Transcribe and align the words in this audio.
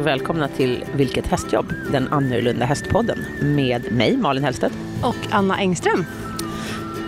och 0.00 0.06
välkomna 0.06 0.48
till 0.48 0.84
Vilket 0.94 1.26
hästjobb? 1.26 1.72
Den 1.92 2.08
annorlunda 2.08 2.64
hästpodden 2.64 3.18
med 3.42 3.92
mig, 3.92 4.16
Malin 4.16 4.44
Hellstedt. 4.44 4.74
Och 5.02 5.16
Anna 5.30 5.58
Engström. 5.58 6.04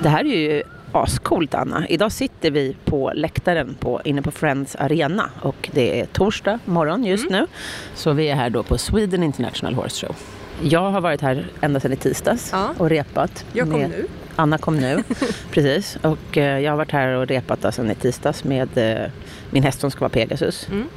Det 0.03 0.09
här 0.09 0.21
är 0.25 0.39
ju 0.39 0.63
ascoolt 0.93 1.55
Anna. 1.55 1.89
Idag 1.89 2.13
sitter 2.13 2.51
vi 2.51 2.77
på 2.85 3.13
läktaren 3.15 3.77
på, 3.81 4.01
inne 4.05 4.23
på 4.23 4.31
Friends 4.31 4.77
Arena 4.77 5.31
och 5.43 5.71
det 5.73 6.01
är 6.01 6.07
torsdag 6.07 6.59
morgon 6.65 7.05
just 7.05 7.31
mm. 7.31 7.41
nu. 7.41 7.47
Så 7.95 8.13
vi 8.13 8.29
är 8.29 8.35
här 8.35 8.51
då 8.51 8.63
på 8.63 8.79
Sweden 8.79 9.23
International 9.23 9.75
Horse 9.75 10.07
Show. 10.07 10.17
Jag 10.63 10.91
har 10.91 11.01
varit 11.01 11.21
här 11.21 11.47
ända 11.61 11.81
sedan 11.81 11.93
i 11.93 11.97
tisdags 11.97 12.51
ja. 12.53 12.69
och 12.79 12.91
repat. 12.91 13.45
Jag 13.53 13.71
kom 13.71 13.81
nu. 13.81 14.07
Anna 14.37 14.59
kom 14.59 14.77
nu, 14.77 15.03
precis. 15.51 15.99
Och 16.03 16.39
eh, 16.39 16.59
jag 16.59 16.73
har 16.73 16.77
varit 16.77 16.93
här 16.93 17.09
och 17.09 17.27
repat 17.27 17.75
sedan 17.75 17.91
i 17.91 17.95
tisdags 17.95 18.45
med 18.45 18.69
eh, 18.79 19.11
min 19.51 19.63
häst 19.63 19.81
som 19.81 19.91
ska 19.91 20.01
vara 20.01 20.11
Pegasus. 20.11 20.69
Mm. 20.69 20.89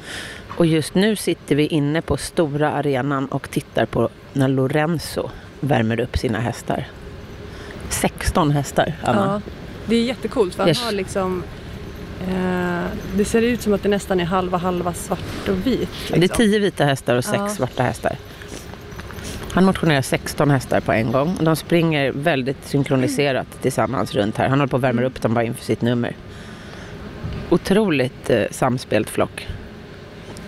Och 0.58 0.66
just 0.66 0.96
nu 0.96 1.16
sitter 1.16 1.56
vi 1.56 1.68
inne 1.68 2.02
på 2.02 2.18
stora 2.18 2.72
arenan 2.72 3.26
och 3.26 3.50
tittar 3.50 3.86
på 3.86 4.10
när 4.34 4.48
Lorenzo 4.48 5.30
värmer 5.60 6.00
upp 6.00 6.18
sina 6.18 6.40
hästar. 6.40 6.88
16 7.90 8.52
hästar, 8.52 8.94
Anna. 9.04 9.42
Ja, 9.46 9.52
det 9.86 9.96
är 9.96 10.04
jättecoolt 10.04 10.56
för 10.56 10.64
han 10.64 10.76
har 10.76 10.92
liksom 10.92 11.44
eh, 12.22 12.84
det 13.16 13.26
ser 13.26 13.42
ut 13.42 13.62
som 13.62 13.74
att 13.74 13.84
det 13.84 13.90
nästan 13.90 14.20
är 14.20 14.26
halva 14.26 14.58
halva 14.58 14.94
svart 14.94 15.50
och 15.50 15.68
vit. 15.68 15.80
Liksom. 15.80 16.20
Det 16.20 16.26
är 16.26 16.36
10 16.36 16.60
vita 16.60 16.86
hästar 16.86 17.16
och 17.16 17.26
6 17.26 17.36
ja. 17.38 17.50
svarta 17.50 17.84
hästar. 17.84 18.18
Han 19.52 19.66
motionerar 19.66 20.02
16 20.02 20.50
hästar 20.50 20.80
på 20.80 20.92
en 20.92 21.12
gång. 21.12 21.38
De 21.42 21.56
springer 21.56 22.12
väldigt 22.12 22.68
synkroniserat 22.68 23.48
tillsammans 23.62 24.14
runt 24.16 24.38
här. 24.38 24.50
Han 24.50 24.60
håller 24.60 24.70
på 24.70 24.76
att 24.76 24.84
värma 24.84 25.04
upp 25.04 25.22
dem 25.22 25.34
bara 25.34 25.44
inför 25.44 25.64
sitt 25.64 25.82
nummer. 25.82 26.16
Otroligt 27.50 28.30
eh, 28.30 28.44
samspelt 28.52 29.10
flock. 29.10 29.48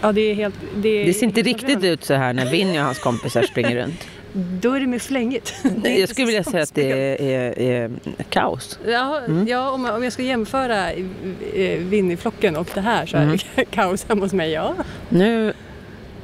Ja, 0.02 0.12
det, 0.12 0.34
helt, 0.34 0.56
det, 0.76 1.04
det 1.04 1.14
ser 1.14 1.26
inte 1.26 1.42
riktigt 1.42 1.84
ut 1.84 2.04
så 2.04 2.14
här 2.14 2.34
när 2.34 2.52
Vinny 2.52 2.80
och 2.80 2.84
hans 2.84 3.00
kompisar 3.00 3.44
springer 3.44 3.76
runt. 3.76 4.08
Då 4.62 4.74
är 4.74 4.80
det 4.80 4.88
mer 4.88 5.00
flängigt. 5.00 5.54
jag 5.84 6.10
skulle 6.10 6.28
vilja 6.28 6.44
säga 6.44 6.64
att 6.64 6.76
det 6.76 6.92
är, 6.92 7.60
är, 7.60 7.92
är 8.18 8.24
kaos. 8.30 8.80
Ja, 8.88 9.20
mm. 9.28 9.48
ja 9.48 9.70
om, 9.70 9.86
om 9.86 10.04
jag 10.04 10.14
ska 10.14 10.24
jämföra 10.24 10.90
Winnie-flocken 11.80 12.56
och 12.56 12.68
det 12.74 12.82
här 12.82 13.06
så 13.06 13.18
är 13.18 13.22
det 13.22 13.26
mm. 13.26 13.66
kaos 13.72 14.06
hemma 14.10 14.22
hos 14.22 14.34
mig, 14.34 14.52
ja. 14.52 14.76
Nu 15.10 15.54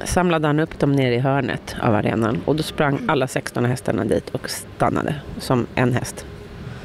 samlade 0.04 0.46
han 0.46 0.60
upp 0.60 0.78
dem 0.78 0.92
nere 0.92 1.14
i 1.14 1.18
hörnet 1.18 1.76
av 1.82 1.94
arenan 1.94 2.40
och 2.44 2.56
då 2.56 2.62
sprang 2.62 2.98
alla 3.08 3.26
16 3.26 3.64
hästarna 3.64 4.04
dit 4.04 4.30
och 4.30 4.50
stannade 4.50 5.14
som 5.38 5.66
en 5.74 5.92
häst. 5.92 6.26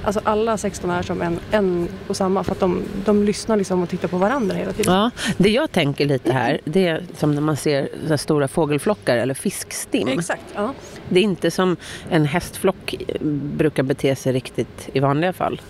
Alltså 0.08 0.22
alla 0.23 0.58
16 0.58 0.89
är 0.89 1.02
som 1.02 1.22
en, 1.22 1.39
en 1.52 1.88
och 2.08 2.17
samma 2.17 2.44
för 2.44 2.52
att 2.52 2.59
de, 2.59 2.83
de 3.05 3.23
lyssnar 3.23 3.58
liksom 3.58 3.83
och 3.83 3.89
tittar 3.89 4.08
på 4.08 4.17
varandra 4.17 4.55
hela 4.55 4.73
tiden. 4.73 4.94
Ja, 4.94 5.11
det 5.38 5.49
jag 5.49 5.72
tänker 5.72 6.05
lite 6.05 6.33
här 6.33 6.59
det 6.66 6.88
är 6.88 7.03
som 7.17 7.36
när 7.36 7.41
man 7.41 7.58
ser 7.58 8.17
stora 8.17 8.47
fågelflockar 8.47 9.17
eller 9.17 9.33
fiskstim. 9.33 10.08
Exakt, 10.08 10.44
ja. 10.55 10.73
Det 11.09 11.19
är 11.19 11.23
inte 11.23 11.52
som 11.52 11.77
en 12.09 12.25
hästflock 12.25 12.95
brukar 13.31 13.83
bete 13.83 14.16
sig 14.16 14.33
riktigt 14.33 14.89
i 14.94 14.99
vanliga 14.99 15.33
fall. 15.33 15.61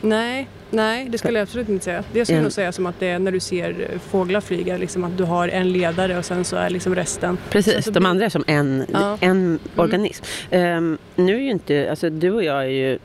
Nej, 0.00 0.48
nej 0.70 1.08
det 1.08 1.18
skulle 1.18 1.38
jag 1.38 1.42
absolut 1.42 1.68
inte 1.68 1.84
säga. 1.84 2.04
Det 2.12 2.24
skulle 2.24 2.38
jag 2.38 2.42
nog 2.42 2.52
säga 2.52 2.72
som 2.72 2.86
att 2.86 3.00
det 3.00 3.06
är 3.06 3.18
när 3.18 3.32
du 3.32 3.40
ser 3.40 3.98
fåglar 4.10 4.40
flyga, 4.40 4.76
liksom 4.76 5.04
att 5.04 5.16
du 5.16 5.24
har 5.24 5.48
en 5.48 5.72
ledare 5.72 6.18
och 6.18 6.24
sen 6.24 6.44
så 6.44 6.56
är 6.56 6.70
liksom 6.70 6.94
resten. 6.94 7.38
Precis, 7.50 7.86
de 7.86 8.06
andra 8.06 8.24
är 8.24 8.28
som 8.28 8.44
en, 8.46 8.86
ja. 8.92 9.18
en 9.20 9.30
mm. 9.30 9.58
organism. 9.76 10.24
Um, 10.50 10.98
nu 11.16 11.34
är 11.34 11.40
ju 11.40 11.50
inte, 11.50 11.90
alltså 11.90 12.10
du 12.10 12.30
och 12.30 12.44
jag 12.44 12.64
är 12.64 12.68
ju, 12.68 12.98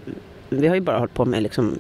vi 0.62 0.68
har 0.68 0.76
ju 0.76 0.82
bara 0.82 0.98
hållit 0.98 1.14
på 1.14 1.26
med 1.26 1.44
liksom 1.44 1.80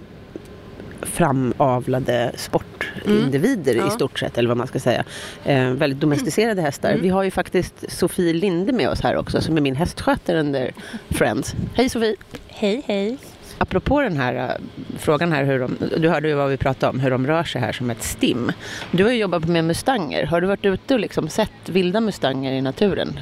framavlade 1.01 2.31
sportindivider 2.35 3.73
mm. 3.73 3.85
ja. 3.85 3.91
i 3.91 3.95
stort 3.95 4.19
sett, 4.19 4.37
eller 4.37 4.47
vad 4.49 4.57
man 4.57 4.67
ska 4.67 4.79
säga. 4.79 5.03
Eh, 5.45 5.69
väldigt 5.69 5.99
domesticerade 5.99 6.61
hästar. 6.61 6.89
Mm. 6.89 7.01
Vi 7.01 7.09
har 7.09 7.23
ju 7.23 7.31
faktiskt 7.31 7.91
Sofie 7.91 8.33
Linde 8.33 8.73
med 8.73 8.89
oss 8.89 9.01
här 9.01 9.17
också, 9.17 9.41
som 9.41 9.57
är 9.57 9.61
min 9.61 9.75
hästskötare 9.75 10.39
under 10.39 10.71
Friends. 11.09 11.55
Hej 11.73 11.89
Sofie! 11.89 12.15
Hej, 12.47 12.81
hej! 12.85 13.17
apropå 13.63 14.01
den 14.01 14.17
här 14.17 14.35
uh, 14.35 14.65
frågan 14.97 15.31
här, 15.31 15.43
hur 15.43 15.59
de, 15.59 15.77
du 15.97 16.09
hörde 16.09 16.27
ju 16.27 16.33
vad 16.33 16.49
vi 16.49 16.57
pratade 16.57 16.89
om, 16.89 16.99
hur 16.99 17.11
de 17.11 17.27
rör 17.27 17.43
sig 17.43 17.61
här 17.61 17.71
som 17.71 17.89
ett 17.89 18.03
stim. 18.03 18.51
Du 18.91 19.03
har 19.03 19.11
ju 19.11 19.17
jobbat 19.17 19.45
med 19.45 19.63
mustanger. 19.63 20.25
Har 20.25 20.41
du 20.41 20.47
varit 20.47 20.65
ute 20.65 20.93
och 20.93 20.99
liksom 20.99 21.29
sett 21.29 21.69
vilda 21.69 22.01
mustanger 22.01 22.51
i 22.51 22.61
naturen? 22.61 23.19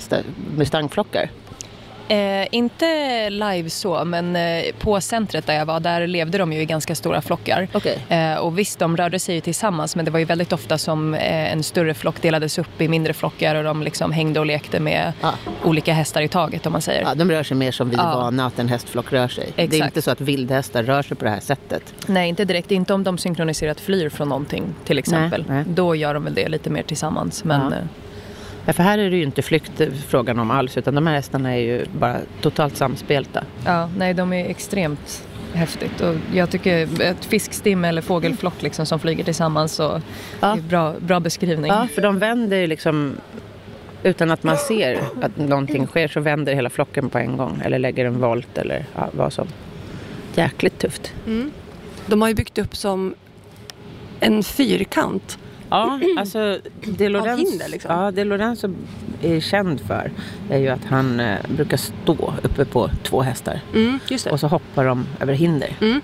Mustangflockar? 0.57 1.29
Eh, 2.11 2.47
inte 2.51 3.29
live 3.29 3.69
så, 3.69 4.05
men 4.05 4.35
eh, 4.35 4.63
på 4.79 5.01
centret 5.01 5.45
där 5.45 5.53
jag 5.53 5.65
var, 5.65 5.79
där 5.79 6.07
levde 6.07 6.37
de 6.37 6.53
ju 6.53 6.61
i 6.61 6.65
ganska 6.65 6.95
stora 6.95 7.21
flockar. 7.21 7.67
Okay. 7.73 7.95
Eh, 8.09 8.37
och 8.37 8.59
visst, 8.59 8.79
de 8.79 8.97
rörde 8.97 9.19
sig 9.19 9.35
ju 9.35 9.41
tillsammans, 9.41 9.95
men 9.95 10.05
det 10.05 10.11
var 10.11 10.19
ju 10.19 10.25
väldigt 10.25 10.53
ofta 10.53 10.77
som 10.77 11.13
eh, 11.13 11.53
en 11.53 11.63
större 11.63 11.93
flock 11.93 12.21
delades 12.21 12.57
upp 12.57 12.81
i 12.81 12.87
mindre 12.87 13.13
flockar 13.13 13.55
och 13.55 13.63
de 13.63 13.83
liksom 13.83 14.11
hängde 14.11 14.39
och 14.39 14.45
lekte 14.45 14.79
med 14.79 15.13
ah. 15.21 15.31
olika 15.63 15.93
hästar 15.93 16.21
i 16.21 16.27
taget 16.27 16.65
om 16.65 16.71
man 16.71 16.81
säger. 16.81 17.01
Ja, 17.01 17.15
de 17.15 17.31
rör 17.31 17.43
sig 17.43 17.57
mer 17.57 17.71
som 17.71 17.89
vi 17.89 17.97
ah. 17.99 18.15
vana 18.15 18.45
att 18.45 18.59
en 18.59 18.67
hästflock 18.67 19.13
rör 19.13 19.27
sig. 19.27 19.43
Exakt. 19.43 19.71
Det 19.71 19.79
är 19.79 19.85
inte 19.85 20.01
så 20.01 20.11
att 20.11 20.21
vildhästar 20.21 20.83
rör 20.83 21.01
sig 21.01 21.17
på 21.17 21.25
det 21.25 21.31
här 21.31 21.39
sättet. 21.39 21.93
Nej, 22.07 22.29
inte 22.29 22.45
direkt. 22.45 22.71
Inte 22.71 22.93
om 22.93 23.03
de 23.03 23.17
synkroniserat 23.17 23.79
flyr 23.79 24.09
från 24.09 24.29
någonting 24.29 24.63
till 24.85 24.97
exempel. 24.97 25.45
Nej, 25.47 25.57
nej. 25.57 25.65
Då 25.67 25.95
gör 25.95 26.13
de 26.13 26.23
väl 26.23 26.33
det 26.33 26.49
lite 26.49 26.69
mer 26.69 26.83
tillsammans. 26.83 27.43
Men, 27.43 27.61
ja. 27.71 27.77
Ja, 28.65 28.73
för 28.73 28.83
här 28.83 28.97
är 28.97 29.09
det 29.09 29.17
ju 29.17 29.23
inte 29.23 29.41
flykt 29.41 29.81
frågan 30.07 30.39
om 30.39 30.51
alls 30.51 30.77
utan 30.77 30.95
de 30.95 31.07
här 31.07 31.13
hästarna 31.13 31.55
är 31.55 31.59
ju 31.59 31.85
bara 31.99 32.17
totalt 32.41 32.77
samspelta. 32.77 33.43
Ja, 33.65 33.89
nej 33.97 34.13
de 34.13 34.33
är 34.33 34.49
extremt 34.49 35.27
häftigt 35.53 36.01
och 36.01 36.15
jag 36.33 36.49
tycker 36.49 37.01
ett 37.01 37.25
fiskstim 37.25 37.85
eller 37.85 38.01
fågelflock 38.01 38.61
liksom 38.61 38.85
som 38.85 38.99
flyger 38.99 39.23
tillsammans 39.23 39.73
så 39.73 40.01
ja. 40.39 40.57
är 40.57 40.61
bra, 40.61 40.95
bra 40.99 41.19
beskrivning. 41.19 41.71
Ja, 41.71 41.87
för 41.95 42.01
de 42.01 42.19
vänder 42.19 42.67
liksom 42.67 43.15
utan 44.03 44.31
att 44.31 44.43
man 44.43 44.57
ser 44.57 44.99
att 45.21 45.37
någonting 45.37 45.87
sker 45.87 46.07
så 46.07 46.19
vänder 46.19 46.53
hela 46.53 46.69
flocken 46.69 47.09
på 47.09 47.17
en 47.17 47.37
gång 47.37 47.61
eller 47.65 47.79
lägger 47.79 48.05
en 48.05 48.19
volt 48.19 48.57
eller 48.57 48.85
ja, 48.95 49.09
vad 49.11 49.33
som. 49.33 49.47
Jäkligt 50.35 50.79
tufft. 50.79 51.13
Mm. 51.27 51.51
De 52.05 52.21
har 52.21 52.29
ju 52.29 52.35
byggt 52.35 52.57
upp 52.57 52.75
som 52.75 53.15
en 54.19 54.43
fyrkant 54.43 55.37
Ja, 55.71 55.99
alltså 56.17 56.59
det 56.83 57.09
Lorenzo, 57.09 57.49
hinder, 57.49 57.69
liksom. 57.69 57.91
ja, 57.95 58.11
det 58.11 58.23
Lorenzo 58.23 58.69
är 59.21 59.39
känd 59.39 59.81
för 59.81 60.11
är 60.49 60.57
ju 60.57 60.67
att 60.67 60.85
han 60.85 61.19
eh, 61.19 61.37
brukar 61.55 61.77
stå 61.77 62.33
uppe 62.43 62.65
på 62.65 62.89
två 63.03 63.21
hästar. 63.21 63.61
Mm, 63.73 63.99
och 64.31 64.39
så 64.39 64.47
hoppar 64.47 64.85
de 64.85 65.05
över 65.19 65.33
hinder. 65.33 65.77
Mm. 65.81 66.01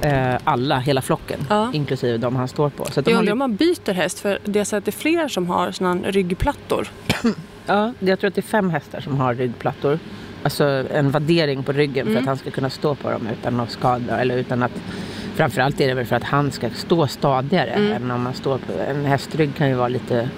Eh, 0.00 0.40
alla, 0.44 0.78
hela 0.78 1.02
flocken, 1.02 1.40
ja. 1.50 1.70
inklusive 1.72 2.18
de 2.18 2.36
han 2.36 2.48
står 2.48 2.70
på. 2.70 2.84
Så 2.84 3.02
jag 3.06 3.18
undrar 3.18 3.32
om 3.32 3.38
man 3.38 3.56
byter 3.56 3.92
häst, 3.92 4.20
för 4.20 4.38
det 4.44 4.60
är 4.60 4.64
så 4.64 4.76
att 4.76 4.84
det 4.84 4.90
är 4.90 4.92
fler 4.92 5.28
som 5.28 5.46
har 5.46 5.72
sådana 5.72 6.10
ryggplattor. 6.10 6.88
ja, 7.66 7.92
jag 7.98 8.20
tror 8.20 8.28
att 8.28 8.34
det 8.34 8.40
är 8.40 8.42
fem 8.42 8.70
hästar 8.70 9.00
som 9.00 9.16
har 9.16 9.34
ryggplattor. 9.34 9.98
Alltså 10.42 10.64
en 10.90 11.10
vaddering 11.10 11.62
på 11.62 11.72
ryggen 11.72 12.06
mm. 12.06 12.14
för 12.14 12.20
att 12.20 12.26
han 12.26 12.36
ska 12.36 12.50
kunna 12.50 12.70
stå 12.70 12.94
på 12.94 13.10
dem 13.10 13.28
utan 13.32 13.60
att 13.60 13.70
skada 13.70 14.20
eller 14.20 14.36
utan 14.36 14.62
att 14.62 14.72
Framförallt 15.34 15.80
är 15.80 15.88
det 15.88 15.94
väl 15.94 16.06
för 16.06 16.16
att 16.16 16.24
han 16.24 16.50
ska 16.50 16.70
stå 16.70 17.06
stadigare 17.06 17.70
mm. 17.70 17.92
än 17.92 18.10
om 18.10 18.22
man 18.22 18.34
står 18.34 18.58
på 18.58 18.72
en 18.88 19.04
hästrygg 19.04 19.56
kan 19.56 19.68
ju 19.68 19.74
vara 19.74 19.88
lite 19.88 20.28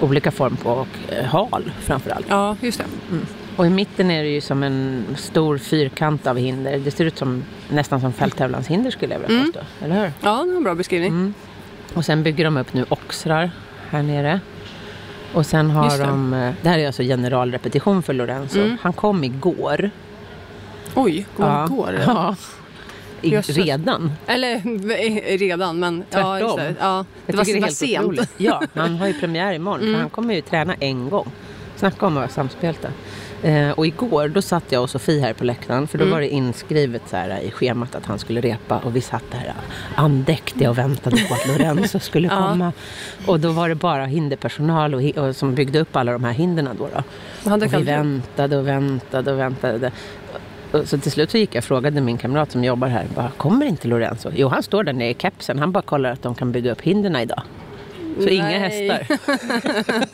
olika 0.00 0.30
form 0.30 0.56
på 0.56 0.70
och 0.70 1.12
eh, 1.12 1.24
hal 1.24 1.72
framförallt. 1.80 2.26
Ja, 2.28 2.56
just 2.60 2.78
det. 2.78 2.84
Mm. 3.10 3.26
Och 3.56 3.66
i 3.66 3.70
mitten 3.70 4.10
är 4.10 4.22
det 4.22 4.28
ju 4.28 4.40
som 4.40 4.62
en 4.62 5.04
stor 5.16 5.58
fyrkant 5.58 6.26
av 6.26 6.36
hinder. 6.36 6.78
Det 6.78 6.90
ser 6.90 7.04
ut 7.04 7.18
som 7.18 7.44
nästan 7.68 8.00
som 8.00 8.12
fälttävlanshinder 8.12 8.90
skulle 8.90 9.14
jag 9.14 9.20
vilja 9.20 9.36
mm. 9.36 9.46
påstå. 9.46 9.60
Mm. 9.60 9.92
Eller 9.92 10.04
hur? 10.04 10.12
Ja, 10.20 10.44
det 10.44 10.52
är 10.52 10.56
en 10.56 10.64
bra 10.64 10.74
beskrivning. 10.74 11.10
Mm. 11.10 11.34
Och 11.94 12.04
sen 12.04 12.22
bygger 12.22 12.44
de 12.44 12.56
upp 12.56 12.74
nu 12.74 12.84
oxrar 12.88 13.50
här 13.90 14.02
nere. 14.02 14.40
Och 15.34 15.46
sen 15.46 15.70
har 15.70 15.98
det. 15.98 16.04
de, 16.04 16.34
eh, 16.34 16.52
det 16.62 16.68
här 16.68 16.78
är 16.78 16.86
alltså 16.86 17.02
generalrepetition 17.02 18.02
för 18.02 18.12
Lorenzo. 18.12 18.60
Mm. 18.60 18.76
Han 18.82 18.92
kom 18.92 19.24
igår. 19.24 19.90
Oj, 20.94 21.26
kom 21.36 21.46
ja. 21.46 21.64
igår? 21.64 22.00
Ja 22.06 22.36
i, 23.26 23.40
redan. 23.40 24.12
Eller 24.26 25.38
redan, 25.38 25.78
men 25.78 26.04
Tvärtom. 26.10 26.40
ja, 26.40 26.56
det. 26.56 26.74
Ja, 26.80 27.04
det 27.26 27.36
var, 27.36 27.44
det 27.44 27.60
var 27.60 27.68
sent. 27.68 28.04
Otroligt. 28.04 28.30
Ja, 28.36 28.62
han 28.74 28.96
har 28.96 29.06
ju 29.06 29.14
premiär 29.14 29.52
imorgon 29.52 29.88
mm. 29.88 30.00
han 30.00 30.10
kommer 30.10 30.34
ju 30.34 30.40
träna 30.40 30.74
en 30.80 31.08
gång. 31.08 31.30
Snacka 31.76 32.06
om 32.06 32.12
att 32.12 32.16
vara 32.16 32.28
samspelta. 32.28 32.88
Eh, 33.42 33.70
och 33.70 33.86
igår 33.86 34.28
då 34.28 34.42
satt 34.42 34.64
jag 34.68 34.82
och 34.82 34.90
Sofie 34.90 35.20
här 35.20 35.32
på 35.32 35.44
läktaren 35.44 35.86
för 35.86 35.98
då 35.98 36.04
mm. 36.04 36.12
var 36.12 36.20
det 36.20 36.28
inskrivet 36.28 37.02
så 37.06 37.16
här 37.16 37.40
i 37.40 37.50
schemat 37.50 37.94
att 37.94 38.06
han 38.06 38.18
skulle 38.18 38.40
repa 38.40 38.78
och 38.78 38.96
vi 38.96 39.00
satt 39.00 39.24
där 39.30 39.54
andäktiga 39.94 40.70
och 40.70 40.78
väntade 40.78 41.16
på 41.28 41.34
att 41.34 41.46
Lorenzo 41.46 41.98
skulle 42.00 42.28
komma. 42.28 42.72
Och 43.26 43.40
då 43.40 43.52
var 43.52 43.68
det 43.68 43.74
bara 43.74 44.06
hinderpersonal 44.06 44.94
och, 44.94 45.02
och 45.02 45.36
som 45.36 45.54
byggde 45.54 45.80
upp 45.80 45.96
alla 45.96 46.12
de 46.12 46.24
här 46.24 46.32
hindren 46.32 46.68
då. 46.78 46.88
då. 46.94 47.02
Och 47.52 47.62
vi 47.62 47.82
väntade 47.82 48.56
och 48.56 48.66
väntade 48.66 49.32
och 49.32 49.38
väntade 49.38 49.92
så 50.84 50.98
till 50.98 51.12
slut 51.12 51.30
så 51.30 51.38
gick 51.38 51.54
jag 51.54 51.60
och 51.60 51.64
frågade 51.64 52.00
min 52.00 52.18
kamrat 52.18 52.52
som 52.52 52.64
jobbar 52.64 52.88
här. 52.88 53.06
Bara, 53.14 53.30
kommer 53.36 53.66
inte 53.66 53.88
Lorenzo? 53.88 54.30
Jo, 54.34 54.48
han 54.48 54.62
står 54.62 54.84
där 54.84 54.92
nere 54.92 55.10
i 55.10 55.14
kepsen. 55.18 55.58
Han 55.58 55.72
bara 55.72 55.82
kollar 55.82 56.10
att 56.10 56.22
de 56.22 56.34
kan 56.34 56.52
bygga 56.52 56.72
upp 56.72 56.80
hindren 56.80 57.16
idag. 57.16 57.42
Så 58.16 58.24
Nej. 58.24 58.34
inga 58.34 58.58
hästar. 58.58 59.06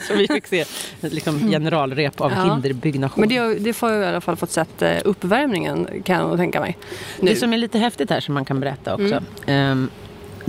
så 0.08 0.14
vi 0.14 0.28
fick 0.28 0.46
se 0.46 0.64
liksom 1.00 1.50
generalrep 1.50 2.20
av 2.20 2.32
ja. 2.32 2.55
hinderbyggnation. 2.55 3.20
Men 3.20 3.28
det, 3.28 3.58
det 3.58 3.72
får 3.72 3.90
jag 3.90 4.02
i 4.02 4.06
alla 4.06 4.20
fall 4.20 4.37
fått 4.37 4.50
sett 4.50 4.82
eh, 4.82 4.96
uppvärmningen 5.05 5.88
kan 6.05 6.16
jag 6.16 6.38
tänka 6.38 6.61
mig. 6.61 6.78
Nu. 7.20 7.31
Det 7.31 7.37
som 7.37 7.52
är 7.52 7.58
lite 7.58 7.78
häftigt 7.78 8.11
här 8.11 8.20
som 8.20 8.34
man 8.34 8.44
kan 8.44 8.61
berätta 8.61 8.94
också. 8.94 9.22
Mm. 9.46 9.70
Um, 9.72 9.90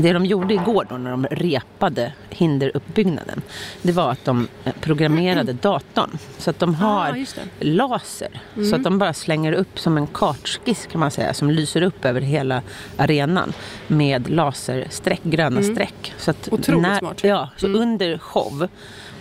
det 0.02 0.14
de 0.14 0.26
gjorde 0.26 0.54
igår 0.54 0.86
då 0.90 0.98
när 0.98 1.12
de 1.12 1.26
repade 1.32 2.14
hinderuppbyggnaden. 2.30 3.42
Det 3.82 3.92
var 3.92 4.12
att 4.12 4.26
de 4.26 4.48
eh, 4.66 4.74
programmerade 4.82 5.54
datorn. 5.62 6.18
Så 6.38 6.50
att 6.50 6.60
de 6.60 6.76
har 6.76 7.10
Ah, 7.12 7.16
just 7.16 7.36
det. 7.60 7.66
laser. 7.66 8.42
Så 8.70 8.76
att 8.76 8.84
de 8.84 8.98
bara 8.98 9.14
slänger 9.14 9.54
upp 9.54 9.80
som 9.80 9.98
en 9.98 10.08
kartskiss 10.08 10.88
kan 10.92 11.00
man 11.00 11.12
säga. 11.12 11.34
Som 11.34 11.50
lyser 11.50 11.82
upp 11.82 12.06
över 12.06 12.22
hela 12.22 12.62
arenan. 12.98 13.54
Med 13.88 14.30
lasersträck, 14.30 15.24
gröna 15.24 15.64
streck. 15.64 16.14
Så 16.18 16.32
att 16.32 16.50
Otroligt 16.52 16.98
smart. 16.98 17.24
Ja, 17.24 17.50
så 17.58 17.68
under 17.68 18.18
show. 18.18 18.68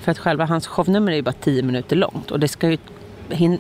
För 0.01 0.11
att 0.13 0.19
själva 0.19 0.45
hans 0.45 0.67
shownummer 0.67 1.13
är 1.13 1.17
ju 1.17 1.23
bara 1.23 1.33
10 1.33 1.63
minuter 1.63 1.97
långt. 1.97 2.31
Och 2.31 2.41
det 2.41 2.49
ska 2.49 2.69
ju, 2.71 2.79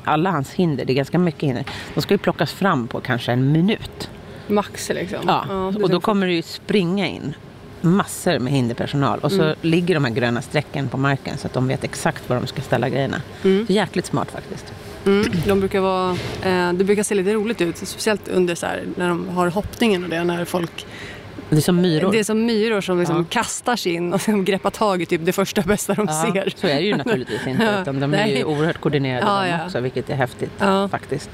alla 0.04 0.30
hans 0.30 0.50
hinder, 0.52 0.84
det 0.84 0.92
är 0.92 0.94
ganska 0.94 1.18
mycket 1.18 1.42
hinder. 1.42 1.64
De 1.94 2.00
ska 2.00 2.14
ju 2.14 2.18
plockas 2.18 2.52
fram 2.52 2.88
på 2.88 3.00
kanske 3.00 3.32
en 3.32 3.52
minut. 3.52 4.10
Max 4.48 4.88
liksom. 4.88 5.18
Ja, 5.26 5.44
det 5.76 5.82
och 5.82 5.90
då 5.90 6.00
kommer 6.00 6.26
det 6.26 6.32
ju 6.32 6.42
springa 6.42 7.06
in 7.08 7.34
massor 7.80 8.38
med 8.38 8.52
hinderpersonal. 8.52 9.18
Och 9.18 9.32
så 9.32 9.42
Mm. 9.42 9.56
ligger 9.62 9.94
de 9.94 10.04
här 10.04 10.12
gröna 10.12 10.42
strecken 10.42 10.88
på 10.88 10.96
marken 10.96 11.38
så 11.38 11.46
att 11.46 11.52
de 11.52 11.68
vet 11.68 11.84
exakt 11.84 12.28
var 12.28 12.36
de 12.36 12.46
ska 12.46 12.62
ställa 12.62 12.88
grejerna. 12.88 13.22
Mm. 13.44 13.66
Så 13.66 13.72
jäkligt 13.72 14.06
smart 14.06 14.30
faktiskt. 14.30 14.72
Mm, 15.06 15.24
de 15.46 15.60
brukar 15.60 15.80
vara, 15.80 16.10
eh, 16.42 16.72
det 16.72 16.84
brukar 16.84 17.02
se 17.02 17.14
lite 17.14 17.32
roligt 17.34 17.60
ut, 17.60 17.76
speciellt 17.76 18.28
under 18.28 18.54
så 18.54 18.66
här, 18.66 18.82
när 18.96 19.08
de 19.08 19.28
har 19.28 19.48
hoppningen 19.48 20.04
och 20.04 20.10
det, 20.10 20.24
när 20.24 20.44
folk 20.44 20.86
Det 21.50 21.56
är 21.56 21.60
som 21.60 21.80
myror. 21.80 22.12
Det 22.12 22.18
är 22.18 22.24
som 22.24 22.46
myror 22.46 22.80
som 22.80 22.98
liksom 22.98 23.16
Ja. 23.16 23.24
kastar 23.30 23.76
sig 23.76 23.92
in 23.92 24.12
och 24.12 24.20
sen 24.20 24.44
greppar 24.44 24.70
tag 24.70 25.02
i 25.02 25.06
typ 25.06 25.20
det 25.24 25.32
första 25.32 25.62
bästa 25.62 25.94
de 25.94 26.06
ja, 26.08 26.26
ser. 26.32 26.52
så 26.56 26.66
är 26.66 26.74
det 26.74 26.80
ju 26.86 26.96
naturligtvis 26.96 27.46
inte. 27.46 27.64
Ja, 27.74 27.82
Utan 27.82 28.00
de 28.00 28.14
är 28.14 28.26
ju 28.26 28.44
oerhört 28.44 28.80
koordinerade 28.80 29.26
Ja, 29.26 29.46
ja. 29.48 29.64
också, 29.66 29.80
vilket 29.80 30.10
är 30.10 30.14
häftigt 30.14 30.50
Ja. 30.58 30.88
faktiskt. 30.88 31.30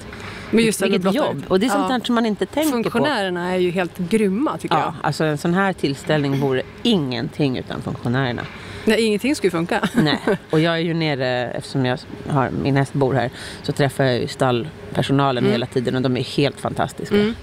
Men 0.54 0.64
just 0.64 0.82
vilket 0.82 1.00
blottar- 1.02 1.16
jobb! 1.26 1.44
Och 1.48 1.60
det 1.60 1.66
är 1.66 1.70
sånt 1.70 1.90
Ja. 1.90 2.00
som 2.06 2.14
man 2.14 2.26
inte 2.26 2.46
tänker 2.46 2.70
på. 2.70 2.90
Funktionärerna 2.90 3.52
är 3.52 3.58
ju 3.58 3.70
helt 3.70 3.98
grymma 3.98 4.58
tycker 4.58 4.76
Ja, 4.76 4.94
alltså 5.02 5.24
en 5.24 5.38
sån 5.38 5.54
här 5.54 5.72
tillställning 5.72 6.40
vore 6.40 6.62
ingenting 6.82 7.58
utan 7.58 7.82
funktionärerna. 7.82 8.42
jag. 8.84 8.90
Nej, 8.90 9.02
ingenting 9.04 9.34
skulle 9.36 9.50
funka. 9.50 9.88
Nej, 9.94 10.18
och 10.50 10.60
jag 10.60 10.74
är 10.74 10.78
ju 10.78 10.94
nere, 10.94 11.50
eftersom 11.50 11.86
jag 11.86 11.98
har, 12.28 12.50
min 12.50 12.76
häst 12.76 12.92
bor 12.92 13.14
här, 13.14 13.30
så 13.62 13.72
träffar 13.72 14.04
jag 14.04 14.18
ju 14.20 14.28
stallpersonalen 14.28 15.44
hela 15.46 15.66
tiden 15.66 15.96
och 15.96 16.02
de 16.02 16.16
är 16.16 16.22
helt 16.24 16.60
fantastiska. 16.60 17.14
Mm. 17.14 17.34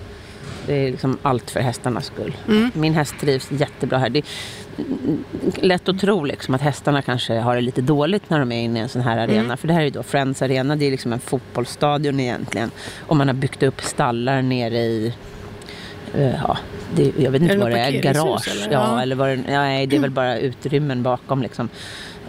Det 0.68 0.74
är 0.88 0.92
liksom 0.92 1.18
allt 1.22 1.52
för 1.52 1.60
hästarnas 1.60 2.06
skull. 2.06 2.36
Mm. 2.48 2.72
Min 2.74 2.94
häst 2.94 3.16
trivs 3.20 3.52
jättebra 3.52 3.98
här. 3.98 4.10
Det 4.10 4.22
lätt 5.62 5.90
att 5.90 6.00
tro 6.00 6.24
liksom 6.24 6.56
att 6.56 6.62
hästarna 6.62 7.02
kanske 7.02 7.40
har 7.40 7.56
det 7.56 7.62
lite 7.62 7.82
dåligt 7.82 8.30
när 8.30 8.40
de 8.40 8.52
är 8.52 8.64
inne 8.64 8.80
i 8.80 8.82
en 8.82 8.90
sån 8.90 9.02
här 9.02 9.18
arena. 9.18 9.40
Mm. 9.44 9.58
För 9.58 9.68
det 9.68 9.74
här 9.74 9.82
är 9.82 9.86
ju 9.86 9.90
då 9.92 10.04
Friends 10.04 10.42
Arena, 10.42 10.76
det 10.76 10.86
är 10.86 10.92
liksom 10.92 11.14
en 11.14 11.20
fotbollsstadion 11.20 12.20
egentligen. 12.20 12.72
Och 13.08 13.16
man 13.18 13.28
har 13.28 13.36
byggt 13.36 13.64
upp 13.64 13.82
stallar 13.82 14.42
nere 14.42 14.78
i 14.78 15.14
eh, 16.16 16.30
Ja, 16.48 16.58
det, 16.96 17.12
jag 17.18 17.32
vet 17.32 17.42
inte 17.42 17.58
vad 17.58 17.72
det 17.72 17.80
är. 17.80 17.92
Garage. 17.92 18.48
eller? 18.52 18.74
Ja, 18.74 18.96
Ja. 18.96 19.02
eller 19.02 19.16
vad 19.16 19.28
det, 19.30 19.34
ja, 19.36 19.60
nej, 19.62 19.88
det 19.88 19.96
är 19.96 20.00
väl 20.00 20.12
bara 20.22 20.38
utrymmen 20.40 21.04
bakom. 21.04 21.42
Liksom. 21.42 21.70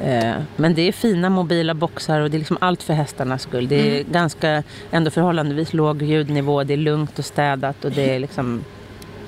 Eh, 0.04 0.32
Men 0.56 0.74
det 0.74 0.82
är 0.88 0.92
fina 0.92 1.30
mobila 1.30 1.74
boxar 1.74 2.20
och 2.20 2.30
det 2.30 2.36
är 2.36 2.38
liksom 2.38 2.58
allt 2.60 2.82
för 2.82 2.94
hästarnas 2.94 3.42
skull. 3.42 3.68
Det 3.68 3.80
är 3.88 4.00
Mm. 4.00 4.12
ganska, 4.12 4.62
ändå 4.90 5.10
förhållandevis 5.10 5.72
låg 5.72 6.02
ljudnivå. 6.02 6.64
Det 6.64 6.72
är 6.72 6.76
lugnt 6.76 7.18
och 7.18 7.24
städat 7.24 7.84
och 7.84 7.90
det 7.92 8.14
är 8.14 8.18
liksom 8.18 8.64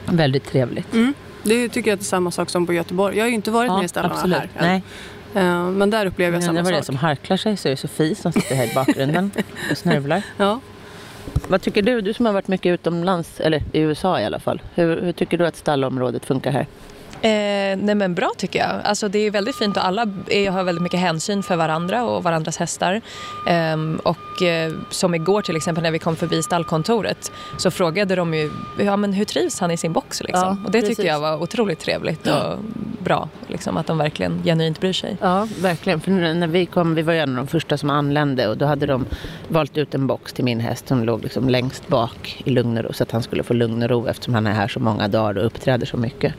väldigt 0.06 0.44
trevligt. 0.44 0.94
Mm. 0.94 1.14
Det 1.44 1.68
tycker 1.68 1.90
jag 1.90 1.98
är 1.98 2.04
samma 2.04 2.30
sak 2.30 2.50
som 2.50 2.66
på 2.66 2.72
Göteborg. 2.72 3.16
Jag 3.16 3.24
har 3.24 3.28
ju 3.28 3.34
inte 3.34 3.50
varit 3.50 3.70
nere 3.72 3.84
i 3.84 3.88
stallarna 3.88 4.14
absolut. 4.14 4.36
här. 4.38 4.44
än. 4.44 4.66
Nej, 4.68 4.82
Eh, 5.36 5.64
Men 5.70 5.90
där 5.90 6.06
upplever 6.06 6.32
jag 6.32 6.40
men 6.40 6.42
samma 6.42 6.58
det 6.58 6.62
var 6.64 6.70
det 6.72 6.76
sak. 6.78 6.86
som 6.86 6.96
harklar 6.96 7.36
sig 7.36 7.56
så 7.56 7.68
är 7.68 7.70
det 7.70 7.76
Sofie 7.76 8.14
som 8.14 8.32
sitter 8.32 8.54
här 8.54 8.70
i 8.70 8.74
bakgrunden 8.74 9.30
och 9.70 9.78
snörvlar. 9.78 10.22
Ja. 10.36 10.60
Vad 11.48 11.62
tycker 11.62 11.82
du? 11.82 12.00
Du 12.00 12.14
som 12.14 12.26
har 12.26 12.32
varit 12.32 12.48
mycket 12.48 12.70
utomlands, 12.74 13.40
eller 13.40 13.62
i 13.72 13.80
USA 13.80 14.20
i 14.20 14.24
alla 14.24 14.38
fall. 14.38 14.62
Hur, 14.74 15.00
hur 15.02 15.12
tycker 15.12 15.38
du 15.38 15.46
att 15.46 15.56
stallområdet 15.56 16.24
funkar 16.24 16.50
här? 16.50 16.66
Eh, 17.22 17.76
nej 17.76 17.94
men 17.94 18.14
bra 18.14 18.32
tycker 18.38 18.58
jag. 18.58 18.70
Alltså 18.84 19.08
det 19.08 19.18
är 19.18 19.30
väldigt 19.30 19.56
fint 19.56 19.76
och 19.76 19.86
alla 19.86 20.06
är, 20.26 20.50
har 20.50 20.64
väldigt 20.64 20.82
mycket 20.82 21.00
hänsyn 21.00 21.42
för 21.42 21.56
varandra 21.56 22.04
och 22.04 22.22
varandras 22.22 22.56
hästar. 22.56 23.00
Ehm, 23.46 24.00
och 24.02 24.42
eh, 24.42 24.72
som 24.90 25.14
igår 25.14 25.42
till 25.42 25.56
exempel 25.56 25.82
när 25.82 25.90
vi 25.90 25.98
kom 25.98 26.16
förbi 26.16 26.42
stallkontoret 26.42 27.32
så 27.56 27.70
frågade 27.70 28.16
de 28.16 28.34
ju 28.34 28.50
ja, 28.78 28.96
men 28.96 29.12
hur 29.12 29.24
trivs 29.24 29.60
han 29.60 29.70
i 29.70 29.76
sin 29.76 29.92
box 29.92 30.22
liksom? 30.22 30.42
Ja, 30.42 30.66
och 30.66 30.70
det 30.70 30.80
precis. 30.80 30.96
tycker 30.96 31.10
jag 31.10 31.20
var 31.20 31.42
otroligt 31.42 31.80
trevligt 31.80 32.26
och 32.26 32.58
bra. 32.98 33.28
Liksom, 33.48 33.76
att 33.76 33.86
de 33.86 33.98
verkligen 33.98 34.42
genuint 34.44 34.80
bryr 34.80 34.92
sig. 34.92 35.16
Ja, 35.20 35.48
verkligen. 35.60 36.00
För 36.00 36.10
när 36.10 36.34
när 36.34 36.46
vi 36.46 36.66
kom, 36.66 36.94
vi 36.94 37.02
var 37.02 37.12
ju 37.12 37.18
en 37.18 37.30
av 37.30 37.36
de 37.36 37.46
första 37.46 37.78
som 37.78 37.90
anlände 37.90 38.48
och 38.48 38.58
då 38.58 38.66
hade 38.66 38.86
de 38.86 39.06
valt 39.48 39.78
ut 39.78 39.94
en 39.94 40.06
box 40.06 40.32
till 40.32 40.44
min 40.44 40.60
häst 40.60 40.88
som 40.88 41.04
låg 41.04 41.22
liksom 41.22 41.48
längst 41.48 41.88
bak 41.88 42.42
i 42.44 42.50
lugn 42.50 42.78
och 42.78 42.84
ro 42.84 42.92
så 42.92 43.02
att 43.02 43.10
han 43.10 43.22
skulle 43.22 43.42
få 43.42 43.54
lugn 43.54 43.82
och 43.82 43.90
ro 43.90 44.06
eftersom 44.06 44.34
han 44.34 44.46
är 44.46 44.52
här 44.52 44.68
så 44.68 44.80
många 44.80 45.08
dagar 45.08 45.38
och 45.38 45.46
uppträder 45.46 45.86
så 45.86 45.96
mycket. 45.96 46.34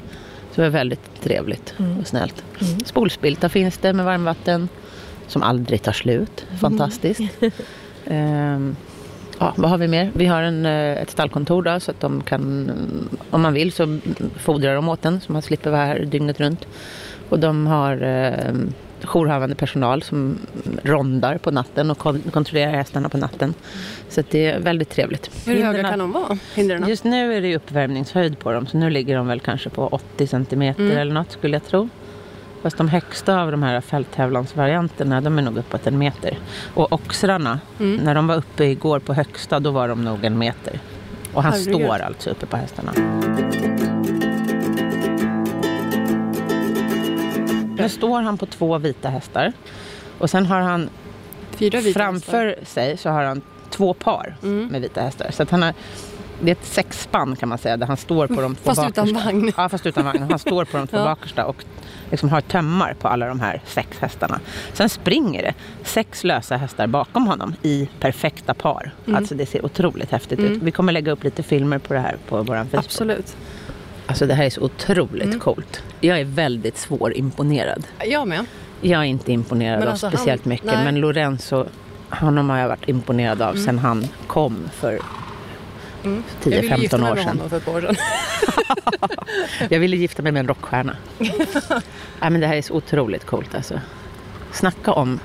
Så 0.55 0.61
det 0.61 0.69
var 0.69 0.71
väldigt 0.71 1.21
trevligt 1.21 1.73
och 1.99 2.07
snällt. 2.07 2.43
Spolspiltar 2.85 3.49
finns 3.49 3.77
det 3.77 3.93
med 3.93 4.05
varmvatten 4.05 4.69
som 5.27 5.43
aldrig 5.43 5.81
tar 5.81 5.91
slut. 5.91 6.45
Fantastiskt. 6.59 7.21
Ehm, 8.07 8.75
ja, 9.39 9.53
vad 9.57 9.69
har 9.69 9.77
vi 9.77 9.87
mer? 9.87 10.11
Vi 10.13 10.25
har 10.25 10.41
en, 10.41 10.65
eh, 10.65 11.01
ett 11.01 11.09
stallkontor 11.09 11.63
då, 11.63 11.79
så 11.79 11.91
att 11.91 11.99
de 11.99 12.21
kan, 12.21 12.41
mm, 12.41 13.09
om 13.29 13.41
man 13.41 13.53
vill 13.53 13.71
så 13.71 13.99
fodrar 14.37 14.75
de 14.75 14.89
åt 14.89 15.01
den 15.01 15.21
så 15.21 15.31
man 15.31 15.41
slipper 15.41 15.71
vara 15.71 15.85
här 15.85 15.99
dygnet 15.99 16.39
runt. 16.39 16.67
Och 17.29 17.39
de 17.39 17.67
har 17.67 18.01
eh, 18.03 18.53
jourhavande 19.03 19.55
personal 19.55 20.01
som 20.03 20.37
rondar 20.83 21.37
på 21.37 21.51
natten 21.51 21.91
och 21.91 21.97
kon- 21.97 22.21
kontrollerar 22.33 22.71
hästarna 22.71 23.09
på 23.09 23.17
natten. 23.17 23.53
Så 24.09 24.19
att 24.19 24.29
det 24.29 24.45
är 24.45 24.59
väldigt 24.59 24.89
trevligt. 24.89 25.47
Hur 25.47 25.63
höga 25.63 25.83
kan 25.89 25.99
de 25.99 26.11
vara, 26.11 26.37
hindren? 26.55 26.87
Just 26.89 27.03
nu 27.03 27.33
är 27.33 27.41
det 27.41 27.55
uppvärmningshöjd 27.55 28.39
på 28.39 28.51
dem 28.51 28.67
så 28.67 28.77
nu 28.77 28.89
ligger 28.89 29.15
de 29.17 29.27
väl 29.27 29.39
kanske 29.39 29.69
på 29.69 29.87
80 29.87 30.27
centimeter 30.27 30.83
Mm. 30.83 30.97
eller 30.97 31.13
något 31.13 31.31
skulle 31.31 31.55
jag 31.55 31.65
tro. 31.65 31.89
Fast 32.61 32.77
de 32.77 32.89
högsta 32.89 33.41
av 33.41 33.51
de 33.51 33.63
här 33.63 33.81
fälttävlansvarianterna 33.81 35.21
de 35.21 35.37
är 35.37 35.41
nog 35.41 35.57
uppåt 35.57 35.87
en 35.87 35.97
meter. 35.97 36.37
Och 36.73 36.93
oxrarna, 36.93 37.59
Mm. 37.79 37.95
när 37.95 38.15
de 38.15 38.27
var 38.27 38.35
uppe 38.35 38.65
igår 38.65 38.99
på 38.99 39.13
högsta 39.13 39.59
då 39.59 39.71
var 39.71 39.87
de 39.87 40.03
nog 40.03 40.25
en 40.25 40.37
meter. 40.37 40.79
Och 41.33 41.43
han 41.43 41.51
Herregud. 41.53 41.75
står 41.75 41.99
alltså 41.99 42.29
uppe 42.29 42.45
på 42.45 42.57
hästarna. 42.57 42.91
Nu 47.83 47.89
står 47.89 48.21
han 48.21 48.37
på 48.37 48.45
två 48.45 48.77
vita 48.77 49.09
hästar. 49.09 49.53
Och 50.19 50.29
sen 50.29 50.45
har 50.45 50.59
han 50.61 50.89
Fyra 51.51 51.79
vita 51.81 51.99
framför 51.99 52.55
sig 52.63 52.97
så 52.97 53.09
har 53.09 53.23
han 53.23 53.41
två 53.69 53.93
par 53.93 54.35
Mm. 54.43 54.67
med 54.67 54.81
vita 54.81 55.01
hästar. 55.01 55.31
Så 55.31 55.43
att 55.43 55.51
han 55.51 55.61
har, 55.63 55.73
det 56.41 56.51
är 56.51 56.55
ett 56.55 56.65
sexspann 56.65 57.35
kan 57.35 57.49
man 57.49 57.57
säga 57.57 57.77
där 57.77 57.87
han 57.87 57.97
står 57.97 58.27
på 58.27 58.41
de 58.41 58.55
två 58.55 58.63
Fast 58.63 58.89
utan 58.89 59.05
bakersta. 59.13 59.25
vagn. 59.25 59.51
Ja, 59.57 59.69
fast 59.69 59.85
utan 59.85 60.05
vagn. 60.05 60.27
Han 60.29 60.39
står 60.39 60.65
på 60.65 60.77
de 60.77 60.87
två 60.87 60.97
Ja. 60.97 61.03
bakersta 61.03 61.45
och 61.45 61.63
liksom 62.11 62.29
har 62.29 62.41
tömmar 62.41 62.93
på 62.93 63.07
alla 63.07 63.27
de 63.27 63.39
här 63.39 63.61
sex 63.65 63.97
hästarna. 63.99 64.39
Sen 64.73 64.89
springer 64.89 65.41
det 65.41 65.53
sex 65.83 66.23
lösa 66.23 66.57
hästar 66.57 66.87
bakom 66.87 67.27
honom 67.27 67.55
i 67.61 67.89
perfekta 67.99 68.53
par. 68.53 68.91
Mm. 69.05 69.17
Alltså 69.17 69.35
det 69.35 69.45
ser 69.45 69.65
otroligt 69.65 70.11
häftigt 70.11 70.39
Mm. 70.39 70.51
ut. 70.51 70.61
Vi 70.63 70.71
kommer 70.71 70.93
lägga 70.93 71.11
upp 71.11 71.23
lite 71.23 71.43
filmer 71.43 71.77
på 71.77 71.93
det 71.93 71.99
här 71.99 72.15
på 72.27 72.37
vår 72.37 72.55
Facebook. 72.55 72.73
Absolut. 72.85 73.35
Alltså 74.07 74.25
det 74.25 74.33
här 74.33 74.45
är 74.45 74.49
så 74.49 74.61
otroligt 74.61 75.23
Mm. 75.25 75.39
coolt. 75.39 75.83
Jag 76.01 76.19
är 76.19 76.23
väldigt 76.25 76.77
svårimponerad. 76.77 77.87
Jag 78.05 78.27
med. 78.27 78.45
Jag 78.81 78.99
är 79.01 79.05
inte 79.05 79.31
imponerad 79.31 79.79
Men 79.79 79.87
av 79.87 79.91
alltså, 79.91 80.09
speciellt 80.09 80.43
han- 80.43 80.49
mycket. 80.49 80.65
nej. 80.65 80.83
Men 80.85 80.95
Lorenzo, 80.99 81.65
honom 82.09 82.49
har 82.49 82.57
jag 82.57 82.67
varit 82.67 82.89
imponerad 82.89 83.41
av 83.41 83.53
sen 83.55 83.79
han 83.79 84.07
kom 84.27 84.69
för 84.73 84.99
Mm. 86.03 86.23
Jag 86.43 86.49
ville 86.61 86.75
gifta 86.77 86.97
10-15 86.97 87.01
mig 87.01 87.11
år 87.11 87.15
sedan. 87.15 87.27
honom 87.27 87.49
för 87.49 87.57
ett 87.57 87.65
par 87.65 87.75
år 87.75 87.81
sedan. 87.81 87.95
Jag 89.69 89.79
ville 89.79 89.95
gifta 89.97 90.21
mig 90.21 90.31
med 90.31 90.39
en 90.39 90.47
rockstjärna. 90.47 90.95
Nej, 91.17 92.29
men 92.31 92.39
det 92.39 92.47
här 92.47 92.55
är 92.55 92.61
så 92.61 92.73
otroligt 92.73 93.25
coolt 93.25 93.55
alltså. 93.55 93.79
Snacka 94.51 94.91
om 94.93 95.19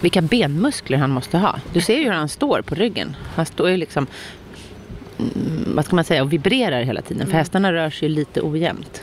vilka 0.00 0.20
benmuskler 0.22 0.98
han 0.98 1.10
måste 1.10 1.38
ha. 1.38 1.56
Du 1.72 1.80
ser 1.80 1.96
ju 1.98 2.04
hur 2.04 2.10
han 2.12 2.28
står 2.28 2.62
på 2.62 2.74
ryggen. 2.74 3.16
Han 3.34 3.46
står 3.46 3.70
ju 3.70 3.76
liksom, 3.76 4.06
mm, 4.06 4.10
vad 5.66 5.84
ska 5.84 5.96
man 5.96 6.04
säga, 6.04 6.22
och 6.22 6.32
vibrerar 6.32 6.82
hela 6.82 7.02
tiden. 7.02 7.22
Mm. 7.22 7.30
För 7.30 7.38
hästarna 7.38 7.72
rör 7.72 7.90
sig 7.90 8.08
lite 8.08 8.42
ojämnt. 8.42 9.02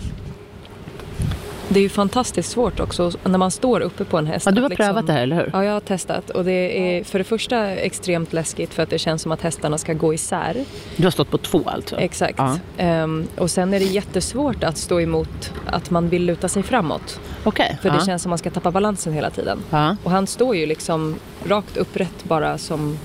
Det 1.70 1.80
är 1.80 1.84
ju 1.84 1.90
fantastiskt 1.90 2.52
svårt 2.52 2.80
också 2.80 3.12
när 3.24 3.38
man 3.38 3.52
står 3.52 3.82
uppe 3.82 4.06
på 4.06 4.18
en 4.18 4.28
häst. 4.28 4.46
Ja, 4.46 4.52
du 4.52 4.62
har 4.62 4.70
liksom- 4.70 4.86
prövat 4.86 5.08
det 5.08 5.14
här, 5.14 5.24
eller 5.24 5.36
hur? 5.36 5.50
Ja, 5.54 5.64
jag 5.64 5.74
har 5.74 5.80
testat 5.80 6.30
och 6.30 6.46
det 6.46 6.98
är 6.98 7.04
för 7.04 7.18
det 7.20 7.24
första 7.24 7.70
extremt 7.70 8.34
läskigt 8.34 8.74
för 8.74 8.84
att 8.84 8.90
det 8.90 9.00
känns 9.00 9.22
som 9.22 9.32
att 9.32 9.42
hästarna 9.42 9.78
ska 9.78 9.94
gå 9.94 10.14
isär. 10.14 10.66
Du 10.96 11.04
har 11.04 11.12
stått 11.12 11.32
på 11.32 11.38
två 11.38 11.62
alltså? 11.66 11.96
Exakt. 11.96 12.38
Ja. 12.38 12.58
Ehm, 12.78 13.28
och 13.38 13.52
sen 13.52 13.74
är 13.74 13.80
det 13.80 13.86
jättesvårt 13.86 14.64
att 14.64 14.78
stå 14.78 15.02
emot 15.02 15.54
att 15.66 15.90
man 15.90 16.10
vill 16.10 16.26
luta 16.26 16.48
sig 16.50 16.64
framåt. 16.64 17.20
Okej. 17.44 17.78
För 17.82 17.90
ja. 17.90 17.96
det 17.96 18.06
känns 18.06 18.22
som 18.22 18.30
att 18.30 18.32
man 18.32 18.38
ska 18.38 18.50
tappa 18.50 18.72
balansen 18.72 19.14
hela 19.14 19.30
tiden. 19.30 19.60
Ja. 19.70 19.98
Och 20.04 20.12
han 20.12 20.28
står 20.28 20.56
ju 20.56 20.66
liksom 20.66 21.16
rakt 21.46 21.78
upprätt 21.78 22.24
bara 22.24 22.58
som, 22.58 22.98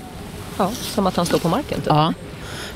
ja, 0.57 0.69
som 0.71 1.07
att 1.07 1.15
han 1.15 1.25
står 1.25 1.39
på 1.39 1.49
marken 1.49 1.81
typ. 1.81 1.87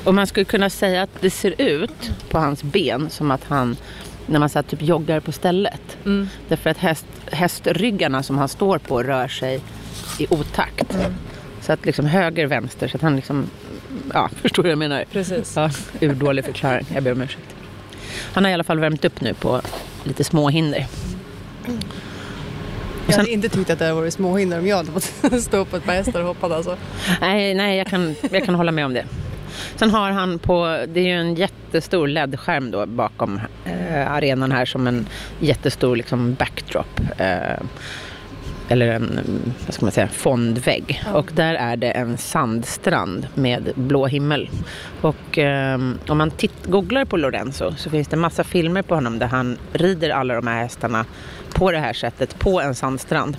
Och 0.04 0.14
man 0.14 0.26
skulle 0.26 0.44
kunna 0.44 0.70
säga 0.70 1.02
att 1.02 1.20
det 1.20 1.30
ser 1.30 1.54
ut 1.60 2.10
på 2.30 2.38
hans 2.38 2.62
ben 2.62 3.10
som 3.10 3.30
att 3.30 3.44
han, 3.44 3.76
när 4.26 4.38
man 4.38 4.48
så 4.48 4.62
typ 4.62 4.82
joggar 4.82 5.20
på 5.20 5.32
stället. 5.32 5.98
Mm. 6.04 6.28
Därför 6.48 6.70
att 6.70 6.78
häst, 6.78 7.06
hästryggarna 7.32 8.22
som 8.22 8.38
han 8.38 8.48
står 8.48 8.78
på 8.78 9.02
rör 9.02 9.28
sig 9.28 9.60
i 10.18 10.26
otakt. 10.30 10.94
Mm. 10.94 11.14
Så 11.60 11.72
att 11.72 11.86
liksom 11.86 12.06
höger, 12.06 12.46
vänster, 12.46 12.88
så 12.88 12.96
att 12.96 13.02
han 13.02 13.16
liksom, 13.16 13.50
ja, 14.14 14.30
förstår 14.42 14.62
du 14.62 14.66
vad 14.66 14.72
jag 14.72 14.78
menar? 14.78 15.04
Precis. 15.12 15.52
Ja, 15.56 15.70
urdålig 16.00 16.44
förklaring, 16.44 16.86
jag 16.94 17.02
ber 17.02 17.12
om 17.12 17.22
ursäkt. 17.22 17.54
Han 18.32 18.44
har 18.44 18.50
i 18.50 18.54
alla 18.54 18.64
fall 18.64 18.78
värmt 18.78 19.04
upp 19.04 19.20
nu 19.20 19.34
på 19.34 19.60
lite 20.04 20.24
småhinder. 20.24 20.86
Jag 21.66 23.14
sen- 23.14 23.20
hade 23.20 23.30
inte 23.30 23.48
tyckt 23.48 23.70
att 23.70 23.78
det 23.78 23.84
hade 23.84 24.00
varit 24.00 24.14
småhinder 24.14 24.58
om 24.58 24.66
jag 24.66 24.76
hade 24.76 24.92
fått 24.92 25.42
stå 25.42 25.64
på 25.64 25.76
ett 25.76 25.84
par 25.84 25.92
hästar 25.92 26.20
och 26.20 26.26
hoppa 26.26 26.54
alltså. 26.56 26.76
Nej, 27.20 27.54
nej 27.54 27.78
jag, 27.78 27.86
kan, 27.86 28.14
jag 28.30 28.44
kan 28.44 28.54
hålla 28.54 28.72
med 28.72 28.86
om 28.86 28.94
det. 28.94 29.04
Sen 29.76 29.90
har 29.90 30.10
han 30.10 30.38
på, 30.38 30.84
det 30.88 31.00
är 31.00 31.04
ju 31.04 31.20
en 31.20 31.34
jättestor 31.34 32.08
LED-skärm 32.08 32.70
då 32.70 32.86
bakom 32.86 33.40
eh, 33.64 34.12
arenan 34.12 34.52
här 34.52 34.64
som 34.64 34.86
en 34.86 35.06
jättestor 35.40 35.96
liksom 35.96 36.34
backdrop. 36.34 37.00
Eh, 37.18 37.64
eller 38.68 38.88
en, 38.88 39.02
mm, 39.02 39.52
vad 39.66 39.74
ska 39.74 39.84
man 39.84 39.92
säga, 39.92 40.08
fondvägg. 40.08 41.02
Och 41.14 41.30
där 41.34 41.54
är 41.54 41.76
det 41.76 41.90
en 41.90 42.18
sandstrand 42.18 43.26
med 43.34 43.72
blå 43.74 44.06
himmel. 44.06 44.50
Och 45.00 45.38
eh, 45.38 45.80
om 46.08 46.18
man 46.18 46.30
titt, 46.30 46.66
googlar 46.66 47.04
på 47.04 47.16
Lorenzo 47.16 47.74
så 47.76 47.90
finns 47.90 48.08
det 48.08 48.16
massa 48.16 48.44
filmer 48.44 48.82
på 48.82 48.94
honom 48.94 49.18
där 49.18 49.26
han 49.26 49.58
rider 49.72 50.10
alla 50.10 50.34
de 50.34 50.46
här 50.46 50.62
hästarna 50.62 51.04
på 51.54 51.72
det 51.72 51.78
här 51.78 51.92
sättet 51.92 52.38
på 52.38 52.60
en 52.60 52.74
sandstrand. 52.74 53.36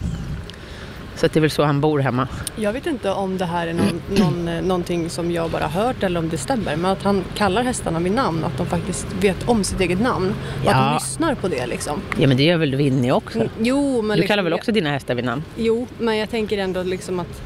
Så 1.19 1.25
att 1.25 1.33
det 1.33 1.39
är 1.39 1.41
väl 1.41 1.49
så 1.49 1.63
han 1.63 1.81
bor 1.81 1.99
hemma. 1.99 2.27
Jag 2.55 2.73
vet 2.73 2.85
inte 2.87 3.11
om 3.11 3.37
det 3.37 3.45
här 3.45 3.67
är 3.67 3.73
någon, 3.73 4.01
någon, 4.17 4.47
eh, 4.47 4.61
någonting 4.61 5.09
som 5.09 5.31
jag 5.31 5.51
bara 5.51 5.67
hört 5.67 6.03
eller 6.03 6.19
om 6.19 6.29
det 6.29 6.37
stämmer. 6.37 6.75
Men 6.75 6.91
att 6.91 7.03
han 7.03 7.23
kallar 7.35 7.63
hästarna 7.63 7.99
vid 7.99 8.11
namn, 8.11 8.43
att 8.43 8.57
de 8.57 8.65
faktiskt 8.65 9.07
vet 9.21 9.49
om 9.49 9.63
sitt 9.63 9.79
eget 9.81 10.01
namn. 10.01 10.29
Och 10.29 10.65
Ja. 10.65 10.71
att 10.75 10.89
de 10.89 10.93
lyssnar 10.93 11.35
på 11.35 11.47
det 11.47 11.67
liksom. 11.67 12.01
Ja 12.19 12.27
men 12.27 12.37
det 12.37 12.43
gör 12.43 12.57
väl 12.57 12.75
Winnie 12.75 13.11
också? 13.11 13.37
Mm, 13.39 13.49
Jo, 13.59 14.01
men 14.01 14.09
Du 14.09 14.21
liksom, 14.21 14.27
kallar 14.27 14.43
väl 14.43 14.53
också 14.53 14.71
dina 14.71 14.89
hästar 14.89 15.15
vid 15.15 15.25
namn? 15.25 15.43
Jo, 15.57 15.87
men 15.99 16.17
jag 16.17 16.29
tänker 16.29 16.57
ändå 16.57 16.83
liksom 16.83 17.19
att 17.19 17.41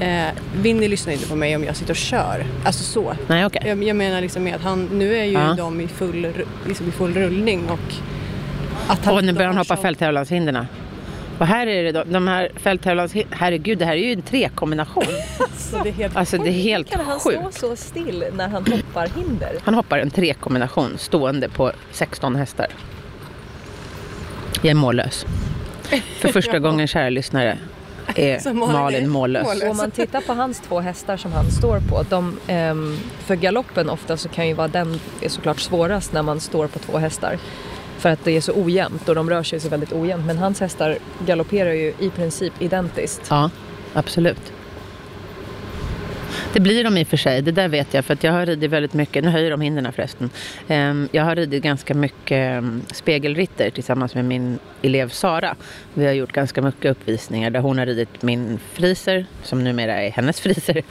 eh, 0.00 0.26
Winnie 0.56 0.88
lyssnar 0.88 1.12
inte 1.12 1.28
på 1.28 1.36
mig 1.36 1.56
om 1.56 1.64
jag 1.64 1.76
sitter 1.76 1.92
och 1.92 1.96
kör. 1.96 2.46
Alltså 2.64 2.84
så. 2.84 3.14
Nej 3.26 3.46
okej. 3.46 3.62
Jag, 3.66 3.82
jag 3.84 3.96
menar 3.96 4.20
liksom 4.20 4.44
med 4.44 4.54
att 4.54 4.62
han, 4.62 4.88
nu 4.92 5.16
är 5.16 5.24
ju 5.24 5.32
Ja. 5.32 5.54
de 5.58 5.80
i 5.80 5.88
full, 5.88 6.26
liksom 6.66 6.88
i 6.88 6.90
full 6.90 7.14
rullning 7.14 7.70
och 7.70 7.92
att 8.86 9.04
han 9.04 9.14
Och 9.14 9.24
nu 9.24 9.32
börjar 9.32 9.48
han 9.48 9.58
hoppa 9.58 9.76
fälttävlanshinderna. 9.76 10.66
Och 11.38 11.46
här 11.46 11.66
är 11.66 11.84
det 11.84 11.92
då, 11.92 12.04
de 12.04 12.28
här 12.28 12.50
fälttävlanshinderna, 12.56 13.36
herregud 13.40 13.78
det 13.78 13.84
här 13.84 13.92
är 13.92 13.96
ju 14.06 14.12
en 14.12 14.22
trekombination. 14.22 15.04
Så 15.56 15.82
det 15.82 15.88
är 15.88 15.92
helt 15.92 16.16
Alltså 16.16 16.38
det 16.38 16.48
är 16.48 16.52
helt 16.52 16.90
kan 16.90 17.00
han 17.04 17.20
stå 17.20 17.30
sjukt. 17.30 17.60
så 17.60 17.76
still 17.76 18.24
när 18.32 18.48
han 18.48 18.66
hoppar 18.66 19.08
hinder? 19.16 19.52
Han 19.64 19.74
hoppar 19.74 19.98
en 19.98 20.10
trekombination 20.10 20.98
stående 20.98 21.48
på 21.48 21.72
16 21.92 22.36
hästar. 22.36 22.66
Jag 24.62 24.70
är 24.70 24.74
mållös. 24.74 25.26
För 26.18 26.28
första 26.28 26.58
gången 26.58 26.86
kära 26.86 27.08
lyssnare 27.10 27.58
är 28.14 28.38
Så 28.40 28.54
Malin 28.54 29.08
mållös. 29.08 29.46
mållös. 29.46 29.62
Och 29.62 29.70
om 29.70 29.76
man 29.76 29.90
tittar 29.90 30.20
på 30.20 30.32
hans 30.32 30.60
två 30.60 30.80
hästar 30.80 31.16
som 31.16 31.32
han 31.32 31.50
står 31.50 31.80
på, 31.80 32.04
de, 32.08 32.38
ehm, 32.46 32.96
för 33.18 33.34
galoppen 33.34 33.90
ofta 33.90 34.16
så 34.16 34.28
kan 34.28 34.48
ju 34.48 34.54
vara 34.54 34.68
den 34.68 35.00
är 35.20 35.28
såklart 35.28 35.60
svårast 35.60 36.12
när 36.12 36.22
man 36.22 36.40
står 36.40 36.66
på 36.66 36.78
två 36.78 36.98
hästar. 36.98 37.38
För 37.98 38.08
att 38.08 38.24
det 38.24 38.36
är 38.36 38.40
så 38.40 38.52
ojämnt 38.52 39.08
och 39.08 39.14
de 39.14 39.30
rör 39.30 39.42
sig 39.42 39.60
så 39.60 39.68
väldigt 39.68 39.92
ojämnt. 39.92 40.26
Men 40.26 40.38
hans 40.38 40.60
hästar 40.60 40.98
galopperar 41.26 41.72
ju 41.72 41.94
i 41.98 42.10
princip 42.10 42.52
identiskt. 42.58 43.22
Ja, 43.30 43.50
absolut. 43.94 44.52
Det 46.52 46.60
blir 46.60 46.84
de 46.84 46.96
i 46.96 47.04
och 47.04 47.08
för 47.08 47.16
sig, 47.16 47.42
det 47.42 47.52
där 47.52 47.68
vet 47.68 47.94
jag 47.94 48.04
för 48.04 48.14
att 48.14 48.24
jag 48.24 48.32
har 48.32 48.46
ridit 48.46 48.70
väldigt 48.70 48.94
mycket, 48.94 49.24
nu 49.24 49.30
höjer 49.30 49.50
de 49.50 49.60
hinderna 49.60 49.92
förresten. 49.92 50.30
Ehm, 50.68 51.08
jag 51.12 51.24
har 51.24 51.36
ridit 51.36 51.62
ganska 51.62 51.94
mycket 51.94 52.30
ehm, 52.30 52.82
spegelritter 52.92 53.70
tillsammans 53.70 54.14
med 54.14 54.24
min 54.24 54.58
elev 54.82 55.08
Sara. 55.08 55.56
Vi 55.94 56.06
har 56.06 56.12
gjort 56.12 56.32
ganska 56.32 56.62
mycket 56.62 56.90
uppvisningar 56.90 57.50
där 57.50 57.60
hon 57.60 57.78
har 57.78 57.86
ridit 57.86 58.22
min 58.22 58.58
friser, 58.72 59.26
som 59.42 59.64
numera 59.64 60.02
är 60.02 60.10
hennes 60.10 60.40
friser. 60.40 60.82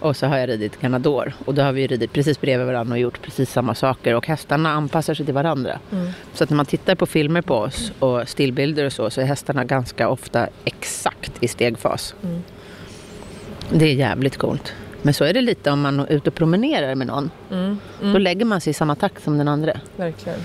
Och 0.00 0.16
så 0.16 0.26
har 0.26 0.38
jag 0.38 0.48
ridit 0.48 0.80
Ganador 0.80 1.32
och 1.44 1.54
då 1.54 1.62
har 1.62 1.72
vi 1.72 1.86
ridit 1.86 2.12
precis 2.12 2.40
bredvid 2.40 2.66
varandra 2.66 2.92
och 2.92 2.98
gjort 2.98 3.22
precis 3.22 3.52
samma 3.52 3.74
saker 3.74 4.14
och 4.14 4.26
hästarna 4.26 4.70
anpassar 4.72 5.14
sig 5.14 5.24
till 5.26 5.34
varandra. 5.34 5.78
Så 6.34 6.44
att 6.44 6.50
när 6.50 6.56
man 6.56 6.66
tittar 6.66 6.94
på 6.94 7.06
filmer 7.06 7.42
på 7.42 7.54
oss 7.54 7.92
och 7.98 8.28
stillbilder 8.28 8.84
och 8.86 8.92
så 8.92 9.10
så 9.10 9.20
är 9.20 9.24
hästarna 9.24 9.64
ganska 9.64 10.08
ofta 10.08 10.48
exakt 10.64 11.32
i 11.40 11.48
stegfas. 11.48 12.14
Det 13.70 13.84
är 13.84 13.94
jävligt 13.94 14.36
coolt. 14.36 14.72
Men 15.02 15.14
så 15.14 15.24
är 15.24 15.32
det 15.34 15.40
lite 15.40 15.70
om 15.70 15.80
man 15.80 16.00
är 16.00 16.12
ute 16.12 16.30
och 16.30 16.34
promenerar 16.34 16.94
med 16.94 17.06
någon. 17.06 17.30
Då 18.00 18.18
lägger 18.18 18.44
man 18.44 18.60
sig 18.60 18.70
i 18.70 18.74
samma 18.74 18.94
takt 18.94 19.24
som 19.24 19.38
den 19.38 19.48
andra. 19.48 19.72
Verkligen. 19.96 20.38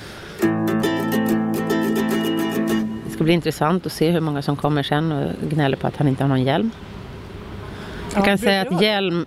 Det 3.06 3.12
ska 3.12 3.24
bli 3.24 3.34
intressant 3.34 3.86
att 3.86 3.92
se 3.92 4.12
hur 4.12 4.20
många 4.20 4.42
som 4.42 4.56
kommer 4.56 4.84
sen 4.84 5.12
och 5.12 5.50
gnäller 5.50 5.78
på 5.78 5.88
att 5.88 5.98
han 5.98 6.08
inte 6.08 6.24
har 6.24 6.30
någon 6.30 6.44
hjälm. 6.44 6.72
Jag 8.14 8.22
Ja, 8.22 8.26
kan 8.26 8.38
brukar 8.38 8.38
säga 8.38 8.62
att 8.62 8.82
hjälm... 8.82 9.26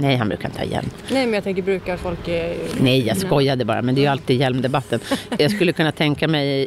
Nej, 0.00 0.16
han 0.16 0.28
brukar 0.28 0.48
inte 0.48 0.58
ha 0.60 0.66
hjälm. 0.66 0.90
Nej, 1.10 1.26
men 1.26 1.34
jag 1.34 1.44
tänker 1.44 1.62
brukar 1.62 1.96
folk... 1.96 2.28
Eh, 2.28 2.56
Nej, 2.80 3.06
jag 3.06 3.16
skojade 3.16 3.64
bara, 3.64 3.82
men 3.82 3.94
det 3.94 4.00
är 4.00 4.02
ju 4.02 4.08
alltid 4.08 4.40
hjälmdebatten. 4.40 5.00
Jag 5.38 5.50
skulle 5.50 5.72
kunna 5.72 5.92
tänka 5.92 6.28
mig, 6.28 6.66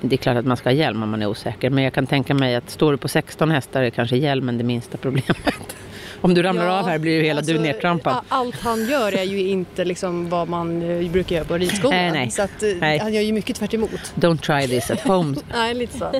det 0.00 0.14
är 0.14 0.16
klart 0.16 0.36
att 0.36 0.46
man 0.46 0.56
ska 0.56 0.68
ha 0.68 0.74
hjälm 0.74 1.02
om 1.02 1.10
man 1.10 1.22
är 1.22 1.26
osäker, 1.26 1.70
men 1.70 1.84
jag 1.84 1.92
kan 1.92 2.06
tänka 2.06 2.34
mig 2.34 2.54
att 2.54 2.70
står 2.70 2.92
du 2.92 2.98
på 2.98 3.08
16 3.08 3.50
hästar 3.50 3.82
är 3.82 3.90
kanske 3.90 4.16
hjälmen 4.16 4.58
det 4.58 4.64
minsta 4.64 4.98
problemet. 4.98 5.36
Om 6.20 6.34
du 6.34 6.42
ramlar 6.42 6.64
Ja, 6.66 6.78
av 6.78 6.88
här 6.88 6.98
blir 6.98 7.12
ju 7.12 7.22
hela 7.22 7.40
du 7.40 7.52
alltså, 7.52 7.62
nedtrampad. 7.66 8.12
a- 8.12 8.22
Allt 8.28 8.60
han 8.60 8.84
gör 8.88 9.12
är 9.12 9.22
ju 9.22 9.48
inte 9.48 9.84
liksom 9.84 10.28
vad 10.28 10.48
man 10.48 10.82
eh, 11.04 11.10
brukar 11.10 11.36
göra 11.36 11.44
på 11.44 11.56
ridskolan. 11.58 11.96
Nej, 11.98 12.10
nej. 12.12 12.30
Så 12.30 12.42
att, 12.42 12.62
eh, 12.62 12.68
Nej. 12.80 12.98
han 12.98 13.14
gör 13.14 13.22
ju 13.22 13.32
mycket 13.32 13.56
tvärt 13.56 13.74
emot. 13.74 14.12
Don't 14.14 14.38
try 14.38 14.68
this 14.68 14.90
at 14.90 15.00
home, 15.00 15.36
Nej, 15.54 15.74
lite 15.74 15.98
så. 15.98 16.12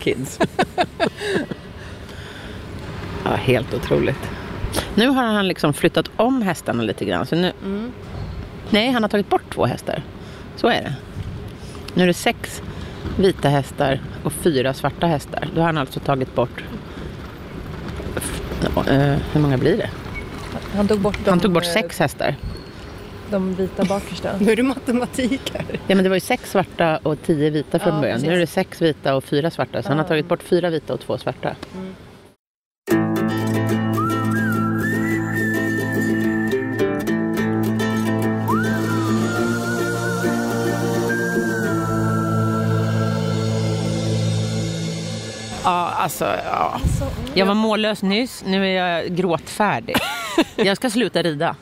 kids. 0.00 0.38
ja, 3.24 3.30
helt 3.34 3.74
otroligt. 3.74 4.30
Nu 4.94 5.08
har 5.08 5.24
han 5.24 5.48
liksom 5.48 5.72
flyttat 5.74 6.10
om 6.16 6.42
hästarna 6.42 6.82
lite 6.82 7.04
grann. 7.04 7.26
Så 7.26 7.36
nu... 7.36 7.52
Nej, 8.70 8.90
han 8.90 9.02
har 9.02 9.08
tagit 9.10 9.28
bort 9.30 9.54
två 9.54 9.66
hästar. 9.66 10.02
Så 10.56 10.66
är 10.68 10.82
det. 10.82 10.94
Nu 11.94 12.02
är 12.02 12.06
det 12.06 12.14
sex 12.14 12.62
vita 13.18 13.48
hästar 13.48 14.00
och 14.24 14.32
fyra 14.32 14.74
svarta 14.74 15.06
hästar. 15.06 15.48
Då 15.54 15.60
har 15.60 15.66
han 15.66 15.78
alltså 15.78 16.00
tagit 16.00 16.34
bort... 16.34 16.64
Eh, 18.88 19.16
hur 19.32 19.40
många 19.40 19.58
blir 19.58 19.76
det? 19.76 19.90
Han 20.76 20.88
tog 20.88 21.00
bort, 21.00 21.18
Han 21.26 21.40
tog 21.40 21.52
bort 21.52 21.64
eh, 21.64 21.70
sex 21.72 21.98
hästar. 21.98 22.34
de 23.30 23.54
vita 23.54 23.84
bakersta. 23.84 24.30
Nu 24.40 24.52
är 24.52 24.56
det 24.56 24.62
matematik 24.62 25.52
här. 25.54 25.64
Ja, 25.86 25.94
men 25.94 26.02
det 26.02 26.08
var 26.08 26.16
ju 26.16 26.20
sex 26.20 26.50
svarta 26.50 26.98
och 27.02 27.22
tio 27.22 27.50
vita 27.50 27.78
från 27.78 27.94
Ja, 27.94 28.00
början. 28.00 28.20
Nu 28.20 28.26
är 28.26 28.32
det 28.32 28.38
precis. 28.40 28.54
sex 28.54 28.82
vita 28.82 29.14
och 29.16 29.24
fyra 29.24 29.50
svarta. 29.50 29.82
Så 29.82 29.88
han 29.88 29.98
har 29.98 30.04
tagit 30.04 30.28
bort 30.28 30.42
fyra 30.42 30.70
vita 30.70 30.94
och 30.94 31.00
två 31.00 31.18
svarta. 31.18 31.56
Ja, 31.72 31.78
alltså, 46.04 46.24
ja. 46.44 46.80
Jag 47.34 47.46
var 47.46 47.54
mållös 47.54 48.02
nyss, 48.02 48.44
nu 48.46 48.66
är 48.66 48.86
jag 48.86 49.16
gråtfärdig. 49.16 49.96
Jag 50.56 50.76
ska 50.76 50.90
sluta 50.90 51.22
rida. 51.22 51.56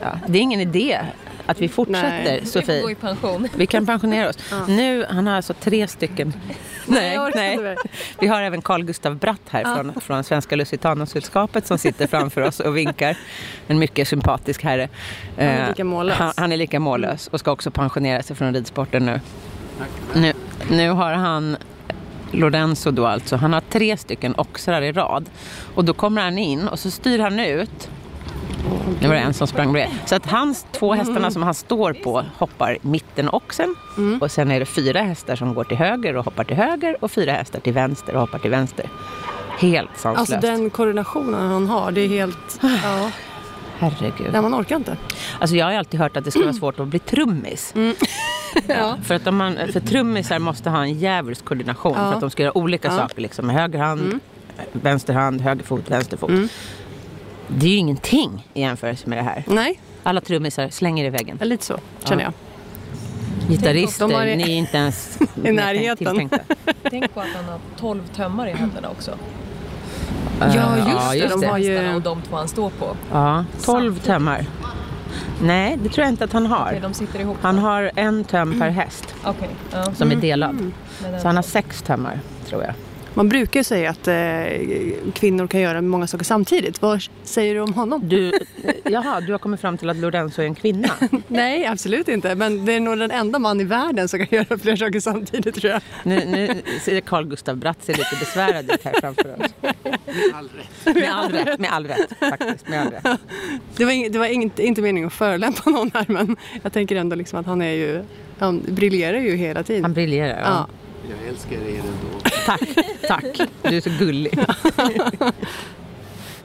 Ja, 0.00 0.18
det 0.26 0.38
är 0.38 0.42
ingen 0.42 0.60
idé 0.60 1.00
att 1.46 1.60
vi 1.60 1.68
fortsätter, 1.68 2.24
Nej. 2.24 2.40
Vi 2.42 2.50
får 2.50 2.60
gå 2.60 2.66
Sofie. 2.66 2.90
i 2.90 2.94
pension. 2.94 3.48
Vi 3.56 3.66
kan 3.66 3.86
pensionera 3.86 4.28
oss. 4.28 4.38
Nu, 4.68 5.06
han 5.08 5.26
har 5.26 5.36
alltså 5.36 5.54
tre 5.54 5.88
stycken. 5.88 6.32
Nej, 6.86 7.18
nej. 7.34 7.76
Vi 8.18 8.26
har 8.26 8.42
även 8.42 8.62
Carl 8.62 8.84
Gustav 8.84 9.16
Bratt 9.16 9.40
här 9.50 9.76
från, 9.76 10.00
från 10.00 10.24
Svenska 10.24 10.56
Lusitanosällskapet 10.56 11.66
som 11.66 11.78
sitter 11.78 12.06
framför 12.06 12.40
oss 12.40 12.60
och 12.60 12.76
vinkar. 12.76 13.16
En 13.66 13.78
mycket 13.78 14.08
sympatisk 14.08 14.62
herre. 14.62 14.88
Han 15.36 15.46
är 15.46 15.68
lika 15.68 15.84
mållös. 15.84 16.16
Han, 16.16 16.32
han 16.36 16.52
är 16.52 16.56
lika 16.56 16.80
mållös 16.80 17.26
och 17.28 17.40
ska 17.40 17.52
också 17.52 17.70
pensionera 17.70 18.22
sig 18.22 18.36
från 18.36 18.54
ridsporten 18.54 19.06
nu. 19.06 19.20
Nu, 20.14 20.32
nu 20.70 20.90
har 20.90 21.12
han 21.12 21.56
Lorenzo 22.32 22.90
då 22.90 23.06
alltså, 23.06 23.36
han 23.36 23.52
har 23.52 23.60
tre 23.60 23.96
stycken 23.96 24.34
oxrar 24.36 24.82
i 24.82 24.92
rad. 24.92 25.28
Och 25.74 25.84
då 25.84 25.92
kommer 25.92 26.22
han 26.22 26.38
in 26.38 26.68
och 26.68 26.78
så 26.78 26.90
styr 26.90 27.18
han 27.18 27.40
ut 27.40 27.88
nu 29.00 29.08
var 29.08 29.14
det 29.14 29.20
en 29.20 29.34
som 29.34 29.46
sprang 29.46 29.72
bredvid. 29.72 29.98
Så 30.06 30.14
att 30.14 30.26
hans 30.26 30.66
två 30.72 30.94
hästarna 30.94 31.30
som 31.30 31.42
han 31.42 31.54
står 31.54 31.92
på 31.92 32.24
hoppar 32.38 32.78
mitten 32.82 33.28
oxen. 33.28 33.74
Och 34.20 34.30
sen 34.30 34.50
är 34.50 34.60
det 34.60 34.66
fyra 34.66 35.00
hästar 35.00 35.36
som 35.36 35.54
går 35.54 35.64
till 35.64 35.76
höger 35.76 36.16
och 36.16 36.24
hoppar 36.24 36.44
till 36.44 36.56
höger. 36.56 36.96
Och 37.00 37.10
fyra 37.10 37.32
hästar 37.32 37.60
till 37.60 37.72
vänster 37.72 38.14
och 38.14 38.20
hoppar 38.20 38.38
till 38.38 38.50
vänster. 38.50 38.90
Helt 39.58 39.90
sanslöst. 39.96 40.32
Alltså 40.32 40.46
den 40.46 40.70
koordinationen 40.70 41.50
han 41.50 41.66
har, 41.66 41.90
det 41.90 42.00
är 42.00 42.08
helt... 42.08 42.60
Ja, 42.62 43.10
Herregud. 43.78 44.32
nej, 44.32 44.42
man 44.42 44.54
orkar 44.54 44.76
inte. 44.76 44.96
Alltså 45.40 45.56
jag 45.56 45.66
har 45.66 45.72
alltid 45.72 46.00
hört 46.00 46.16
att 46.16 46.24
det 46.24 46.30
ska 46.30 46.40
vara 46.40 46.52
svårt 46.62 46.80
att 46.80 46.88
bli 46.88 46.98
trummis. 46.98 47.74
Ja. 48.66 48.96
För, 49.04 49.14
att 49.14 49.26
om 49.26 49.36
man, 49.36 49.56
för 49.72 49.80
trummisar 49.80 50.38
måste 50.38 50.70
ha 50.70 50.82
en 50.82 50.98
djävulsk 50.98 51.44
koordination 51.44 51.92
Ja. 51.96 52.04
för 52.04 52.14
att 52.14 52.20
de 52.20 52.30
ska 52.30 52.42
göra 52.42 52.58
olika 52.58 52.88
Ja. 52.88 52.92
Mm. 52.94 53.08
saker. 53.08 53.20
Liksom. 53.22 53.46
Med 53.46 53.56
höger 53.56 53.78
hand, 53.78 54.20
vänster 54.72 55.14
hand, 55.14 55.40
höger 55.40 55.64
fot, 55.64 55.90
vänster 55.90 56.16
fot. 56.16 56.30
Det 57.48 57.66
är 57.66 57.70
ju 57.70 57.76
ingenting 57.76 58.46
i 58.54 58.60
jämförelse 58.60 59.08
med 59.08 59.18
det 59.18 59.22
här. 59.22 59.44
Nej, 59.46 59.80
Alla 60.02 60.20
trummisar 60.20 60.68
slänger 60.68 61.04
i 61.04 61.10
väggen. 61.10 61.38
lite 61.42 61.64
så 61.64 61.78
känner 62.04 62.22
jag. 62.22 62.32
Gitarrister, 63.48 64.08
De 64.08 64.34
ni 64.36 64.42
är 64.42 64.46
inte 64.48 64.76
ens 64.76 65.18
I 65.44 65.52
närheten. 65.52 66.30
Tänk 66.90 67.14
på 67.14 67.20
att 67.20 67.28
han 67.36 67.44
har 67.44 67.58
12 67.80 68.02
tömmar 68.06 68.46
i 68.48 68.52
händerna 68.52 68.88
också. 68.90 69.14
Ja, 70.40 70.46
Eh, 70.46 70.52
just 70.90 71.10
det. 71.10 71.16
just 71.16 71.34
De 71.34 71.40
det. 71.40 71.46
har 71.46 71.58
ju- 71.58 71.94
och 71.94 72.02
de 72.02 72.22
två 72.22 72.36
han 72.36 72.48
står 72.48 72.70
på. 72.70 72.96
Ja, 73.12 73.44
12 73.64 73.82
Samtidigt. 73.84 74.04
tömmar. 74.04 74.46
Nej, 75.42 75.78
det 75.82 75.88
tror 75.88 76.04
jag 76.04 76.12
inte 76.12 76.24
att 76.24 76.32
han 76.32 76.46
har. 76.46 76.78
De 76.82 76.94
sitter 76.94 77.20
ihop. 77.20 77.36
Han 77.42 77.58
har 77.58 77.90
en 77.94 78.24
töm 78.24 78.60
per 78.60 78.68
häst 78.70 79.14
Okej. 79.24 79.48
Ja. 79.72 79.92
som 79.94 80.10
är 80.10 80.16
delad. 80.16 80.54
Men 81.02 81.12
den- 81.12 81.20
Så 81.20 81.28
han 81.28 81.36
har 81.36 81.42
sex 81.42 81.82
tömmar, 81.82 82.20
tror 82.48 82.62
jag. 82.62 82.72
Man 83.16 83.28
brukar 83.28 83.60
ju 83.60 83.64
säga 83.64 83.90
att 83.90 84.08
eh, 84.08 84.14
kvinnor 85.14 85.46
kan 85.46 85.60
göra 85.60 85.82
många 85.82 86.06
saker 86.06 86.24
samtidigt. 86.24 86.82
Vad 86.82 87.02
säger 87.22 87.54
du 87.54 87.60
om 87.60 87.74
honom? 87.74 88.08
Du, 88.08 88.32
jaha, 88.84 89.20
du 89.20 89.32
har 89.32 89.38
kommit 89.38 89.60
fram 89.60 89.78
till 89.78 89.90
att 89.90 89.96
Lorenzo 89.96 90.42
är 90.42 90.46
en 90.46 90.54
kvinna? 90.54 90.88
Nej, 91.28 91.66
absolut 91.66 92.08
inte. 92.08 92.34
Men 92.34 92.64
det 92.64 92.72
är 92.72 92.80
nog 92.80 92.98
den 92.98 93.10
enda 93.10 93.38
man 93.38 93.60
i 93.60 93.64
världen 93.64 94.08
som 94.08 94.26
kan 94.26 94.38
göra 94.38 94.58
fler 94.58 94.76
saker 94.76 95.00
samtidigt 95.00 95.54
tror 95.54 95.72
jag. 95.72 95.82
Nu, 96.02 96.24
nu 96.24 96.62
ser 96.80 97.00
Carl 97.00 97.24
Gustav 97.28 97.56
Bratt 97.56 97.84
ser 97.84 97.92
lite 97.92 98.16
besvärad 98.20 98.70
ut 98.70 98.84
här 98.84 98.94
framför 99.00 99.32
oss. 99.32 99.50
Med 100.84 101.14
all 101.14 101.30
rätt. 101.32 101.58
Med 101.60 101.72
all 101.72 101.86
rätt, 101.86 102.18
faktiskt. 102.18 102.68
Med 102.68 102.80
all 102.80 102.90
rätt. 102.90 103.20
Det 103.76 103.84
var, 103.84 103.92
ing, 103.92 104.12
det 104.12 104.18
var 104.18 104.26
inte, 104.26 104.66
inte 104.66 104.82
meningen 104.82 105.06
att 105.06 105.12
förolämpa 105.12 105.70
någon 105.70 105.90
här 105.94 106.04
men 106.08 106.36
jag 106.62 106.72
tänker 106.72 106.96
ändå 106.96 107.16
liksom 107.16 107.38
att 107.40 107.46
han 107.46 107.62
är 107.62 107.72
ju, 107.72 108.04
han 108.38 108.62
briljerar 108.68 109.18
ju 109.18 109.36
hela 109.36 109.62
tiden. 109.62 109.84
Han 109.84 109.92
briljerar. 109.92 110.40
Ja. 110.40 110.44
ja. 110.44 110.66
Jag 111.10 111.28
älskar 111.28 111.56
er 111.56 111.78
ändå. 111.78 112.20
Tack, 112.46 112.60
tack. 113.08 113.48
Du 113.62 113.76
är 113.76 113.80
så 113.80 113.90
gullig. 113.98 114.38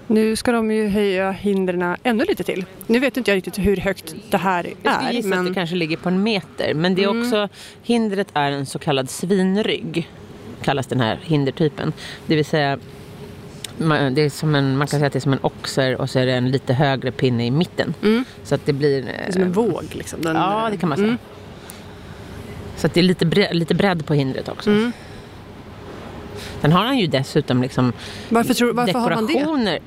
Nu 0.07 0.35
ska 0.35 0.51
de 0.51 0.71
ju 0.71 0.87
höja 0.87 1.31
hindren 1.31 1.95
ännu 2.03 2.25
lite 2.25 2.43
till. 2.43 2.65
Nu 2.87 2.99
vet 2.99 3.17
inte 3.17 3.31
jag 3.31 3.35
riktigt 3.35 3.57
hur 3.57 3.77
högt 3.77 4.15
det 4.29 4.37
här 4.37 4.73
Jag 4.83 4.93
skulle 4.95 5.09
är. 5.09 5.13
gissa 5.13 5.29
att 5.29 5.35
det 5.35 5.43
Men 5.43 5.53
kanske 5.53 5.75
ligger 5.75 5.97
på 5.97 6.09
en 6.09 6.23
meter. 6.23 6.73
Men 6.73 6.95
det 6.95 7.03
är 7.03 7.19
också, 7.21 7.49
hindret 7.83 8.27
är 8.33 8.51
en 8.51 8.65
så 8.65 8.79
kallad 8.79 9.09
svinrygg. 9.09 10.09
Kallas 10.61 10.87
den 10.87 10.99
här 10.99 11.19
hindertypen. 11.23 11.93
Det 12.25 12.35
vill 12.35 12.45
säga, 12.45 12.79
det 14.11 14.21
är 14.21 14.29
som 14.29 14.55
en, 14.55 14.77
man 14.77 14.87
kan 14.87 14.99
säga 14.99 15.07
att 15.07 15.13
det 15.13 15.19
är 15.19 15.21
som 15.21 15.33
en 15.33 15.39
oxer 15.41 16.01
och 16.01 16.09
så 16.09 16.19
är 16.19 16.25
det 16.25 16.33
en 16.33 16.51
lite 16.51 16.73
högre 16.73 17.11
pinne 17.11 17.45
i 17.45 17.51
mitten. 17.51 17.93
Mm. 18.03 18.25
Så 18.43 18.55
att 18.55 18.65
det 18.65 18.73
blir... 18.73 19.01
det 19.01 19.11
är 19.11 19.31
som 19.31 19.41
en 19.41 19.51
våg 19.51 19.85
liksom. 19.91 20.21
Den, 20.21 20.35
Ja, 20.35 20.67
det 20.71 20.77
kan 20.77 20.89
man 20.89 20.97
säga. 20.97 21.07
Mm. 21.07 21.19
Så 22.81 22.87
det 22.93 22.99
är 22.99 23.03
lite, 23.03 23.25
bre- 23.25 23.53
lite 23.53 23.75
bredd 23.75 24.05
på 24.05 24.13
hindret 24.13 24.49
också. 24.49 24.69
Mm. 24.69 24.91
Sen 26.61 26.71
har 26.71 26.85
han 26.85 26.97
ju 26.97 27.07
dessutom 27.07 27.61
liksom 27.61 27.93
Varför, 28.29 28.53
tror, 28.53 28.73
varför 28.73 28.99
har 28.99 29.09
man 29.09 29.25
det? 29.27 29.33
dekorationer. 29.33 29.79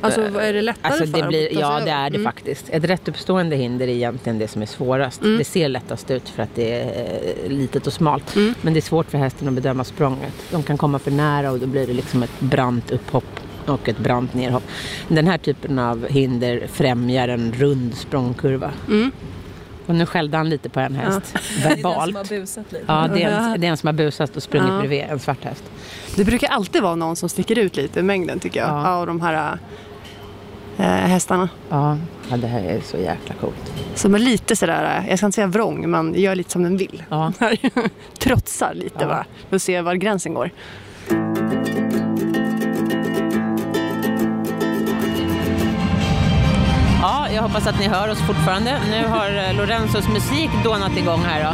Alltså 0.00 0.20
är 0.40 0.52
det 0.52 0.62
lättare 0.62 0.92
Alltså 0.92 1.06
för 1.06 1.12
det 1.12 1.18
dem 1.20 1.28
blir, 1.28 1.46
att 1.46 1.52
ja, 1.60 1.80
det 1.84 1.90
är 1.90 2.10
det 2.10 2.16
Mm. 2.16 2.24
faktiskt. 2.32 2.64
Ett 2.70 2.84
rätt 2.84 3.08
uppstående 3.08 3.56
hinder 3.56 3.88
är 3.88 3.92
egentligen 3.92 4.38
det 4.38 4.48
som 4.48 4.62
är 4.62 4.66
svårast. 4.66 5.22
Mm. 5.22 5.38
Det 5.38 5.44
ser 5.44 5.68
lättast 5.68 6.10
ut 6.10 6.28
för 6.28 6.42
att 6.42 6.54
det 6.54 6.72
är 6.80 7.20
eh, 7.44 7.50
litet 7.50 7.86
och 7.86 7.92
smalt. 7.92 8.36
Mm. 8.36 8.54
Men 8.62 8.72
det 8.72 8.78
är 8.78 8.82
svårt 8.82 9.10
för 9.10 9.18
hästen 9.18 9.48
att 9.48 9.54
bedöma 9.54 9.84
språnget. 9.84 10.32
De 10.50 10.62
kan 10.62 10.78
komma 10.78 10.98
för 10.98 11.10
nära 11.10 11.50
och 11.50 11.58
då 11.58 11.66
blir 11.66 11.86
det 11.86 11.92
liksom 11.92 12.22
ett 12.22 12.40
brant 12.40 12.90
upphopp 12.90 13.40
och 13.66 13.88
ett 13.88 13.98
brant 13.98 14.34
nerhopp. 14.34 14.62
Den 15.08 15.26
här 15.26 15.38
typen 15.38 15.78
av 15.78 16.06
hinder 16.08 16.66
främjar 16.72 17.28
en 17.28 17.52
rund 17.52 17.94
språngkurva. 17.94 18.70
Och 19.88 19.94
nu 19.94 20.06
skällde 20.06 20.36
han 20.36 20.48
lite 20.48 20.68
på 20.68 20.80
en 20.80 20.94
häst, 20.94 21.20
Det 21.62 21.64
är 21.64 21.68
den 21.68 21.76
verbalt. 21.76 22.04
som 22.06 22.16
har 22.16 22.24
busat 22.24 22.72
lite. 22.72 22.84
Ja, 22.88 23.08
det 23.14 23.22
är, 23.22 23.30
en, 23.30 23.60
det 23.60 23.66
är 23.66 23.70
en 23.70 23.76
som 23.76 23.86
har 23.86 23.92
busat 23.94 24.36
och 24.36 24.42
sprungit 24.42 24.68
Ja. 24.72 24.78
bredvid 24.78 25.00
en 25.10 25.18
svart 25.18 25.44
häst. 25.44 25.64
Det 26.16 26.24
brukar 26.24 26.48
alltid 26.48 26.82
vara 26.82 26.94
någon 26.94 27.16
som 27.16 27.28
sticker 27.28 27.58
ut 27.58 27.76
lite 27.76 28.00
i 28.00 28.02
mängden 28.02 28.40
tycker 28.40 28.60
jag. 28.60 28.68
Ja. 28.68 28.88
Av 28.88 29.06
de 29.06 29.20
här 29.20 29.58
äh, 30.78 30.84
hästarna. 30.84 31.48
Ja, 31.68 31.98
ja, 32.30 32.36
det 32.36 32.46
här 32.46 32.60
är 32.60 32.80
så 32.80 32.96
jäkla 32.96 33.34
coolt. 33.40 33.72
Som 33.94 34.14
är 34.14 34.18
lite 34.18 34.56
sådär, 34.56 35.04
jag 35.08 35.18
ska 35.18 35.26
inte 35.26 35.34
säga 35.34 35.46
vrång, 35.46 35.90
men 35.90 36.14
gör 36.14 36.34
lite 36.34 36.50
som 36.50 36.62
den 36.62 36.76
vill. 36.76 37.02
Ja. 37.08 37.32
Trotsar 38.18 38.74
lite 38.74 38.96
Ja. 39.00 39.06
va, 39.08 39.24
för 39.48 39.56
att 39.56 39.62
se 39.62 39.80
var 39.80 39.94
gränsen 39.94 40.34
går. 40.34 40.50
Ja, 47.28 47.34
jag 47.34 47.42
hoppas 47.42 47.66
att 47.66 47.78
ni 47.78 47.88
hör 47.88 48.08
oss 48.08 48.20
fortfarande. 48.20 48.78
Nu 48.90 49.06
har 49.06 49.48
eh, 49.48 49.56
Lorenzos 49.56 50.08
musik 50.08 50.50
dånat 50.64 50.96
igång 50.96 51.22
här 51.24 51.44
då. 51.44 51.50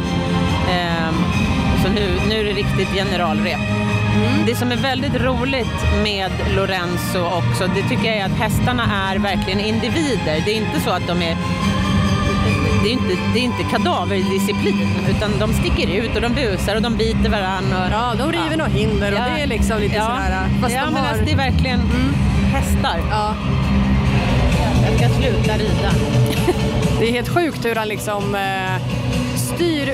Ehm, 0.71 1.15
så 1.83 1.89
nu, 1.89 2.19
nu 2.29 2.39
är 2.39 2.43
det 2.43 2.51
riktigt 2.53 2.93
generalrep. 2.93 3.59
Det 4.45 4.55
som 4.55 4.71
är 4.71 4.75
väldigt 4.75 5.15
roligt 5.15 5.75
med 6.03 6.31
Lorenzo 6.55 7.19
också, 7.19 7.67
det 7.75 7.89
tycker 7.89 8.05
jag 8.05 8.15
är 8.17 8.25
att 8.25 8.39
hästarna 8.39 8.83
är 9.09 9.19
verkligen 9.19 9.59
individer. 9.59 10.41
Det 10.45 10.51
är 10.51 10.55
inte 10.55 10.79
så 10.79 10.89
att 10.89 11.07
de 11.07 11.21
är 11.21 11.37
det 12.83 12.89
är 12.89 12.93
inte, 12.93 13.15
det 13.33 13.39
är 13.39 13.43
inte 13.43 13.63
kadaverdisciplin 13.71 14.89
utan 15.09 15.39
de 15.39 15.53
sticker 15.53 15.87
ut 15.87 16.15
och 16.15 16.21
de 16.21 16.33
busar 16.33 16.75
och 16.75 16.81
de 16.81 16.95
biter 16.95 17.29
varandra. 17.29 17.85
Och, 17.85 17.91
Ja, 17.91 18.13
de 18.17 18.31
river 18.31 18.57
några 18.57 18.71
hinder 18.71 19.11
och 19.11 19.17
Ja. 19.17 19.23
det 19.35 19.41
är 19.41 19.47
liksom 19.47 19.79
lite 19.79 19.95
ja. 19.95 20.05
sådär. 20.05 20.61
Fast 20.61 20.75
ja, 20.75 20.85
de 20.85 20.93
men 20.93 21.03
har... 21.03 21.09
alltså, 21.09 21.25
det 21.25 21.31
är 21.31 21.37
verkligen 21.37 21.81
hästar. 22.51 22.99
ja, 23.11 23.35
sluta 25.25 25.53
rida. 25.57 25.91
det 26.99 27.07
är 27.07 27.11
helt 27.11 27.29
sjukt 27.29 27.65
hur 27.65 27.75
han 27.75 27.87
liksom 27.87 28.35
eh, 28.35 28.81
styr, 29.35 29.93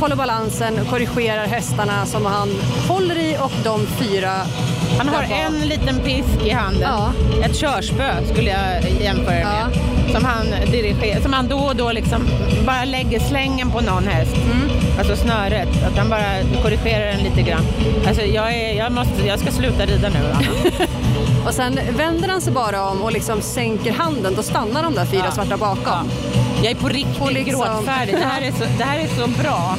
håller 0.00 0.16
balansen, 0.16 0.84
korrigerar 0.90 1.46
hästarna 1.46 2.06
som 2.06 2.26
han 2.26 2.48
håller 2.88 3.18
i 3.18 3.36
och 3.40 3.52
de 3.64 3.86
fyra 3.86 4.32
Han 4.98 5.08
har 5.08 5.22
en 5.22 5.68
liten 5.68 6.00
pisk 6.00 6.46
i 6.46 6.50
handen. 6.50 6.82
Ja. 6.82 7.12
Ett 7.44 7.56
körspö 7.56 8.12
skulle 8.32 8.50
jag 8.50 8.90
jämföra 9.02 9.34
det 9.34 9.40
Ja. 9.40 9.68
med. 9.68 10.12
Som 10.14 10.24
han, 10.24 10.46
dirigerar, 10.72 11.20
som 11.20 11.32
han 11.32 11.48
då 11.48 11.58
och 11.58 11.76
då 11.76 11.92
liksom 11.92 12.22
bara 12.66 12.84
lägger 12.84 13.20
slängen 13.20 13.70
på 13.70 13.80
någon 13.80 14.06
häst. 14.06 14.36
Mm. 14.36 14.70
Alltså 14.98 15.16
snöret. 15.16 15.68
Att 15.86 15.98
han 15.98 16.08
bara 16.10 16.24
korrigerar 16.62 17.06
den 17.06 17.20
lite 17.22 17.42
grann. 17.42 17.64
Alltså 18.08 18.22
jag, 18.22 18.54
är, 18.54 18.76
jag, 18.76 18.92
måste, 18.92 19.26
jag 19.26 19.38
ska 19.38 19.50
sluta 19.50 19.86
rida 19.86 20.08
nu 20.08 20.18
Anna. 20.34 20.86
Och 21.46 21.54
sen 21.54 21.78
vänder 21.96 22.28
han 22.28 22.40
sig 22.40 22.52
bara 22.52 22.88
om 22.88 23.02
och 23.02 23.12
liksom 23.12 23.42
sänker 23.42 23.92
handen, 23.92 24.34
då 24.36 24.42
stannar 24.42 24.82
de 24.82 24.94
där 24.94 25.04
fyra 25.04 25.22
Ja. 25.24 25.30
svarta 25.32 25.56
bakom. 25.56 26.10
Jag 26.62 26.70
är 26.70 26.74
på 26.74 26.88
riktigt 26.88 27.32
liksom- 27.32 27.60
gråtfärdig. 27.64 28.14
Det 28.14 28.24
här 28.24 28.42
är 28.42 28.50
så, 28.52 28.64
det 28.78 28.84
här 28.84 28.98
är 28.98 29.08
så 29.08 29.26
bra. 29.42 29.76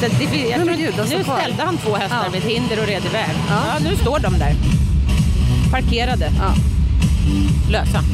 Så 0.00 0.06
det, 0.18 0.36
jag 0.48 0.64
tror, 0.64 0.74
gud, 0.76 0.94
står 0.94 1.18
nu 1.18 1.24
ställde 1.24 1.62
han 1.64 1.78
två 1.78 1.94
hästar 1.94 2.20
Ja. 2.24 2.30
vid 2.32 2.42
ett 2.42 2.48
hinder 2.48 2.80
och 2.80 2.86
red 2.86 3.04
iväg. 3.04 3.30
Ja. 3.48 3.54
Ja. 3.74 3.88
nu 3.90 3.96
står 3.96 4.18
de 4.18 4.38
där. 4.38 4.54
Parkerade. 5.70 6.30
Ja. 6.38 6.54
Lösa. 7.70 8.04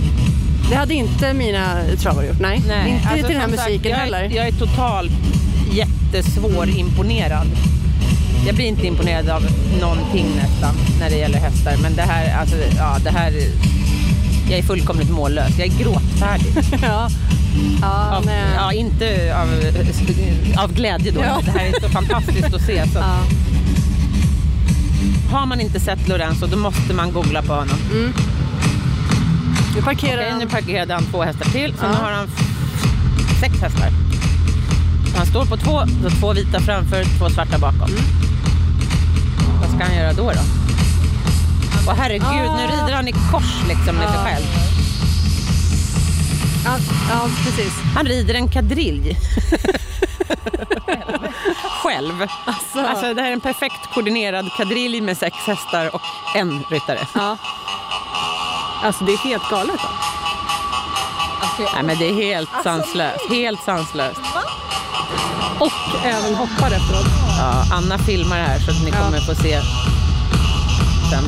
Det 0.71 0.77
hade 0.77 0.95
inte 0.95 1.33
mina 1.35 1.77
travare 2.03 2.27
gjort, 2.27 2.41
nej. 2.41 2.57
inte 2.57 3.09
alltså 3.09 3.27
till 3.27 3.35
den 3.35 3.41
här 3.41 3.49
som 3.49 3.57
sagt, 3.57 3.69
musiken 3.69 3.91
jag, 3.91 3.99
heller. 3.99 4.23
Är, 4.23 4.31
jag 4.37 4.47
är 4.49 4.53
totalt 4.53 5.13
jättesvår 5.73 6.69
imponerad. 6.69 7.47
Jag 8.47 8.55
blir 8.55 8.67
inte 8.67 8.87
imponerad 8.87 9.29
av 9.29 9.43
någonting 9.81 10.27
nästan 10.37 10.75
när 11.01 11.11
det 11.11 11.17
gäller 11.17 11.39
hästar. 11.39 11.77
Men 11.83 11.97
det 11.97 12.03
här, 12.03 12.41
alltså, 12.41 12.57
ja, 12.77 12.97
det 13.05 13.11
här... 13.11 13.33
Jag 14.51 14.59
är 14.59 14.63
fullkomligt 14.63 15.11
mållös. 15.11 15.59
Jag 15.59 15.67
är 15.67 15.79
gråtfärdig. 15.79 16.53
ja. 16.83 17.09
Ja, 17.83 18.17
Av, 18.17 18.25
men- 18.27 18.53
ja, 18.57 18.73
inte 18.73 19.35
av, 19.37 19.49
av 20.65 20.73
glädje 20.75 21.13
då. 21.13 21.21
Ja. 21.21 21.41
Det 21.45 21.51
här 21.51 21.67
är 21.67 21.81
så 21.81 21.89
fantastiskt 21.89 22.55
att 22.55 22.63
se. 22.63 22.89
Så 22.93 22.99
ja. 22.99 23.19
Har 25.33 25.47
man 25.47 25.61
inte 25.61 25.81
sett 25.81 26.09
Lorenzo 26.09 26.47
då 26.47 26.57
måste 26.57 26.95
man 26.95 27.13
googla 27.13 27.43
på 27.43 27.53
honom. 27.53 27.77
Nu 29.75 29.83
parkerar 29.83 30.17
Okej, 30.19 30.31
han. 30.31 30.39
nu 30.39 30.47
parkerade 30.47 30.95
han 30.95 31.05
två 31.05 31.23
hästar 31.23 31.45
till. 31.45 31.75
Sen 31.81 31.89
Ja. 31.93 32.05
har 32.05 32.13
han 32.13 32.29
sex 33.41 33.61
hästar. 33.61 33.89
Han 35.17 35.27
står 35.27 35.45
på 35.45 35.57
två, 35.57 35.81
så 36.03 36.11
två 36.11 36.33
vita 36.33 36.61
framför, 36.61 37.05
två 37.19 37.31
svarta 37.31 37.59
bakom. 37.59 37.89
Mm. 37.91 38.03
Ska 39.79 39.87
han 39.87 39.97
göra 39.97 40.13
då? 40.13 40.23
då? 40.33 40.41
Och 41.91 41.97
herregud, 41.97 42.53
nu 42.57 42.67
rider 42.67 42.93
han 42.93 43.09
i 43.09 43.13
kors 43.13 43.69
liksom 43.69 43.97
med 43.97 44.09
sig 44.09 44.19
Ja. 44.19 44.25
själv. 44.25 44.45
Ja, 46.65 46.79
ja, 47.11 47.29
precis. 47.45 47.73
Han 47.95 48.07
rider 48.07 48.35
en 48.35 48.49
kadrilj. 48.49 49.17
Själv. 51.83 52.27
Alltså. 52.45 52.79
Alltså, 52.79 53.15
det 53.15 53.23
här 53.23 53.29
är 53.29 53.33
en 53.33 53.41
perfekt 53.41 53.95
koordinerad 53.95 54.51
kadrilj 54.57 55.01
med 55.01 55.19
sex 55.19 55.37
hästar 55.37 55.95
och 55.95 56.01
en 56.35 56.65
ryttare. 56.71 56.99
Ja. 57.15 57.37
Alltså 58.83 59.05
det 59.05 59.13
är 59.13 59.17
helt 59.19 59.51
galet. 59.51 59.81
Då. 61.59 61.65
Nej, 61.75 61.83
men 61.85 61.99
det 61.99 62.09
är 62.11 62.15
helt 62.15 62.49
Alltså, 62.53 62.63
sanslöst. 62.71 63.31
Helt 63.31 63.63
sanslöst. 63.65 64.21
Och 65.61 65.73
även 66.05 66.35
hoppar 66.35 66.71
efteråt. 66.71 67.07
Ja, 67.39 67.65
Anna 67.73 67.99
filmar 67.99 68.37
här 68.37 68.59
så 68.59 68.71
att 68.71 68.83
ni 68.85 68.91
Ja. 68.91 69.05
kommer 69.05 69.19
få 69.21 69.35
se 69.35 69.61
sen. 71.11 71.25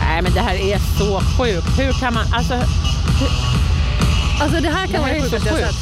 Nej 0.00 0.22
men 0.22 0.32
det 0.34 0.40
här 0.40 0.54
är 0.54 0.78
så 0.98 1.20
sjukt. 1.38 1.78
Hur 1.78 1.92
kan 1.92 2.14
man, 2.14 2.24
alltså 2.34 2.54
Alltså 4.40 4.60
det 4.60 4.68
här 4.70 4.86
kan 4.86 4.92
Det 4.92 4.98
här 4.98 5.02
vara 5.02 5.12
det 5.12 5.22
sjukaste 5.22 5.48
jag 5.48 5.58
sett. 5.58 5.76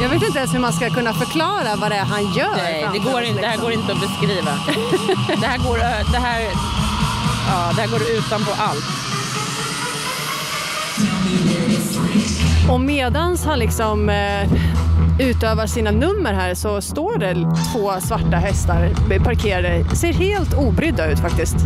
Jag 0.00 0.08
vet 0.08 0.22
inte 0.22 0.38
ens 0.38 0.54
hur 0.54 0.58
man 0.58 0.72
ska 0.72 0.90
kunna 0.90 1.14
förklara 1.14 1.76
vad 1.76 1.90
det 1.90 1.96
är 1.96 2.04
han 2.04 2.32
gör. 2.32 2.56
nej, 2.56 2.88
det, 2.92 2.98
går 2.98 3.22
inte, 3.22 3.40
det 3.40 3.46
här 3.46 3.52
liksom. 3.52 3.64
går 3.64 3.72
inte 3.72 3.92
att 3.92 4.00
beskriva. 4.00 4.50
det 5.40 5.46
här 5.46 5.58
går, 5.58 5.78
det 6.12 6.18
här, 6.18 6.40
ja, 7.48 7.72
det 7.76 7.80
här 7.80 7.88
går 7.88 8.02
utanpå 8.02 8.50
allt. 8.58 8.84
Och 12.70 12.80
medans 12.80 13.44
han 13.44 13.58
liksom 13.58 14.08
eh, 14.08 14.48
utövar 15.18 15.66
sina 15.66 15.90
nummer 15.90 16.34
här 16.34 16.54
så 16.54 16.80
står 16.80 17.18
det 17.18 17.34
två 17.72 17.92
svarta 18.00 18.36
hästar 18.36 18.90
parkerade. 19.24 19.84
Ser 19.96 20.12
helt 20.12 20.54
obrydda 20.54 21.06
ut 21.06 21.18
faktiskt. 21.18 21.56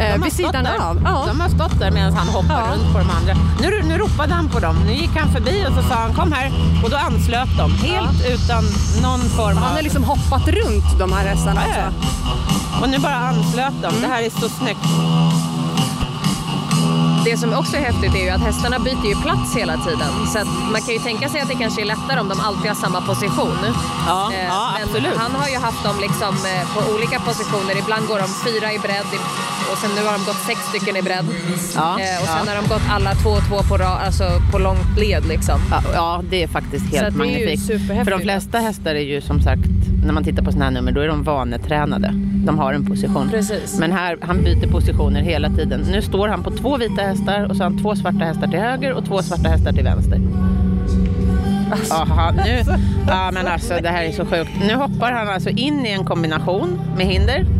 Eh, 0.00 0.22
vid 0.24 0.32
sidan 0.32 0.64
där. 0.64 0.78
av. 0.90 1.00
Ja. 1.04 1.24
De 1.28 1.40
har 1.40 1.48
stått 1.48 1.78
där 1.80 1.90
medan 1.90 2.12
han 2.12 2.28
hoppar 2.28 2.54
Ja. 2.68 2.74
runt 2.74 2.92
på 2.92 2.98
de 2.98 3.10
andra. 3.10 3.34
Nu, 3.60 3.82
nu 3.88 3.98
ropade 3.98 4.34
han 4.34 4.48
på 4.48 4.58
dem. 4.58 4.76
Nu 4.86 4.92
gick 4.92 5.10
han 5.16 5.32
förbi 5.32 5.64
och 5.68 5.82
så 5.82 5.88
sa 5.88 5.94
han 5.94 6.14
kom 6.14 6.32
här. 6.32 6.52
Och 6.84 6.90
då 6.90 6.96
anslöt 6.96 7.48
de. 7.58 7.70
Helt 7.74 8.26
utan 8.26 8.64
någon 9.02 9.20
form 9.20 9.56
Han 9.56 9.68
av... 9.68 9.74
har 9.74 9.82
liksom 9.82 10.04
hoppat 10.04 10.48
runt 10.48 10.98
de 10.98 11.12
här 11.12 11.26
hästarna 11.26 11.60
Ja, 11.68 11.74
ja. 11.78 11.86
också. 11.88 12.82
Och 12.82 12.88
nu 12.88 12.98
bara 12.98 13.14
anslöt 13.16 13.74
de. 13.82 14.00
Det 14.00 14.06
här 14.08 14.22
är 14.22 14.30
så 14.30 14.48
snyggt. 14.48 14.84
Det 17.30 17.36
som 17.36 17.52
också 17.54 17.76
är 17.76 17.80
häftigt 17.80 18.14
är 18.14 18.24
ju 18.24 18.30
att 18.30 18.40
hästarna 18.40 18.78
byter 18.78 19.06
ju 19.06 19.16
plats 19.26 19.56
hela 19.56 19.76
tiden. 19.76 20.12
Så 20.32 20.38
att 20.38 20.48
man 20.72 20.80
kan 20.82 20.94
ju 20.94 21.00
tänka 21.00 21.28
sig 21.28 21.40
att 21.40 21.48
det 21.48 21.54
kanske 21.54 21.80
är 21.82 21.84
lättare 21.84 22.20
om 22.20 22.28
de 22.28 22.40
alltid 22.40 22.66
har 22.70 22.74
samma 22.74 23.00
position. 23.00 23.56
Ja, 24.06 24.32
Eh, 24.32 24.44
ja 24.44 24.70
men 24.74 24.82
absolut. 24.88 25.16
han 25.16 25.32
har 25.40 25.48
ju 25.48 25.56
haft 25.56 25.84
dem 25.84 25.96
liksom 26.00 26.32
eh, 26.52 26.62
på 26.74 26.80
olika 26.94 27.20
positioner. 27.20 27.78
Ibland 27.78 28.06
går 28.08 28.18
de 28.18 28.28
fyra 28.46 28.72
i 28.72 28.78
bredd 28.78 29.10
och 29.72 29.78
sen 29.78 29.90
nu 29.96 30.02
har 30.06 30.12
de 30.18 30.24
gått 30.24 30.42
sex 30.46 30.58
stycken 30.70 30.96
i 30.96 31.02
bredd. 31.02 31.26
Ja, 31.74 32.00
Eh, 32.00 32.20
och 32.22 32.28
sen 32.28 32.42
ja. 32.46 32.50
har 32.52 32.62
de 32.62 32.68
gått 32.68 32.86
alla 32.90 33.14
två 33.14 33.30
och 33.30 33.44
två 33.48 33.58
på, 33.62 33.74
alltså 33.84 34.24
på 34.52 34.58
långt 34.58 34.98
led 34.98 35.24
liksom. 35.26 35.60
Ja, 35.70 35.82
ja, 35.94 36.22
det 36.30 36.42
är 36.42 36.48
faktiskt 36.48 36.86
helt 36.94 37.16
magnifikt. 37.16 37.66
För 38.04 38.10
de 38.10 38.20
flesta 38.20 38.58
hästar 38.58 38.94
är 38.94 39.00
ju 39.14 39.20
som 39.20 39.40
sagt, 39.42 39.62
när 40.04 40.12
man 40.12 40.24
tittar 40.24 40.42
på 40.42 40.52
sådana 40.52 40.64
här 40.64 40.72
nummer, 40.72 40.92
då 40.92 41.00
är 41.00 41.08
de 41.08 41.22
vanetränade. 41.22 42.12
De 42.46 42.58
har 42.58 42.72
en 42.72 42.86
position. 42.86 43.28
Precis. 43.30 43.78
Men 43.78 43.92
här, 43.92 44.18
han 44.20 44.44
byter 44.44 44.72
positioner 44.72 45.20
hela 45.20 45.50
tiden. 45.50 45.80
Nu 45.90 46.02
står 46.02 46.28
han 46.28 46.42
på 46.42 46.50
två 46.50 46.76
vita 46.76 47.02
hästar 47.02 47.44
och 47.50 47.56
så 47.56 47.62
har 47.62 47.70
han 47.70 47.82
två 47.82 47.96
svarta 47.96 48.24
hästar 48.24 48.46
till 48.46 48.60
höger 48.60 48.92
och 48.92 49.04
två 49.04 49.22
svarta 49.22 49.48
hästar 49.48 49.72
till 49.72 49.84
vänster. 49.84 50.20
Aha, 51.90 52.30
nu, 52.30 52.62
ja, 53.08 53.30
men 53.34 53.46
alltså 53.46 53.74
det 53.82 53.88
här 53.88 54.04
är 54.04 54.12
så 54.12 54.26
sjukt. 54.26 54.50
Nu 54.68 54.74
hoppar 54.74 55.12
han 55.12 55.28
alltså 55.28 55.50
in 55.50 55.86
i 55.86 55.90
en 55.90 56.04
kombination 56.04 56.80
med 56.96 57.06
hinder. 57.06 57.57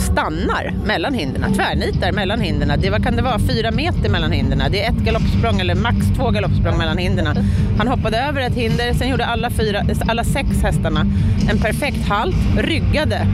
Stannar 0.00 0.74
mellan 0.84 1.14
hindren, 1.14 1.54
tvärnitar 1.54 2.12
mellan 2.12 2.40
hindren. 2.40 2.80
Det, 2.80 2.90
vad 2.90 3.04
kan 3.04 3.16
det 3.16 3.22
vara? 3.22 3.38
Fyra 3.38 3.70
meter 3.70 4.10
mellan 4.10 4.32
hindren. 4.32 4.62
Det 4.70 4.84
är 4.84 4.90
ett 4.90 5.04
galoppsprång 5.04 5.60
eller 5.60 5.74
max 5.74 5.96
två 6.16 6.30
galoppsprång 6.30 6.78
mellan 6.78 6.98
hindren. 6.98 7.36
Han 7.78 7.88
hoppade 7.88 8.18
över 8.18 8.40
ett 8.40 8.54
hinder, 8.54 8.92
sen 8.94 9.08
gjorde 9.08 9.26
alla, 9.26 9.50
fyra, 9.50 9.82
alla 10.08 10.24
sex 10.24 10.48
hästarna 10.62 11.06
en 11.50 11.58
perfekt 11.58 12.08
halt, 12.08 12.36
ryggade 12.58 13.26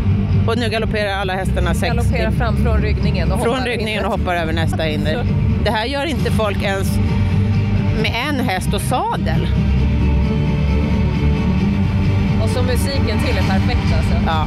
och 0.47 0.59
nu 0.59 0.69
galopperar 0.69 1.13
alla 1.13 1.35
hästarna 1.35 1.75
sex 1.75 1.95
Galopperar 1.95 2.31
fram 2.31 2.57
från 2.57 2.83
ryggningen 2.83 3.33
och 3.33 3.43
från 3.43 3.55
hoppar 3.55 3.67
ryggningen 3.67 4.05
och 4.05 4.19
hoppar 4.19 4.35
över 4.37 4.53
nästa 4.53 4.83
hinder. 4.83 5.27
Det 5.65 5.71
här 5.71 5.85
gör 5.87 6.05
inte 6.05 6.31
folk 6.31 6.63
ens 6.63 6.89
med 8.03 8.13
en 8.29 8.41
häst 8.41 8.75
och 8.75 8.81
sadel. 8.81 9.49
Och 12.43 12.49
så 12.49 12.63
musiken 12.63 13.19
till 13.19 13.37
är 13.39 13.49
perfekt 13.49 13.95
alltså. 13.97 14.15
Ja. 14.27 14.47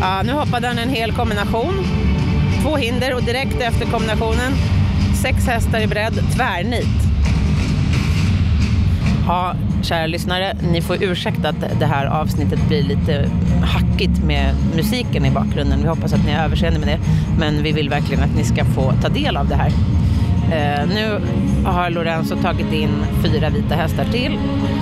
Ja, 0.00 0.22
nu 0.24 0.32
hoppade 0.32 0.66
han 0.66 0.78
en 0.78 0.88
hel 0.88 1.12
kombination. 1.12 1.74
Två 2.62 2.76
hinder 2.76 3.14
och 3.14 3.22
direkt 3.22 3.60
efter 3.60 3.86
kombinationen 3.86 4.52
sex 5.22 5.46
hästar 5.46 5.80
i 5.80 5.86
bredd, 5.86 6.20
tvärnit. 6.36 6.88
Ja, 9.26 9.54
kära 9.82 10.06
lyssnare, 10.06 10.56
ni 10.72 10.82
får 10.82 11.02
ursäkta 11.02 11.48
att 11.48 11.80
det 11.80 11.86
här 11.86 12.06
avsnittet 12.06 12.68
blir 12.68 12.82
lite 12.82 13.30
hackigt 13.62 14.24
med 14.24 14.54
musiken 14.76 15.24
i 15.26 15.30
bakgrunden. 15.30 15.82
Vi 15.82 15.88
hoppas 15.88 16.12
att 16.12 16.24
ni 16.24 16.32
har 16.32 16.44
överseende 16.44 16.78
med 16.78 16.88
det, 16.88 16.98
men 17.38 17.62
vi 17.62 17.72
vill 17.72 17.88
verkligen 17.88 18.22
att 18.22 18.36
ni 18.36 18.44
ska 18.44 18.64
få 18.64 18.92
ta 19.02 19.08
del 19.08 19.36
av 19.36 19.48
det 19.48 19.54
här. 19.54 19.72
Eh, 20.52 20.86
nu 20.88 21.20
har 21.64 21.90
Lorenzo 21.90 22.36
tagit 22.36 22.72
in 22.72 22.90
fyra 23.24 23.50
vita 23.50 23.74
hästar 23.74 24.04
till. 24.04 24.38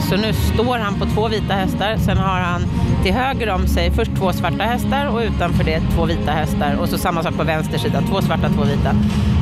Så 0.09 0.17
nu 0.17 0.33
står 0.33 0.79
han 0.79 0.95
på 0.95 1.07
två 1.07 1.29
vita 1.29 1.55
hästar. 1.55 1.97
Sen 1.97 2.19
har 2.19 2.41
han 2.41 2.63
till 3.03 3.13
höger 3.13 3.51
om 3.51 3.67
sig 3.67 3.91
först 3.91 4.11
två 4.17 4.33
svarta 4.33 4.65
hästar 4.65 5.07
och 5.07 5.21
utanför 5.21 5.65
det 5.65 5.81
två 5.81 6.05
vita 6.05 6.31
hästar. 6.31 6.77
Och 6.81 6.89
så 6.89 6.99
samma 6.99 7.23
sak 7.23 7.37
på 7.37 7.45
vänster 7.45 7.79
sida, 7.79 8.03
två 8.11 8.23
svarta, 8.23 8.49
två 8.49 8.65
vita. 8.65 8.95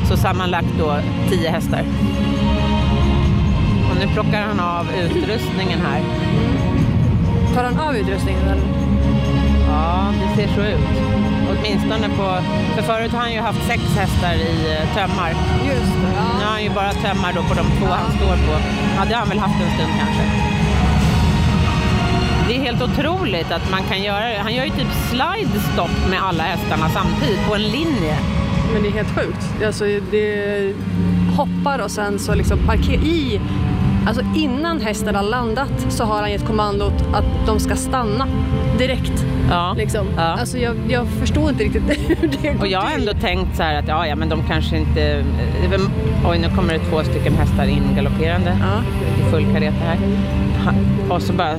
Så 0.09 0.17
sammanlagt 0.17 0.73
då 0.79 0.95
tio 1.29 1.49
hästar. 1.49 1.83
Och 3.91 3.97
nu 3.99 4.07
plockar 4.13 4.41
han 4.41 4.59
av 4.59 4.87
utrustningen 5.05 5.79
här. 5.79 6.01
Tar 7.55 7.63
han 7.63 7.79
av 7.79 7.95
utrustningen 7.95 8.41
eller? 8.41 8.63
Ja, 9.67 10.13
det 10.21 10.41
ser 10.41 10.55
så 10.55 10.61
ut. 10.61 11.34
Åtminstone 11.67 12.09
på... 12.09 12.41
För 12.75 12.81
förut 12.81 13.11
har 13.11 13.19
han 13.19 13.33
ju 13.33 13.39
haft 13.39 13.67
sex 13.67 13.81
hästar 13.95 14.33
i 14.33 14.71
eh, 14.73 14.95
tömmar. 14.95 15.29
Just 15.65 15.93
det. 16.01 16.11
Nu 16.37 16.43
har 16.45 16.51
han 16.51 16.63
ju 16.63 16.69
bara 16.69 16.91
tömmar 16.91 17.33
då 17.33 17.43
på 17.43 17.53
de 17.53 17.65
två 17.77 17.85
han 17.85 18.11
står 18.11 18.35
på. 18.47 18.53
Ja, 18.97 19.05
det 19.07 19.13
har 19.13 19.19
han 19.19 19.29
väl 19.29 19.39
haft 19.39 19.61
en 19.61 19.71
stund 19.75 19.93
kanske. 19.99 20.23
Det 22.47 22.55
är 22.55 22.59
helt 22.59 22.81
otroligt 22.81 23.51
att 23.51 23.71
man 23.71 23.83
kan 23.83 24.03
göra 24.03 24.29
det. 24.29 24.37
Han 24.37 24.53
gör 24.53 24.63
ju 24.63 24.69
typ 24.69 24.91
slide 25.09 25.59
stop 25.73 26.09
med 26.09 26.23
alla 26.23 26.43
hästarna 26.43 26.89
samtidigt 26.89 27.47
på 27.47 27.55
en 27.55 27.63
linje. 27.63 28.17
Men 28.73 28.83
det 28.83 28.89
är 28.89 28.93
helt 28.93 29.15
sjukt. 29.15 29.63
Alltså, 29.65 29.85
det 30.11 30.73
hoppar 31.37 31.79
och 31.79 31.91
sen 31.91 32.19
så 32.19 32.35
liksom 32.35 32.59
parkerar 32.67 33.03
i... 33.03 33.41
Alltså 34.07 34.21
innan 34.35 34.81
hästen 34.81 35.15
har 35.15 35.23
landat 35.23 35.85
så 35.89 36.03
har 36.03 36.21
han 36.21 36.31
gett 36.31 36.45
kommandot 36.45 37.03
att 37.13 37.45
de 37.45 37.59
ska 37.59 37.75
stanna 37.75 38.27
direkt. 38.77 39.25
Ja. 39.49 39.73
Liksom. 39.77 40.07
Ja. 40.17 40.21
Alltså 40.23 40.57
jag, 40.57 40.75
jag 40.89 41.07
förstår 41.07 41.49
inte 41.49 41.63
riktigt 41.63 41.83
hur 42.21 42.27
det 42.27 42.53
går 42.53 42.59
Och 42.59 42.67
jag 42.67 42.81
har 42.81 42.89
till. 42.91 42.99
ändå 43.09 43.21
tänkt 43.21 43.55
så 43.57 43.63
här 43.63 43.75
att 43.79 43.87
ja, 43.87 44.07
ja 44.07 44.15
men 44.15 44.29
de 44.29 44.43
kanske 44.47 44.77
inte... 44.77 45.23
väl- 45.71 45.89
Oj, 46.27 46.39
nu 46.39 46.49
kommer 46.55 46.73
det 46.73 46.79
två 46.79 47.03
stycken 47.03 47.33
hästar 47.35 47.65
in 47.65 47.83
galopperande 47.95 48.57
Ja. 48.61 48.81
i 49.27 49.31
full 49.31 49.45
kareta 49.53 49.75
här. 49.85 49.97
Och 51.09 51.21
så 51.21 51.33
bara 51.33 51.55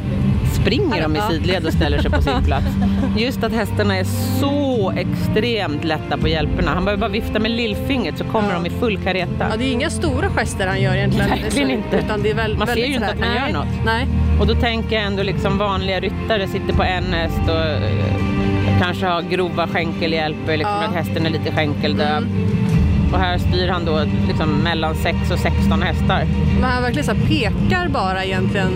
springer 0.53 1.03
de 1.03 1.17
i 1.17 1.21
sidled 1.31 1.67
och 1.67 1.73
ställer 1.73 1.99
sig 2.03 2.11
på 2.11 2.23
sin 2.23 2.45
plats. 2.45 2.67
Just 3.17 3.45
att 3.45 3.53
hästarna 3.53 3.97
är 3.97 4.05
så 4.41 4.76
extremt 4.93 5.85
lätta 5.85 6.17
på 6.17 6.29
hjälperna. 6.29 6.71
Han 6.75 6.85
behöver 6.85 7.01
bara 7.01 7.11
vifta 7.11 7.39
med 7.39 7.51
lillfingret 7.51 8.19
så 8.19 8.25
kommer 8.25 8.55
de 8.55 8.67
i 8.67 8.71
full 8.71 8.99
kareta. 8.99 9.47
Ja, 9.51 9.57
det 9.59 9.65
är 9.65 9.73
inga 9.73 9.91
stora 9.91 10.29
gester 10.31 10.67
han 10.67 10.81
gör 10.83 10.95
egentligen. 10.97 11.31
Verkligen 11.31 11.71
inte. 11.71 11.97
Utan 11.97 12.23
det 12.23 12.31
är 12.31 12.35
väl, 12.35 12.59
Man 12.59 12.67
ser 12.67 12.77
ju 12.77 12.95
inte 12.95 13.07
att 13.07 13.21
han 13.21 13.35
nej, 13.35 13.53
gör 13.53 13.59
något. 13.59 13.85
Nej. 13.85 14.07
Och 14.41 14.47
då 14.47 14.55
tänker 14.55 14.97
jag 14.97 15.05
ändå 15.05 15.23
liksom 15.23 15.59
vanliga 15.59 16.01
ryttare 16.01 16.49
sitter 16.49 16.73
på 16.73 16.83
en 16.83 17.13
häst 17.13 17.41
och 17.49 17.61
eh, 17.61 18.81
kanske 18.83 19.07
har 19.07 19.23
grova 19.23 19.67
skänkelhjälper, 19.67 20.57
liksom 20.57 20.75
Ja. 20.83 20.89
att 20.89 20.95
hästen 20.95 21.27
är 21.27 21.31
lite 21.31 21.53
skänkeldöv. 21.53 22.17
Mm. 22.17 23.13
Och 23.13 23.19
här 23.19 23.39
styr 23.39 23.69
han 23.69 23.85
då 23.85 24.01
liksom 24.29 24.49
mellan 24.51 24.95
6 24.95 25.17
och 25.31 25.39
16 25.39 25.83
hästar. 25.83 26.25
Men 26.61 26.71
han 26.71 26.83
verkligen 26.83 27.05
så 27.07 27.15
pekar 27.15 27.89
bara 27.89 28.25
egentligen. 28.25 28.69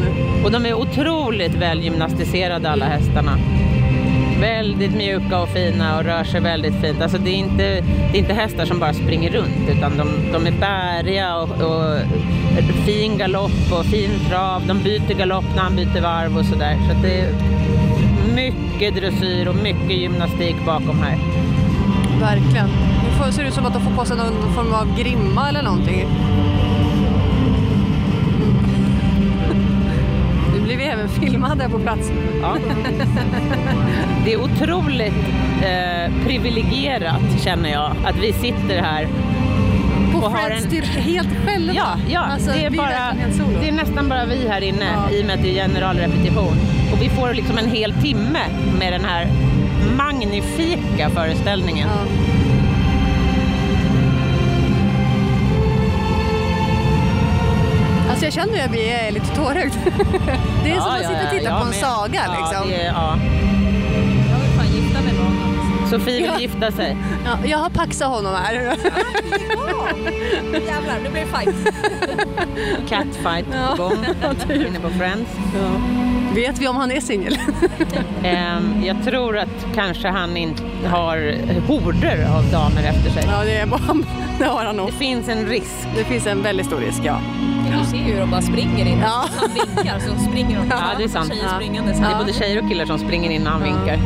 Och 0.44 0.50
de 0.50 0.66
är 0.66 0.74
otroligt 0.74 1.54
väl 1.54 1.82
gymnastiserade 1.82 2.70
alla 2.70 2.84
hästarna. 2.84 3.38
Väldigt 4.40 4.94
mjuka 4.94 5.38
och 5.38 5.48
fina 5.48 5.98
och 5.98 6.04
rör 6.04 6.24
sig 6.24 6.40
väldigt 6.40 6.80
fint. 6.80 7.02
Alltså 7.02 7.18
det, 7.18 7.30
är 7.30 7.34
inte, 7.36 7.84
det 8.12 8.18
är 8.18 8.18
inte 8.18 8.34
hästar 8.34 8.64
som 8.64 8.78
bara 8.78 8.92
springer 8.92 9.30
runt 9.30 9.68
utan 9.68 9.96
de, 9.96 10.32
de 10.32 10.46
är 10.46 10.60
bäriga 10.60 11.36
och, 11.36 11.50
och 11.50 11.98
fin 12.86 13.18
galopp 13.18 13.72
och 13.72 13.84
fin 13.84 14.10
trav. 14.28 14.66
De 14.66 14.82
byter 14.82 15.14
galopp 15.14 15.44
när 15.54 15.62
han 15.62 15.76
byter 15.76 16.00
varv 16.00 16.38
och 16.38 16.44
sådär. 16.44 16.76
Så 16.88 17.02
det 17.02 17.20
är 17.20 17.34
mycket 18.34 18.94
dressyr 18.94 19.48
och 19.48 19.56
mycket 19.56 19.98
gymnastik 19.98 20.56
bakom 20.66 20.98
här. 21.02 21.18
Verkligen. 22.20 22.68
Det 22.68 23.24
ser 23.24 23.32
ser 23.32 23.44
ut 23.44 23.54
som 23.54 23.66
att 23.66 23.74
de 23.74 23.82
får 23.82 23.90
på 23.90 24.04
sig 24.04 24.16
någon 24.16 24.54
form 24.54 24.72
av 24.74 24.98
grimma 24.98 25.48
eller 25.48 25.62
någonting. 25.62 26.08
Vi 30.80 30.86
även 30.86 31.08
filmade 31.08 31.68
på 31.68 31.78
plats. 31.78 32.12
Ja. 32.42 32.56
Det 34.24 34.32
är 34.32 34.40
otroligt 34.42 35.14
eh, 35.62 36.26
privilegierat 36.26 37.42
känner 37.44 37.70
jag 37.70 37.92
att 38.04 38.16
vi 38.22 38.32
sitter 38.32 38.82
här 38.82 39.08
På 40.12 40.18
Och 40.18 40.30
har 40.30 40.48
Friends 40.48 40.66
en- 40.96 41.02
helt 41.02 41.28
själva. 41.46 41.72
Ja, 41.74 41.86
ja 42.10 42.20
Alltså, 42.20 42.50
det, 42.52 42.64
är 42.64 42.70
bara, 42.70 43.12
det 43.60 43.68
är 43.68 43.72
nästan 43.72 44.08
bara 44.08 44.24
vi 44.24 44.48
här 44.48 44.60
inne 44.60 44.84
Ja. 44.94 45.16
i 45.16 45.22
och 45.22 45.26
med 45.26 45.34
att 45.36 45.42
det 45.42 45.58
är 45.58 45.66
generalrepetition. 45.68 46.54
Och 46.92 47.02
vi 47.02 47.08
får 47.08 47.34
liksom 47.34 47.58
en 47.58 47.70
hel 47.70 47.92
timme 47.92 48.38
med 48.78 48.92
den 48.92 49.04
här 49.04 49.26
magnifika 49.96 51.10
föreställningen. 51.10 51.88
Ja. 51.88 52.19
Jag 58.34 58.34
känner 58.34 58.52
att 58.52 58.58
jag 58.60 58.70
blir 58.70 59.10
lite 59.12 59.26
tårögd. 59.36 59.74
Det 60.64 60.70
är 60.70 60.80
som 60.80 60.90
att 60.90 60.98
sitta 60.98 61.24
och 61.24 61.30
titta 61.30 61.44
jag 61.44 61.58
på 61.58 61.62
en 61.62 61.68
med. 61.68 61.74
saga 61.78 62.20
ja, 62.26 62.32
liksom. 62.40 62.68
Det 62.68 62.74
är, 62.82 62.86
ja. 62.86 63.16
Jag 64.30 64.38
vill 64.38 64.50
fan 64.56 64.66
gifta 64.74 65.00
mig 65.00 65.12
med 65.12 65.24
honom. 65.24 65.88
Sofie 65.90 66.16
vill 66.20 66.30
Ja. 66.34 66.40
gifta 66.40 66.72
sig. 66.72 66.96
Ja, 67.24 67.38
jag 67.48 67.58
har 67.58 67.70
paxat 67.70 68.08
honom 68.08 68.34
här. 68.34 68.54
Jävlar, 70.66 70.98
nu 71.04 71.10
blir 71.10 71.20
det 71.20 71.26
fight. 71.26 71.56
Catfight 72.88 73.46
Ja, 73.52 73.76
på 73.76 73.82
gång 73.82 74.04
inne 74.66 74.80
på 74.80 74.90
Friends. 74.90 75.30
Vet 76.34 76.58
vi 76.58 76.68
om 76.68 76.76
han 76.76 76.92
är 76.92 77.00
singel? 77.00 77.38
Ehm, 78.24 78.82
jag 78.84 79.04
tror 79.04 79.38
att 79.38 79.66
kanske 79.74 80.08
han 80.08 80.36
inte 80.36 80.62
har 80.88 81.34
horder 81.66 82.26
av 82.36 82.50
damer 82.52 82.82
efter 82.88 83.10
sig. 83.10 83.24
Ja, 83.26 83.44
det, 83.44 83.56
är 83.56 83.66
bara, 83.66 83.80
det 84.38 84.44
har 84.44 84.64
han 84.64 84.76
nog. 84.76 84.86
Det 84.86 84.92
finns 84.92 85.28
en 85.28 85.46
risk. 85.46 85.86
Det 85.96 86.04
finns 86.04 86.26
en 86.26 86.42
väldigt 86.42 86.66
stor 86.66 86.80
risk, 86.80 87.00
ja. 87.04 87.20
Du 87.78 87.84
ser 87.90 87.96
ju 87.96 88.02
hur 88.12 88.20
de 88.20 88.30
bara 88.30 88.42
springer 88.42 88.86
in. 88.86 88.98
Ja. 89.02 89.24
Han 89.40 89.48
vinkar 89.54 89.98
så 89.98 90.30
springer 90.30 90.58
de. 90.58 90.66
Ja, 90.70 90.76
det 90.98 91.04
är 91.04 91.08
sant. 91.08 91.28
Tjejer 91.32 91.44
Ja. 91.44 91.54
springande. 91.56 91.92
Det 91.92 92.06
är 92.06 92.18
både 92.18 92.32
tjejer 92.32 92.62
och 92.62 92.68
killar 92.68 92.86
som 92.86 92.98
springer 92.98 93.30
in 93.30 93.42
när 93.42 93.50
han 93.50 93.60
Ja. 93.60 93.66
vinkar. 93.74 93.98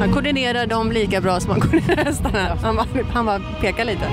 Han 0.00 0.12
koordinerar 0.12 0.66
dem 0.66 0.92
lika 0.92 1.20
bra 1.20 1.40
som 1.40 1.50
han 1.50 1.60
koordinerar 1.70 2.04
hästarna. 2.04 2.56
Han 2.62 2.76
bara, 2.76 2.86
han 3.12 3.26
bara 3.26 3.40
pekar 3.60 3.84
lite. 3.84 4.08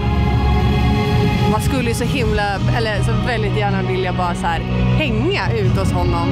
Man 1.51 1.61
skulle 1.61 1.89
ju 1.89 1.93
så 1.95 2.03
himla, 2.03 2.43
eller 2.77 3.03
så 3.03 3.11
väldigt 3.27 3.57
gärna 3.57 3.81
vilja 3.81 4.13
bara 4.13 4.35
så 4.35 4.45
här 4.45 4.59
hänga 4.97 5.51
ut 5.59 5.77
hos 5.79 5.91
honom 5.91 6.27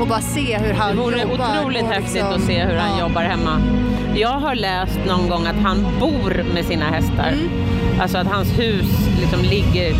och 0.00 0.06
bara 0.08 0.20
se 0.20 0.58
hur 0.58 0.74
han 0.74 0.96
Det 0.96 1.02
vore 1.02 1.20
jobbar. 1.22 1.34
otroligt 1.60 1.82
och 1.82 1.88
häftigt 1.88 2.14
liksom- 2.14 2.32
att 2.34 2.40
se 2.42 2.64
hur 2.64 2.76
han 2.76 2.98
Ja. 2.98 3.00
jobbar 3.08 3.22
hemma. 3.22 3.60
Jag 4.14 4.28
har 4.40 4.54
läst 4.54 4.98
någon 5.06 5.28
gång 5.28 5.46
att 5.46 5.62
han 5.62 5.86
bor 6.00 6.44
med 6.54 6.64
sina 6.64 6.84
hästar. 6.84 7.28
Mm. 7.32 7.48
Alltså 8.00 8.18
att 8.18 8.26
hans 8.26 8.58
hus 8.58 9.08
liksom 9.20 9.40
ligger 9.42 9.94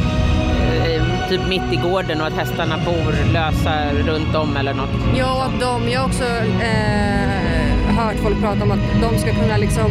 typ 1.31 1.49
mitt 1.49 1.73
i 1.73 1.77
gården 1.77 2.21
och 2.21 2.27
att 2.27 2.33
hästarna 2.33 2.79
bor 2.85 3.33
lösa 3.33 3.93
runt 4.07 4.35
om 4.35 4.57
eller 4.57 4.75
något. 4.75 4.91
Ja, 5.17 5.45
att 5.45 5.61
de, 5.61 5.89
jag 5.91 6.01
har 6.01 6.07
också 6.07 6.25
eh, 6.25 7.95
hört 7.99 8.17
folk 8.23 8.41
prata 8.41 8.63
om 8.63 8.71
att 8.71 9.01
de 9.03 9.19
ska 9.19 9.35
kunna 9.35 9.57
liksom 9.57 9.91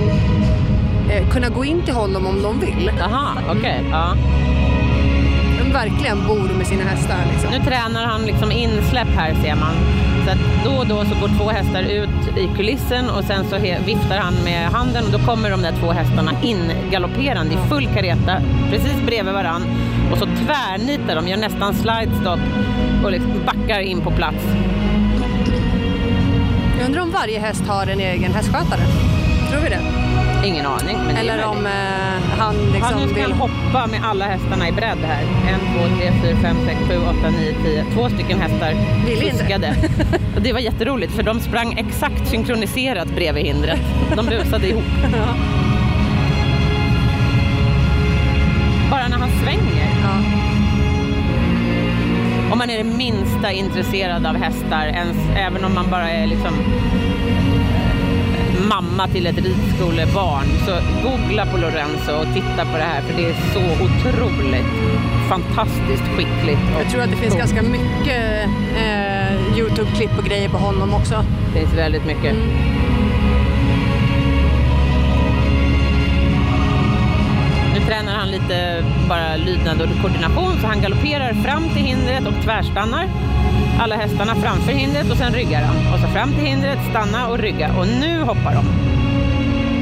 eh, 1.11 1.29
kunna 1.29 1.49
gå 1.49 1.65
in 1.65 1.81
till 1.81 1.93
honom 1.93 2.25
om 2.25 2.41
de 2.41 2.59
vill. 2.59 2.91
Jaha, 2.99 3.27
okej. 3.49 3.83
Ja. 3.91 4.15
De 5.59 5.73
verkligen 5.73 6.27
bor 6.27 6.49
med 6.57 6.67
sina 6.67 6.83
hästar 6.83 7.17
liksom. 7.31 7.51
Nu 7.51 7.59
tränar 7.59 8.05
han 8.05 8.21
liksom 8.21 8.51
insläpp 8.51 9.09
här 9.15 9.33
ser 9.43 9.55
man. 9.55 9.75
Så 10.25 10.31
att 10.31 10.65
då 10.65 10.71
och 10.71 10.87
då 10.87 11.05
så 11.05 11.21
går 11.21 11.37
två 11.37 11.49
hästar 11.49 11.81
ut 11.81 12.37
i 12.37 12.49
kulissen 12.57 13.09
och 13.09 13.23
sen 13.23 13.45
så 13.49 13.57
viftar 13.85 14.17
han 14.17 14.33
med 14.43 14.69
handen 14.69 15.03
och 15.05 15.19
då 15.19 15.25
kommer 15.25 15.49
de 15.49 15.61
där 15.61 15.73
två 15.79 15.91
hästarna 15.91 16.31
in 16.41 16.71
galopperande 16.91 17.53
i 17.53 17.57
full 17.69 17.87
kareta 17.87 18.41
precis 18.69 19.01
bredvid 19.05 19.33
varann 19.33 19.63
och 20.11 20.17
så 20.17 20.25
tvärnitar 20.25 21.15
de, 21.15 21.27
gör 21.27 21.37
nästan 21.37 21.73
slidestop 21.73 22.39
och 23.03 23.11
liksom 23.11 23.45
backar 23.45 23.79
in 23.79 24.01
på 24.01 24.11
plats. 24.11 24.45
Jag 26.79 26.85
undrar 26.85 27.01
om 27.01 27.11
varje 27.11 27.39
häst 27.39 27.67
har 27.67 27.87
en 27.87 27.99
egen 27.99 28.33
hästskötare? 28.33 28.81
Tror 29.51 29.61
vi 29.61 29.69
det? 29.69 29.81
Ingen 30.45 30.65
aning. 30.65 30.97
Eller 31.17 31.45
om 31.45 31.65
eh, 31.65 31.71
han 32.39 32.55
liksom 32.55 32.81
Han 32.81 33.01
nu 33.01 33.07
ska 33.07 33.15
vill... 33.15 33.31
han 33.31 33.39
hoppa 33.39 33.87
med 33.87 33.99
alla 34.03 34.25
hästarna 34.25 34.69
i 34.69 34.71
bredd 34.71 34.97
här. 35.03 35.21
En, 35.21 35.59
två, 35.59 35.97
tre, 35.97 36.11
fyra, 36.23 36.37
fem, 36.41 36.57
sex, 36.65 36.79
sju, 36.87 36.97
åtta, 36.97 37.29
nio, 37.29 37.55
tio. 37.63 37.85
Två 37.93 38.09
stycken 38.09 38.39
hästar 38.39 38.73
fuskade. 39.49 39.75
Och 40.35 40.41
det 40.41 40.53
var 40.53 40.59
jätteroligt 40.59 41.13
för 41.13 41.23
de 41.23 41.39
sprang 41.39 41.73
exakt 41.79 42.27
synkroniserat 42.27 43.07
bredvid 43.07 43.45
hindret. 43.45 43.79
De 44.15 44.25
busade 44.25 44.67
ihop. 44.67 44.83
Bara 48.91 49.07
när 49.07 49.17
han 49.17 49.29
svänger. 49.43 49.78
Man 52.59 52.69
är 52.69 52.77
det 52.77 52.83
minsta 52.83 53.51
intresserad 53.51 54.25
av 54.25 54.35
hästar, 54.35 54.85
ens, 54.85 55.17
även 55.37 55.65
om 55.65 55.73
man 55.73 55.89
bara 55.91 56.09
är 56.09 56.27
liksom 56.27 56.53
eh, 58.35 58.67
mamma 58.67 59.07
till 59.07 59.27
ett 59.27 59.37
ridskolebarn, 59.37 60.45
så 60.65 60.71
googla 61.03 61.45
på 61.45 61.57
Lorenzo 61.57 62.11
och 62.11 62.33
titta 62.33 62.65
på 62.71 62.77
det 62.77 62.83
här 62.83 63.01
för 63.01 63.21
det 63.21 63.29
är 63.29 63.35
så 63.53 63.59
otroligt 63.85 64.73
fantastiskt 65.29 66.03
skickligt. 66.03 66.61
Jag 66.79 66.91
tror 66.91 67.01
att 67.01 67.09
det 67.09 67.17
finns 67.17 67.35
ganska 67.35 67.61
mycket 67.61 68.45
eh, 68.77 69.57
Youtube-klipp 69.57 70.17
och 70.17 70.25
grejer 70.25 70.49
på 70.49 70.57
honom 70.57 70.93
också. 70.93 71.25
Det 71.53 71.59
finns 71.59 71.73
väldigt 71.73 72.05
mycket. 72.05 72.33
Nu 72.33 72.88
tränar 77.99 78.15
han 78.15 78.31
lite 78.31 78.85
bara 79.09 79.35
lydnad 79.35 79.81
och 79.81 80.01
koordination 80.01 80.59
så 80.61 80.67
han 80.67 80.81
galopperar 80.81 81.33
fram 81.33 81.69
till 81.69 81.81
hindret 81.81 82.27
och 82.27 82.43
tvärstannar. 82.43 83.09
Alla 83.79 83.95
hästarna 83.95 84.35
framför 84.35 84.71
hindret 84.71 85.11
och 85.11 85.17
sen 85.17 85.33
ryggar 85.33 85.61
han. 85.61 85.93
Och 85.93 85.99
så 85.99 86.07
fram 86.07 86.29
till 86.33 86.45
hindret, 86.45 86.79
stanna 86.89 87.27
och 87.27 87.37
rygga. 87.37 87.69
Och 87.79 87.87
nu 87.87 88.21
hoppar 88.21 88.53
de. 88.53 88.65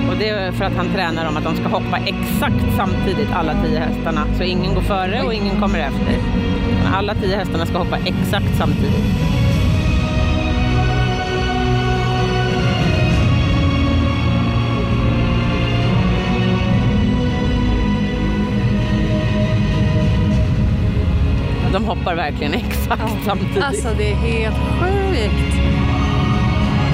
Och 0.10 0.18
det 0.20 0.30
är 0.30 0.52
för 0.52 0.66
att 0.66 0.76
han 0.76 0.90
tränar 0.90 1.26
dem 1.26 1.38
att 1.38 1.44
de 1.44 1.56
ska 1.56 1.68
hoppa 1.68 1.98
exakt 1.98 2.66
samtidigt 2.78 3.32
alla 3.34 3.54
tio 3.64 3.80
hästarna. 3.80 4.26
Så 4.38 4.44
ingen 4.44 4.74
går 4.74 4.82
före 4.82 5.24
och 5.24 5.34
ingen 5.34 5.62
kommer 5.62 5.80
efter. 5.80 6.16
Alla 6.94 7.16
tio 7.16 7.38
hästarna 7.38 7.66
ska 7.66 7.78
hoppa 7.78 7.98
exakt 7.98 8.58
samtidigt. 8.58 9.06
De 21.78 21.86
hoppar 21.86 22.16
verkligen 22.16 22.54
exakt 22.68 23.26
samtidigt. 23.26 23.64
Alltså 23.64 23.88
det 23.98 24.12
är 24.12 24.16
helt 24.16 24.56
sjukt. 24.56 25.56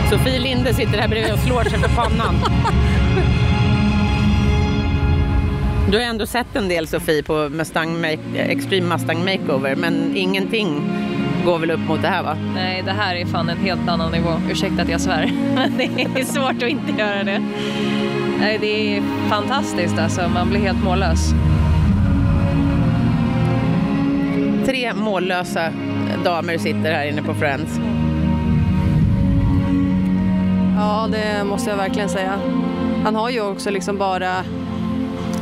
Sofie 0.09 0.39
Linde 0.39 0.73
sitter 0.73 0.97
här 0.97 1.07
bredvid 1.07 1.33
och 1.33 1.39
slår 1.39 1.63
sig 1.63 1.79
för 1.79 1.89
pannan. 1.95 2.35
Du 5.91 5.97
har 5.99 6.05
ändå 6.05 6.25
sett 6.25 6.55
en 6.55 6.69
del 6.69 6.87
Sofie 6.87 7.23
på 7.23 7.49
Mustang 7.49 8.01
Make- 8.05 8.35
Extreme 8.37 8.87
Mustang 8.87 9.25
Makeover 9.25 9.75
men 9.75 10.11
ingenting 10.15 10.81
går 11.45 11.59
väl 11.59 11.71
upp 11.71 11.79
mot 11.79 12.01
det 12.01 12.07
här 12.07 12.23
va? 12.23 12.37
Nej, 12.55 12.81
det 12.85 12.91
här 12.91 13.15
är 13.15 13.25
fan 13.25 13.49
en 13.49 13.57
helt 13.57 13.87
annan 13.89 14.11
nivå. 14.11 14.29
Ursäkta 14.51 14.81
att 14.81 14.89
jag 14.89 15.01
svär. 15.01 15.31
Men 15.55 15.77
det 15.77 15.83
är 16.21 16.25
svårt 16.25 16.63
att 16.63 16.69
inte 16.69 16.91
göra 17.01 17.23
det. 17.23 17.41
Nej, 18.39 18.57
det 18.61 18.97
är 18.97 19.01
fantastiskt 19.29 19.99
alltså. 19.99 20.29
Man 20.33 20.49
blir 20.49 20.59
helt 20.59 20.83
mållös. 20.83 21.33
Tre 24.65 24.93
mållösa 24.93 25.71
damer 26.23 26.57
sitter 26.57 26.93
här 26.93 27.05
inne 27.05 27.21
på 27.21 27.33
Friends. 27.33 27.79
Ja, 30.77 31.09
det 31.11 31.43
måste 31.43 31.69
jag 31.69 31.77
verkligen 31.77 32.09
säga. 32.09 32.39
Han 33.03 33.15
har 33.15 33.29
ju 33.29 33.41
också 33.41 33.69
liksom 33.69 33.97
bara... 33.97 34.33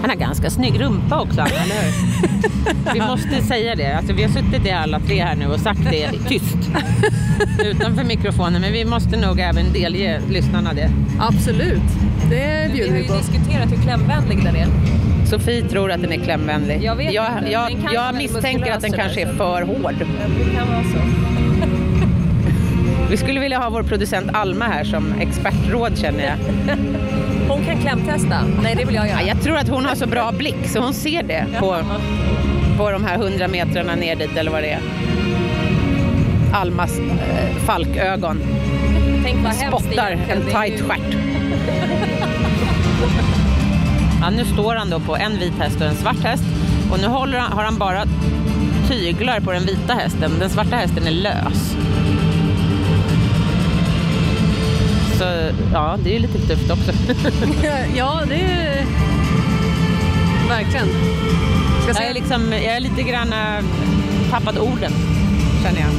Han 0.02 0.10
har 0.10 0.16
ganska 0.16 0.50
snygg 0.50 0.82
rumpa 0.82 1.22
också, 1.22 1.42
eller 1.42 1.82
hur? 1.82 2.94
Vi 2.94 3.00
måste 3.00 3.42
säga 3.42 3.76
det. 3.76 3.98
Alltså, 3.98 4.14
vi 4.14 4.24
har 4.24 4.30
suttit 4.30 4.66
i 4.66 4.72
alla 4.72 5.00
tre 5.00 5.22
här 5.24 5.36
nu 5.36 5.48
och 5.48 5.60
sagt 5.60 5.80
det 5.92 6.12
tyst 6.28 6.58
utanför 7.66 8.04
mikrofonen, 8.04 8.62
men 8.62 8.74
vi 8.74 8.86
måste 8.86 9.18
nog 9.18 9.40
även 9.40 9.74
delge 9.74 10.22
lyssnarna 10.30 10.74
det. 10.74 10.90
Absolut. 11.20 11.82
Det 12.30 12.74
bjuder 12.74 12.94
vi 12.94 13.08
på. 13.08 13.14
diskuterat 13.14 13.72
hur 13.72 13.82
klämvänlig 13.84 14.44
den 14.44 14.56
är. 14.56 14.68
Sofie 15.32 15.62
tror 15.62 15.92
att 15.92 16.02
den 16.02 16.12
är 16.12 16.18
klämvänlig. 16.18 16.84
Jag 16.84 16.96
vet 16.96 17.14
jag, 17.14 17.38
inte. 17.38 17.52
jag, 17.52 17.72
Den 17.72 17.94
jag 17.94 18.16
misstänker 18.16 18.72
att 18.72 18.82
den 18.82 18.92
kanske 18.92 19.22
är 19.22 19.34
för 19.34 19.62
hård. 19.62 19.96
Det 19.98 20.58
kan 20.58 20.68
vara 20.68 20.84
så. 20.84 20.98
Vi 23.10 23.18
skulle 23.18 23.40
vilja 23.40 23.60
ha 23.60 23.70
vår 23.70 23.84
producent 23.84 24.30
Alma 24.34 24.66
här 24.66 24.84
som 24.84 25.14
expertråd 25.20 25.98
känner 25.98 26.24
jag. 26.24 26.36
Hon 27.48 27.66
kan 27.66 27.82
klämtesta. 27.82 28.44
Nej, 28.64 28.76
det 28.76 28.86
vill 28.86 28.96
jag 28.96 29.08
göra. 29.08 29.22
Ja, 29.22 29.28
jag 29.28 29.42
tror 29.42 29.58
att 29.58 29.70
hon 29.70 29.86
har 29.86 29.96
så 29.96 30.08
bra 30.08 30.32
blick 30.32 30.68
så 30.68 30.80
hon 30.80 30.94
ser 30.94 31.24
det 31.24 31.46
på, 31.60 31.78
på 32.78 32.92
de 32.92 33.06
här 33.06 33.18
hundra 33.18 33.48
metrarna 33.48 33.96
ner 33.96 34.16
dit 34.16 34.38
eller 34.38 34.52
vad 34.52 34.64
det 34.64 34.70
är. 34.70 34.80
Almas 36.54 37.00
eh, 37.00 37.56
falkögon 37.66 38.42
Tänk 39.24 39.44
vad 39.44 39.56
spottar 39.56 40.12
en 40.12 40.42
tight 40.42 40.82
stjärt. 40.82 41.16
Ja, 44.22 44.30
nu 44.30 44.46
står 44.46 44.76
han 44.76 44.90
då 44.90 45.00
på 45.00 45.16
en 45.16 45.40
vit 45.40 45.54
häst 45.60 45.82
och 45.82 45.88
en 45.88 45.96
svart 45.96 46.24
häst 46.24 46.44
och 46.92 47.00
nu 47.00 47.08
han, 47.08 47.52
har 47.52 47.64
han 47.64 47.78
bara 47.78 48.04
tyglar 48.88 49.40
på 49.40 49.52
den 49.52 49.66
vita 49.66 49.94
hästen. 49.94 50.32
Den 50.40 50.50
svarta 50.50 50.76
hästen 50.76 51.08
är 51.08 51.12
lös. 51.12 51.76
Så 55.18 55.24
ja, 55.74 55.98
det 56.04 56.10
är 56.10 56.14
ju 56.14 56.20
lite 56.20 56.40
tufft 56.40 56.72
också. 56.72 56.92
Ja, 57.96 58.22
det 58.28 58.36
är... 58.36 58.86
Verkligen. 60.50 60.88
Jag 61.88 61.96
se. 61.96 62.04
är, 62.04 62.14
liksom, 62.14 62.54
jag 62.54 62.64
är 62.64 62.80
lite 62.80 63.04
grann 63.04 63.34
äh, 63.34 63.66
tappat 64.32 64.58
orden, 64.58 64.92
känner 65.64 65.80
jag. 65.80 65.90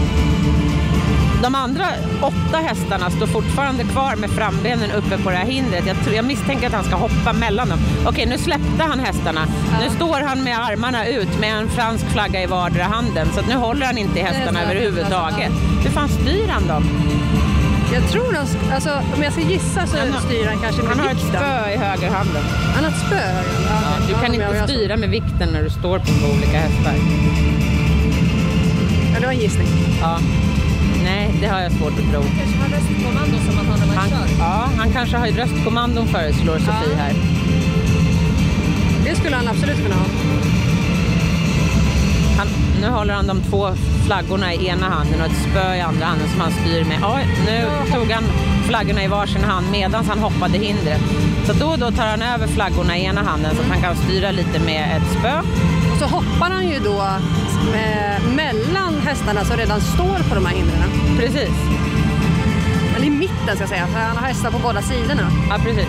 De 1.42 1.54
andra 1.54 1.84
åtta 2.22 2.58
hästarna 2.58 3.10
står 3.10 3.26
fortfarande 3.26 3.84
kvar 3.84 4.16
med 4.16 4.30
frambenen 4.30 4.90
uppe 4.90 5.18
på 5.18 5.30
det 5.30 5.36
här 5.36 5.44
hindret. 5.46 5.86
Jag, 5.86 5.96
tror, 6.04 6.14
jag 6.16 6.24
misstänker 6.24 6.66
att 6.66 6.72
han 6.72 6.84
ska 6.84 6.96
hoppa 6.96 7.32
mellan 7.32 7.68
dem. 7.68 7.78
Okej, 8.06 8.26
nu 8.26 8.38
släppte 8.38 8.82
han 8.88 9.00
hästarna. 9.00 9.40
Nu 9.84 9.90
står 9.96 10.20
han 10.20 10.44
med 10.44 10.58
armarna 10.58 11.06
ut 11.06 11.40
med 11.40 11.56
en 11.58 11.68
fransk 11.68 12.04
flagga 12.12 12.42
i 12.42 12.46
vardera 12.46 12.84
handen. 12.84 13.28
Så 13.34 13.40
nu 13.48 13.54
håller 13.54 13.86
han 13.86 13.98
inte 13.98 14.18
i 14.18 14.22
hästarna 14.22 14.62
överhuvudtaget. 14.62 15.52
Hur 15.84 15.90
fan 15.90 16.08
styr 16.08 16.48
han 16.48 16.66
dem? 16.66 16.84
Jag 17.94 18.08
tror 18.10 18.32
sk- 18.32 18.74
Alltså, 18.74 18.90
om 19.16 19.22
jag 19.22 19.32
ska 19.32 19.42
gissa 19.42 19.86
så 19.86 19.98
Han 19.98 20.12
har- 20.12 20.20
styr 20.20 20.46
han 20.46 20.58
kanske 20.58 20.82
med 20.82 20.90
Han 20.90 20.98
har 21.00 21.06
ett 21.10 21.16
vikten. 21.16 21.40
spö 21.40 21.70
i 21.70 21.76
högerhanden. 21.76 22.42
Han 22.74 22.84
har 22.84 22.90
ett 22.90 23.06
spö 23.06 23.16
i 23.16 23.18
högen. 23.18 23.62
Ja, 23.68 24.06
Du 24.06 24.12
ja, 24.12 24.18
kan 24.18 24.34
inte 24.34 24.64
styra 24.64 24.96
med 24.96 25.08
vikten 25.10 25.48
när 25.52 25.62
du 25.62 25.70
står 25.70 25.98
på 25.98 26.34
olika 26.36 26.58
hästar. 26.58 26.94
Ja, 29.14 29.20
det 29.20 29.26
var 29.26 29.32
en 29.32 29.38
gissning. 29.40 29.66
Ja. 30.00 30.18
Nej, 31.04 31.34
det 31.40 31.46
har 31.46 31.60
jag 31.60 31.72
svårt 31.72 31.92
att 31.92 32.10
tro. 32.12 32.22
kanske 32.22 32.56
har 32.58 32.68
röstkommando 32.68 33.36
som 33.46 33.56
han 33.56 33.66
har 33.66 33.78
Han, 33.78 34.10
varit 34.10 34.10
körd. 34.10 34.38
ja, 34.38 34.68
han 34.78 34.92
kanske 34.92 35.16
har 35.16 35.26
röstkommandon 35.26 36.06
föreslår 36.06 36.58
Sofie 36.58 36.96
här. 36.96 37.12
Det 39.04 39.16
skulle 39.16 39.36
han 39.36 39.48
absolut 39.48 39.76
kunna 39.82 39.94
ha. 39.94 40.04
Han, 42.38 42.48
nu 42.80 42.88
håller 42.88 43.14
han 43.14 43.26
de 43.26 43.40
två 43.40 43.68
flaggorna 44.06 44.54
i 44.54 44.66
ena 44.66 44.88
handen 44.88 45.20
och 45.20 45.26
ett 45.26 45.50
spö 45.50 45.74
i 45.74 45.80
andra 45.80 46.06
handen 46.06 46.28
som 46.28 46.40
han 46.40 46.52
styr 46.52 46.84
med. 46.84 46.98
Oj, 47.04 47.26
nu 47.46 47.64
tog 47.94 48.10
han 48.10 48.24
flaggorna 48.68 49.04
i 49.04 49.08
varsin 49.08 49.44
hand 49.44 49.66
medan 49.70 50.04
han 50.06 50.18
hoppade 50.18 50.58
hindret. 50.58 51.00
Så 51.46 51.52
då 51.52 51.66
och 51.66 51.78
då 51.78 51.90
tar 51.90 52.06
han 52.06 52.22
över 52.22 52.46
flaggorna 52.46 52.98
i 52.98 53.04
ena 53.04 53.22
handen 53.22 53.56
så 53.56 53.62
att 53.62 53.68
han 53.68 53.80
kan 53.82 53.96
styra 53.96 54.30
lite 54.30 54.58
med 54.58 54.96
ett 54.96 55.18
spö. 55.18 55.38
Och 55.92 55.98
så 55.98 56.04
hoppar 56.04 56.50
han 56.50 56.68
ju 56.68 56.78
då 56.78 57.04
eh, 57.74 58.34
mellan 58.36 59.00
hästarna 59.06 59.44
som 59.44 59.56
redan 59.56 59.80
står 59.80 60.28
på 60.28 60.34
de 60.34 60.46
här 60.46 60.54
hindren. 60.54 60.90
Precis. 61.18 61.50
Eller 62.96 63.06
i 63.06 63.10
mitten 63.10 63.54
ska 63.54 63.60
jag 63.62 63.68
säga, 63.68 63.86
för 63.86 63.98
han 64.00 64.16
har 64.16 64.26
hästar 64.28 64.50
på 64.50 64.58
båda 64.58 64.82
sidorna. 64.82 65.30
Ja, 65.50 65.56
precis. 65.64 65.88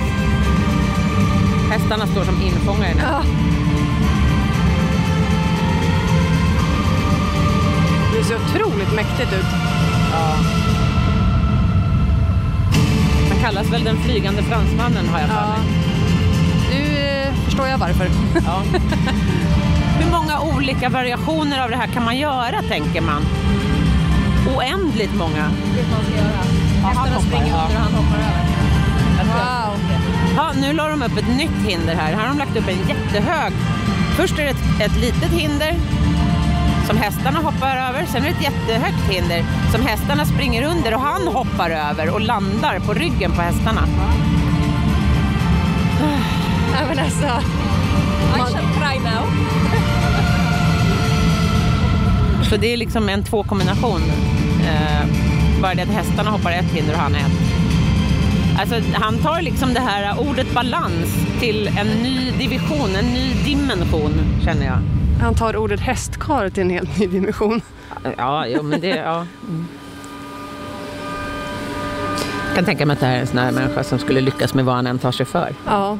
Hästarna 1.71 2.07
står 2.07 2.23
som 2.23 2.41
infångare 2.41 2.93
nu. 2.95 3.01
Ja. 3.01 3.23
Det 8.17 8.23
ser 8.23 8.35
otroligt 8.35 8.93
mäktigt 8.95 9.33
ut. 9.33 9.45
Han 13.29 13.39
kallas 13.41 13.69
väl 13.73 13.83
den 13.83 13.97
flygande 13.97 14.43
fransmannen 14.43 15.07
har 15.09 15.19
jag 15.19 15.29
för 15.29 15.35
Ja. 15.35 15.47
mig. 15.47 15.67
Nu 16.71 16.97
eh, 16.97 17.33
förstår 17.45 17.67
jag 17.67 17.77
varför. 17.77 18.09
Ja. 18.45 18.63
Hur 19.99 20.11
många 20.11 20.39
olika 20.39 20.89
variationer 20.89 21.63
av 21.63 21.69
det 21.69 21.75
här 21.75 21.87
kan 21.87 22.03
man 22.05 22.17
göra, 22.17 22.61
tänker 22.61 23.01
man? 23.01 23.25
Oändligt 24.55 25.15
många. 25.15 25.51
Hästarna 26.83 27.19
springer 27.19 27.45
under 27.45 27.75
och 27.75 27.81
han 27.81 27.93
hoppar 27.93 28.17
över. 28.17 28.53
Wow. 29.23 29.79
Ja, 30.35 30.51
nu 30.61 30.73
la 30.73 30.87
de 30.87 31.01
upp 31.01 31.17
ett 31.17 31.37
nytt 31.37 31.67
hinder 31.67 31.95
här. 31.95 32.13
Här 32.13 32.21
har 32.21 32.27
de 32.27 32.37
lagt 32.37 32.57
upp 32.57 32.67
en 32.67 32.87
jättehög. 32.87 33.53
Först 34.15 34.39
är 34.39 34.43
det 34.43 34.49
ett, 34.49 34.81
ett 34.81 34.97
litet 34.97 35.31
hinder 35.31 35.75
som 36.87 36.97
hästarna 36.97 37.39
hoppar 37.39 37.77
över. 37.77 38.05
Sen 38.05 38.23
är 38.23 38.27
det 38.27 38.35
ett 38.35 38.43
jättehögt 38.43 39.09
hinder 39.09 39.45
som 39.71 39.81
hästarna 39.81 40.25
springer 40.25 40.63
under 40.63 40.93
och 40.93 41.01
han 41.01 41.27
hoppar 41.27 41.69
över 41.69 42.09
och 42.09 42.21
landar 42.21 42.79
på 42.79 42.93
ryggen 42.93 43.31
på 43.31 43.41
hästarna. 43.41 43.87
Ja, 46.73 46.79
men 46.89 46.99
alltså, 46.99 47.27
I 48.35 48.39
shall 48.39 48.67
try 48.79 48.99
now. 48.99 49.23
Så 52.49 52.57
det 52.57 52.73
är 52.73 52.77
liksom 52.77 53.09
en 53.09 53.23
tvåkombination. 53.23 54.01
Eh, 54.61 55.07
bara 55.61 55.73
det 55.73 55.81
att 55.81 55.87
hästarna 55.87 56.29
hoppar 56.29 56.51
ett 56.51 56.71
hinder 56.73 56.93
och 56.93 56.99
han 56.99 57.15
ett. 57.15 57.31
Alltså, 58.59 58.81
han 58.93 59.17
tar 59.17 59.41
liksom 59.41 59.73
det 59.73 59.79
här 59.79 60.19
ordet 60.29 60.53
balans 60.53 61.15
till 61.39 61.67
en 61.67 61.87
ny 61.87 62.31
division, 62.31 62.95
en 62.95 63.05
ny 63.05 63.33
dimension 63.45 64.11
känner 64.45 64.65
jag. 64.65 64.79
han 65.21 65.35
tar 65.35 65.57
ordet 65.57 65.79
hästkar 65.79 66.49
till 66.49 66.63
en 66.63 66.69
helt 66.69 66.99
ny 66.99 67.07
dimension. 67.07 67.61
Ja, 68.17 68.47
jo, 68.47 68.63
men 68.63 68.81
det... 68.81 68.87
Ja. 68.87 69.25
Mm. 69.47 69.67
Jag 72.47 72.55
kan 72.55 72.65
tänka 72.65 72.85
mig 72.85 72.93
att 72.93 72.99
det 72.99 73.05
här 73.05 73.15
är 73.15 73.19
en 73.19 73.27
sån 73.27 73.37
här 73.37 73.51
människa 73.51 73.83
som 73.83 73.99
skulle 73.99 74.21
lyckas 74.21 74.53
med 74.53 74.65
vad 74.65 74.75
han 74.75 74.87
än 74.87 74.99
tar 74.99 75.11
sig 75.11 75.25
för. 75.25 75.53
Ja. 75.65 75.97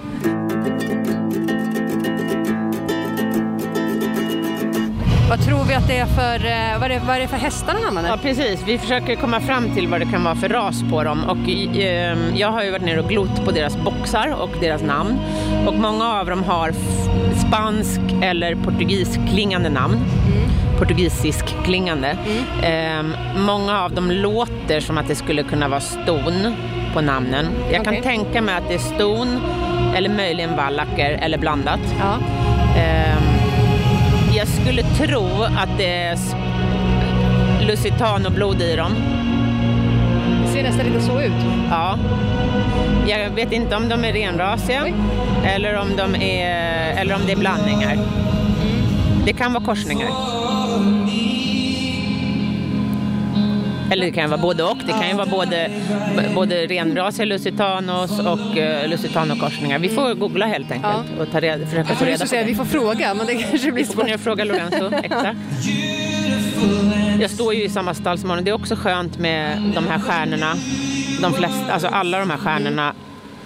Vad 5.33 5.45
tror 5.45 5.63
vi 5.63 5.73
att 5.73 5.87
det 5.87 5.97
är 5.97 6.05
för, 6.05 6.45
eh, 6.45 6.79
vad 6.79 6.91
är, 6.91 6.99
vad 6.99 7.15
är 7.15 7.19
det 7.19 7.27
för 7.27 7.37
hästar 7.37 7.73
han 7.73 7.83
använder? 7.83 8.11
Ja, 8.11 8.17
precis. 8.21 8.63
Vi 8.65 8.77
försöker 8.77 9.15
komma 9.15 9.39
fram 9.41 9.75
till 9.75 9.87
vad 9.87 10.01
det 10.01 10.05
kan 10.05 10.23
vara 10.23 10.35
för 10.35 10.49
ras 10.49 10.83
på 10.91 11.03
dem. 11.03 11.23
Och, 11.29 11.77
eh, 11.77 12.17
jag 12.35 12.51
har 12.51 12.63
ju 12.63 12.71
varit 12.71 12.85
nere 12.85 12.99
och 12.99 13.09
glott 13.09 13.45
på 13.45 13.51
deras 13.51 13.77
boxar 13.77 14.35
och 14.41 14.49
deras 14.61 14.81
namn. 14.81 15.19
Och 15.67 15.73
många 15.73 16.13
av 16.19 16.25
dem 16.25 16.43
har 16.43 16.71
spansk 17.47 17.99
eller 18.21 18.55
portugisklingande 18.55 19.69
namn. 19.69 19.99
Portugisisk 20.79 21.45
klingande. 21.63 22.17
Eh, 22.63 23.03
många 23.37 23.83
av 23.83 23.91
dem 23.91 24.11
låter 24.11 24.79
som 24.79 24.97
att 24.97 25.07
det 25.07 25.15
skulle 25.15 25.43
kunna 25.43 25.67
vara 25.67 25.81
ston 25.81 26.55
på 26.93 27.01
namnen. 27.01 27.45
Jag 27.71 27.81
Okej. 27.81 27.93
kan 27.93 28.03
tänka 28.03 28.41
mig 28.41 28.55
att 28.55 28.67
det 28.67 28.73
är 28.73 28.95
ston 28.95 29.41
eller 29.95 30.09
möjligen 30.09 30.55
vallacker 30.55 31.11
eller 31.11 31.37
blandat. 31.37 31.81
Ja. 31.99 32.17
Ehm, 32.79 33.32
jag 34.43 34.61
skulle 34.61 34.83
tro 34.83 35.43
att 35.43 35.77
det 35.77 35.85
är 35.85 36.17
Lusitano-blod 37.61 38.61
i 38.61 38.75
dem. 38.75 38.95
Det 40.45 40.51
ser 40.51 40.63
nästan 40.63 40.85
lite 40.85 41.01
så 41.01 41.21
ut. 41.21 41.31
Ja. 41.69 41.97
Jag 43.07 43.29
vet 43.29 43.51
inte 43.51 43.75
om 43.75 43.89
de 43.89 44.05
är 44.05 44.13
renrasiga 44.13 44.83
Oj. 44.83 44.93
eller 45.43 45.77
om, 45.77 45.87
de 45.97 46.15
är, 46.15 46.93
eller 47.01 47.15
om 47.15 47.21
det 47.25 47.31
är 47.31 47.37
blandningar. 47.37 47.97
Det 49.25 49.33
kan 49.33 49.53
vara 49.53 49.63
korsningar. 49.63 50.09
Eller 53.93 54.05
det 54.05 54.11
kan 54.11 54.29
vara 54.29 54.41
både 54.41 54.63
och. 54.63 54.77
Det 54.77 54.91
kan 54.91 55.07
ju 55.07 55.13
vara 55.13 55.25
både, 55.25 55.71
både 56.35 56.55
renrasiga 56.67 57.25
lusitanos 57.25 58.19
och 58.19 58.57
uh, 58.57 58.87
lusitanokorsningar. 58.89 59.79
Vi 59.79 59.89
får 59.89 60.13
googla 60.13 60.45
helt 60.45 60.71
enkelt 60.71 61.19
och 61.19 61.31
ta 61.31 61.39
reda, 61.39 61.65
försöka 61.65 61.95
få 61.95 62.05
reda 62.05 62.19
på 62.19 62.27
säga 62.27 62.41
det. 62.41 62.47
vi 62.47 62.55
får 62.55 62.65
fråga, 62.65 63.13
men 63.13 63.25
det 63.27 63.35
kanske 63.35 63.71
blir 63.71 63.83
Vi 63.83 63.85
får 63.85 64.03
svårt. 64.03 64.13
och 64.15 64.19
fråga 64.19 64.43
Lorenzo. 64.43 64.91
Exakt. 65.03 65.37
Jag 67.21 67.29
står 67.29 67.53
ju 67.53 67.63
i 67.63 67.69
samma 67.69 67.93
stall 67.93 68.17
som 68.17 68.29
honom. 68.29 68.45
Det 68.45 68.51
är 68.51 68.55
också 68.55 68.75
skönt 68.75 69.19
med 69.19 69.61
de 69.75 69.87
här 69.87 69.99
stjärnorna. 69.99 70.55
De 71.21 71.33
flesta, 71.33 71.73
alltså 71.73 71.87
alla 71.87 72.19
de 72.19 72.29
här 72.29 72.37
stjärnorna, 72.37 72.93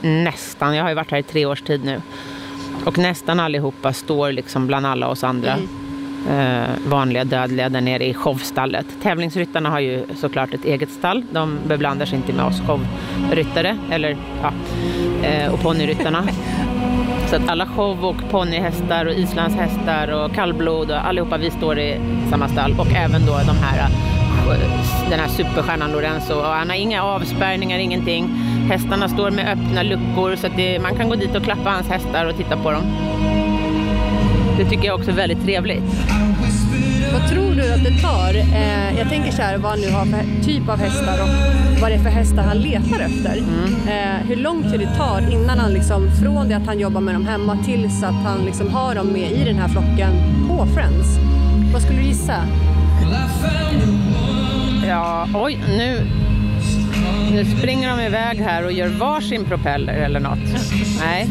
nästan. 0.01 0.75
Jag 0.75 0.83
har 0.83 0.89
ju 0.89 0.95
varit 0.95 1.11
här 1.11 1.17
i 1.17 1.23
tre 1.23 1.45
års 1.45 1.61
tid 1.61 1.85
nu. 1.85 2.01
Och 2.85 2.97
nästan 2.97 3.39
allihopa 3.39 3.93
står 3.93 4.31
liksom 4.31 4.67
bland 4.67 4.85
alla 4.85 5.07
oss 5.07 5.23
andra. 5.23 5.51
Eh, 5.51 5.86
Eh, 6.29 6.89
vanliga 6.89 7.23
dödliga 7.23 7.69
där 7.69 7.81
nere 7.81 8.05
i 8.05 8.13
showstallet. 8.13 8.85
Tävlingsryttarna 9.01 9.69
har 9.69 9.79
ju 9.79 10.05
såklart 10.15 10.53
ett 10.53 10.65
eget 10.65 10.89
stall. 10.89 11.23
De 11.31 11.59
beblandar 11.67 12.05
sig 12.05 12.15
inte 12.17 12.33
med 12.33 12.45
oss 12.45 12.61
showryttare. 12.61 13.77
Eller, 13.91 14.17
ja, 14.41 14.51
eh, 15.27 15.53
och 15.53 15.61
ponnyryttarna. 15.61 16.23
Så 17.29 17.35
att 17.35 17.49
alla 17.49 17.65
show 17.65 18.05
och 18.05 18.29
ponnyhästar 18.31 19.05
och 19.05 19.13
islandshästar 19.13 20.07
och 20.07 20.33
kallblod 20.33 20.91
och 20.91 21.07
allihopa 21.07 21.37
vi 21.37 21.51
står 21.51 21.79
i 21.79 21.99
samma 22.29 22.47
stall 22.47 22.75
och 22.79 22.87
även 22.95 23.25
då 23.25 23.31
de 23.31 23.57
här 23.57 23.79
eh, 23.79 23.89
den 25.09 25.19
här 25.19 25.27
superstjärnan 25.27 25.91
Lorenzo 25.91 26.33
och 26.33 26.45
han 26.45 26.69
har 26.69 26.75
inga 26.75 27.03
avspärrningar, 27.03 27.79
ingenting. 27.79 28.27
Hästarna 28.69 29.09
står 29.09 29.31
med 29.31 29.51
öppna 29.51 29.83
luckor 29.83 30.35
så 30.35 30.47
att 30.47 30.55
det, 30.55 30.79
man 30.79 30.95
kan 30.95 31.09
gå 31.09 31.15
dit 31.15 31.35
och 31.35 31.43
klappa 31.43 31.69
hans 31.69 31.87
hästar 31.87 32.25
och 32.25 32.37
titta 32.37 32.57
på 32.57 32.71
dem. 32.71 32.83
Det 34.57 34.65
tycker 34.65 34.85
jag 34.85 34.95
också 34.95 35.11
är 35.11 35.15
väldigt 35.15 35.43
trevligt. 35.43 35.83
Vad 37.13 37.29
tror 37.29 37.55
du 37.55 37.73
att 37.73 37.83
det 37.83 38.01
tar? 38.01 38.35
Eh, 38.35 38.99
jag 38.99 39.09
tänker 39.09 39.31
så 39.31 39.41
här, 39.41 39.57
vad 39.57 39.71
han 39.71 39.79
nu 39.79 39.91
har 39.91 40.05
för 40.05 40.43
typ 40.43 40.69
av 40.69 40.77
hästar 40.79 41.21
och 41.23 41.29
vad 41.81 41.91
det 41.91 41.95
är 41.95 41.99
för 41.99 42.09
hästar 42.09 42.43
han 42.43 42.57
letar 42.57 42.99
efter. 42.99 43.37
Eh, 43.87 44.27
hur 44.27 44.35
lång 44.35 44.71
tid 44.71 44.79
det 44.79 44.95
tar 44.95 45.31
innan 45.31 45.59
han 45.59 45.73
liksom, 45.73 46.11
från 46.21 46.49
det 46.49 46.55
att 46.55 46.65
han 46.65 46.79
jobbar 46.79 47.01
med 47.01 47.15
dem 47.15 47.25
hemma 47.25 47.57
tills 47.65 48.03
att 48.03 48.23
han 48.23 48.45
liksom 48.45 48.69
har 48.69 48.95
dem 48.95 49.07
med 49.07 49.31
i 49.31 49.43
den 49.43 49.55
här 49.55 49.67
flocken 49.67 50.11
på 50.47 50.65
Friends. 50.65 51.17
Vad 51.73 51.81
skulle 51.81 51.99
du 51.99 52.05
gissa? 52.05 52.35
Ja, 54.87 55.27
oj, 55.33 55.59
nu, 55.67 56.07
nu 57.31 57.45
springer 57.45 57.97
de 57.97 58.03
iväg 58.03 58.37
här 58.37 58.65
och 58.65 58.71
gör 58.71 58.87
varsin 58.87 59.45
propeller 59.45 59.93
eller 59.93 60.19
något. 60.19 60.39
Nej. 60.99 61.27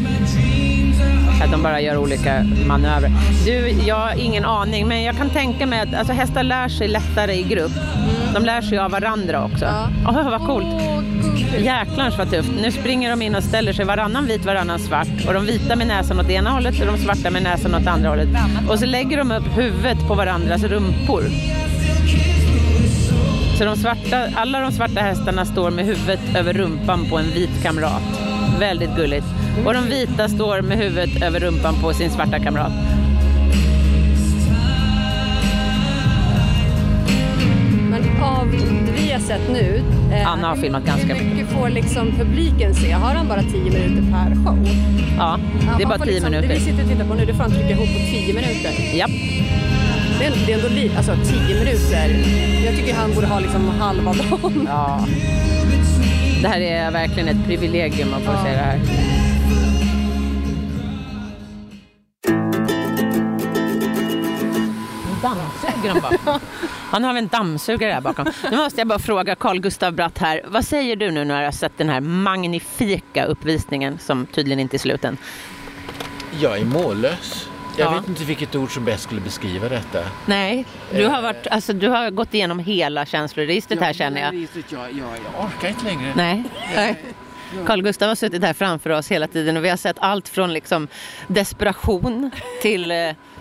Att 1.43 1.51
de 1.51 1.63
bara 1.63 1.81
gör 1.81 1.97
olika 1.97 2.45
manövrer. 2.67 3.11
Du, 3.45 3.69
jag 3.69 3.95
har 3.95 4.13
ingen 4.19 4.45
aning, 4.45 4.87
men 4.87 5.03
jag 5.03 5.17
kan 5.17 5.29
tänka 5.29 5.65
mig 5.65 5.79
att 5.79 5.93
alltså, 5.93 6.13
hästar 6.13 6.43
lär 6.43 6.69
sig 6.69 6.87
lättare 6.87 7.33
i 7.33 7.43
grupp. 7.43 7.71
De 8.33 8.45
lär 8.45 8.61
sig 8.61 8.77
av 8.77 8.91
varandra 8.91 9.45
också. 9.45 9.65
Ja. 9.65 9.89
Åh, 10.07 10.29
vad 10.29 10.45
coolt. 10.45 10.65
Gud. 11.51 11.65
Jäklar 11.65 12.13
vad 12.17 12.31
tufft. 12.31 12.51
Nu 12.61 12.71
springer 12.71 13.09
de 13.09 13.21
in 13.21 13.35
och 13.35 13.43
ställer 13.43 13.73
sig 13.73 13.85
varannan 13.85 14.25
vit, 14.25 14.45
varannan 14.45 14.79
svart. 14.79 15.27
Och 15.27 15.33
de 15.33 15.45
vita 15.45 15.75
med 15.75 15.87
näsan 15.87 16.19
åt 16.19 16.29
ena 16.29 16.49
hållet 16.49 16.81
och 16.81 16.87
de 16.87 16.97
svarta 16.97 17.29
med 17.29 17.43
näsan 17.43 17.75
åt 17.75 17.87
andra 17.87 18.09
hållet. 18.09 18.29
Och 18.69 18.79
så 18.79 18.85
lägger 18.85 19.17
de 19.17 19.31
upp 19.31 19.57
huvudet 19.57 20.07
på 20.07 20.15
varandras 20.15 20.63
rumpor. 20.63 21.23
Så 23.57 23.65
de 23.65 23.75
svarta, 23.75 24.27
alla 24.35 24.59
de 24.59 24.71
svarta 24.71 25.01
hästarna 25.01 25.45
står 25.45 25.71
med 25.71 25.85
huvudet 25.85 26.19
över 26.35 26.53
rumpan 26.53 27.09
på 27.09 27.17
en 27.17 27.25
vit 27.25 27.63
kamrat. 27.63 28.03
Väldigt 28.59 28.95
gulligt. 28.95 29.25
Och 29.65 29.73
de 29.73 29.85
vita 29.89 30.29
står 30.29 30.61
med 30.61 30.77
huvudet 30.77 31.21
över 31.23 31.39
rumpan 31.39 31.75
på 31.81 31.93
sin 31.93 32.09
svarta 32.11 32.39
kamrat. 32.39 32.71
Men 37.89 38.03
av 38.23 38.51
det 38.85 38.91
vi 39.01 39.11
har 39.11 39.19
sett 39.19 39.49
nu, 39.53 39.83
eh, 40.13 40.27
Anna 40.31 40.47
har 40.47 40.55
filmat 40.55 40.85
ganska 40.85 41.13
hur 41.13 41.29
mycket 41.35 41.47
får 41.47 41.69
liksom 41.69 42.11
publiken 42.11 42.75
se? 42.75 42.91
Har 42.91 43.13
han 43.13 43.27
bara 43.27 43.41
10 43.43 43.59
minuter 43.63 44.11
per 44.11 44.35
show? 44.45 44.67
Ja, 45.17 45.39
det 45.77 45.83
är 45.83 45.87
bara 45.87 45.97
10 45.99 46.05
liksom, 46.13 46.31
Det 46.31 46.41
vi 46.41 46.47
minuter. 46.47 46.65
sitter 46.65 46.83
och 46.83 46.89
tittar 46.89 47.05
på 47.05 47.13
nu, 47.13 47.25
det 47.25 47.33
får 47.33 47.43
han 47.43 47.51
trycka 47.51 47.69
ihop 47.69 47.87
på 47.87 47.99
10 48.11 48.33
minuter. 48.33 48.97
Japp. 48.97 49.11
Det 50.19 50.25
är, 50.25 50.33
det 50.45 50.53
är 50.53 50.57
ändå 50.57 50.69
li, 50.69 50.91
alltså 50.97 51.11
10 51.47 51.59
minuter. 51.59 52.25
Jag 52.65 52.75
tycker 52.75 52.93
han 52.93 53.13
borde 53.15 53.27
ha 53.27 53.39
liksom 53.39 53.69
halva 53.79 54.13
dagen. 54.31 54.67
Ja. 54.69 55.05
Det 56.41 56.47
här 56.47 56.59
är 56.61 56.91
verkligen 56.91 57.29
ett 57.29 57.45
privilegium 57.47 58.13
att 58.13 58.21
få 58.23 58.31
se 58.43 58.49
det 58.51 58.57
här. 58.57 58.79
Dammsuger 65.93 66.01
han 66.01 66.19
bakom. 66.25 66.39
Han 66.91 67.03
har 67.03 67.15
en 67.15 67.27
dammsugare 67.27 67.93
där 67.93 68.01
bakom. 68.01 68.25
Nu 68.51 68.57
måste 68.57 68.81
jag 68.81 68.87
bara 68.87 68.99
fråga 68.99 69.35
Carl 69.35 69.59
Gustav 69.59 69.93
Bratt 69.93 70.17
här. 70.17 70.41
Vad 70.47 70.65
säger 70.65 70.95
du 70.95 71.11
nu 71.11 71.23
när 71.25 71.39
du 71.39 71.45
har 71.45 71.51
sett 71.51 71.77
den 71.77 71.89
här 71.89 72.01
magnifika 72.01 73.25
uppvisningen 73.25 73.99
som 73.99 74.25
tydligen 74.25 74.59
inte 74.59 74.75
är 74.75 74.79
sluten? 74.79 75.17
Jag 76.41 76.57
är 76.59 76.65
mållös. 76.65 77.49
Jag 77.77 77.85
Ja. 77.93 77.99
vet 77.99 78.07
inte 78.09 78.23
vilket 78.23 78.55
ord 78.55 78.73
som 78.73 78.85
bäst 78.85 79.03
skulle 79.03 79.21
beskriva 79.21 79.69
detta. 79.69 79.99
Nej, 80.25 80.65
du 80.91 81.05
har, 81.07 81.21
varit, 81.21 81.47
alltså, 81.47 81.73
du 81.73 81.87
har 81.89 82.09
gått 82.11 82.33
igenom 82.33 82.59
hela 82.59 83.05
känsloregistret 83.05 83.79
här 83.79 83.93
känner 83.93 84.21
jag. 84.21 84.35
Jag, 84.35 84.47
jag, 84.69 84.91
jag 84.93 85.45
orkar 85.45 85.67
inte 85.69 85.85
längre. 85.85 86.13
Nej. 86.15 86.43
Nej. 86.75 87.03
Carl 87.65 87.81
Gustav 87.81 88.07
har 88.07 88.15
suttit 88.15 88.43
här 88.43 88.53
framför 88.53 88.89
oss 88.89 89.11
hela 89.11 89.27
tiden 89.27 89.57
och 89.57 89.65
vi 89.65 89.69
har 89.69 89.77
sett 89.77 89.95
allt 89.99 90.29
från 90.29 90.53
liksom 90.53 90.87
desperation 91.27 92.31
till 92.61 92.91
eh, 92.91 92.97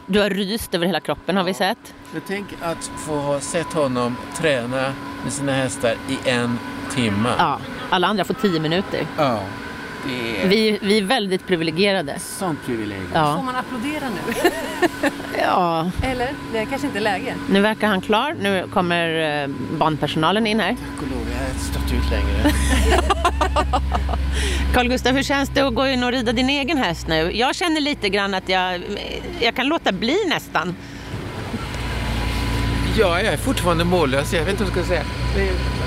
du 0.07 0.21
har 0.21 0.31
ryst 0.31 0.75
över 0.75 0.87
hela 0.87 1.01
kroppen 1.01 1.37
har 1.37 1.45
vi 1.45 1.55
sett. 1.55 1.95
Men 2.13 2.23
tänk 2.27 2.47
att 2.63 2.91
få 2.97 3.17
ha 3.17 3.41
sett 3.41 3.73
honom 3.73 4.17
träna 4.37 4.93
med 5.25 5.33
sina 5.33 5.53
hästar 5.53 5.95
i 6.09 6.31
en 6.31 6.59
timme. 6.95 7.29
Ja, 7.39 7.59
alla 7.91 8.07
andra 8.07 8.25
får 8.25 8.35
tio 8.35 8.61
minuter. 8.61 9.01
Ja. 9.19 9.41
Det 10.07 10.43
är 10.43 10.49
Vi, 10.49 10.79
vi 10.83 10.99
är 10.99 11.03
väldigt 11.03 11.47
privilegierade. 11.47 12.19
sånt 12.19 12.59
privilegium. 12.67 13.07
Får 13.11 13.19
Ja. 13.21 13.43
man 13.43 13.57
applådera 13.57 14.05
nu? 14.09 14.51
ja, 15.39 15.91
Eller? 16.03 16.29
Det 16.53 16.59
är 16.59 16.65
kanske 16.65 16.87
inte 16.87 17.01
läge. 17.01 17.35
nu 17.51 17.61
verkar 17.61 17.89
han 17.89 18.01
klar. 18.01 18.37
Nu 18.41 18.67
kommer 18.73 19.43
eh, 19.43 19.49
barnpersonalen 19.79 20.47
in 20.47 20.61
här. 20.61 20.69
Tack 20.71 21.03
och 21.03 21.09
lov, 21.17 21.26
jag 21.37 21.55
har 21.55 21.61
stått 21.61 21.93
ut 21.93 22.11
längre. 22.11 22.43
Carl 24.75 24.89
Gustav, 24.89 25.15
hur 25.15 25.23
känns 25.23 25.49
det 25.49 25.61
att 25.61 25.75
gå 25.75 25.87
in 25.87 26.05
och 26.05 26.13
rida 26.13 26.33
din 26.33 26.49
egen 26.51 26.79
häst 26.79 27.07
nu? 27.09 27.31
Jag 27.35 27.55
känner 27.55 27.81
lite 27.81 28.09
grann 28.09 28.35
att 28.35 28.49
jag, 28.49 28.83
jag 29.41 29.57
kan 29.57 29.67
låta 29.67 29.93
bli 29.93 30.17
nästan. 30.29 30.77
ja, 32.99 33.21
jag 33.23 33.33
är 33.33 33.37
fortfarande 33.37 33.85
mållös. 33.85 34.33
Jag 34.33 34.41
vet 34.45 34.61
inte 34.61 34.65
vad 34.65 34.77
jag 34.77 34.85
ska 34.85 34.95
säga. 34.95 35.05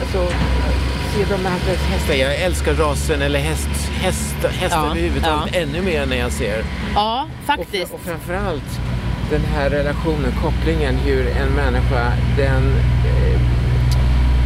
Alltså, 0.02 0.28
se 1.16 1.26
de 1.36 1.46
här 1.46 1.60
hästar. 1.76 2.14
Jag 2.14 2.36
älskar 2.42 2.74
rasen 2.74 3.22
eller 3.22 3.40
häst, 3.40 3.70
häst, 4.02 4.36
hästar 4.60 4.78
Ja, 4.86 4.92
överhuvudtaget 4.92 5.56
ja. 5.56 5.60
ännu 5.62 5.82
mer 5.82 6.06
när 6.06 6.18
jag 6.18 6.32
ser. 6.32 6.64
Ja, 6.96 7.28
Och, 7.40 7.46
faktiskt. 7.46 7.94
och 7.94 8.02
framförallt 8.02 8.80
den 9.32 9.42
här 9.56 9.70
relationen, 9.70 10.32
kopplingen, 10.44 10.96
hur 10.96 11.28
en 11.28 11.50
människa, 11.50 12.12
den 12.38 12.74
eh, 13.06 13.42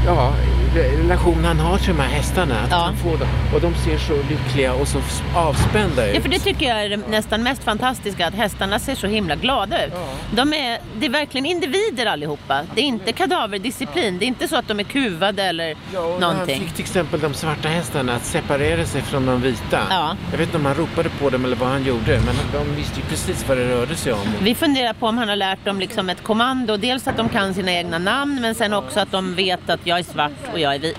ja, 0.05 0.33
relation 0.75 1.45
han 1.45 1.59
har 1.59 1.77
till 1.77 1.87
de 1.87 1.99
här 2.01 2.09
hästarna. 2.09 2.55
Att 2.59 2.71
Ja. 2.71 2.77
han 2.77 2.95
får 2.97 3.17
dem. 3.17 3.27
Och 3.55 3.61
de 3.61 3.75
ser 3.75 3.97
så 3.97 4.13
lyckliga 4.29 4.73
och 4.73 4.87
så 4.87 4.99
avspända 5.35 6.07
ut. 6.09 6.15
Ja, 6.15 6.21
för 6.21 6.29
det 6.29 6.39
tycker 6.39 6.65
jag 6.69 6.85
är 6.85 6.89
det 6.89 6.97
nästan 7.09 7.43
mest 7.43 7.63
fantastiska, 7.63 8.27
att 8.27 8.33
hästarna 8.33 8.79
ser 8.79 8.95
så 8.95 9.07
himla 9.07 9.35
glada 9.35 9.85
ut. 9.85 9.93
De 10.31 10.53
är, 10.53 10.79
det 10.99 11.05
är 11.05 11.09
verkligen 11.09 11.45
individer 11.45 12.05
allihopa. 12.05 12.61
Det 12.75 12.81
är 12.81 12.85
inte 12.85 13.11
kadaverdisciplin. 13.11 14.19
Det 14.19 14.25
är 14.25 14.27
inte 14.27 14.47
så 14.47 14.55
att 14.55 14.67
de 14.67 14.79
är 14.79 14.83
kuvade 14.83 15.43
eller 15.43 15.75
Ja, 15.93 15.99
och 15.99 16.19
när 16.19 16.27
han 16.27 16.35
någonting. 16.35 16.61
fick 16.61 16.73
till 16.73 16.83
exempel 16.83 17.19
de 17.19 17.33
svarta 17.33 17.67
hästarna 17.69 18.15
att 18.15 18.25
separera 18.25 18.85
sig 18.85 19.01
från 19.01 19.25
de 19.25 19.41
vita. 19.41 19.79
Ja. 19.89 20.15
Jag 20.31 20.37
vet 20.37 20.47
inte 20.47 20.57
om 20.57 20.65
han 20.65 20.75
ropade 20.75 21.09
på 21.09 21.29
dem 21.29 21.45
eller 21.45 21.55
vad 21.55 21.69
han 21.69 21.83
gjorde, 21.85 22.19
men 22.25 22.35
de 22.53 22.75
visste 22.75 22.99
ju 22.99 23.05
precis 23.05 23.45
vad 23.47 23.57
det 23.57 23.69
rörde 23.69 23.95
sig 23.95 24.13
om. 24.13 24.19
Vi 24.41 24.55
funderar 24.55 24.93
på 24.93 25.07
om 25.07 25.17
han 25.17 25.29
har 25.29 25.35
lärt 25.35 25.65
dem 25.65 25.79
liksom 25.79 26.09
ett 26.09 26.23
kommando. 26.23 26.77
Dels 26.77 27.07
att 27.07 27.17
de 27.17 27.29
kan 27.29 27.53
sina 27.53 27.71
egna 27.71 27.97
namn, 27.97 28.41
men 28.41 28.55
sen 28.55 28.73
också 28.73 28.99
att 28.99 29.11
de 29.11 29.35
vet 29.35 29.69
att 29.69 29.79
jag 29.83 29.99
är 29.99 30.03
svart 30.03 30.31
och 30.53 30.59
jag 30.63 30.75
är 30.75 30.79
vit. 30.79 30.97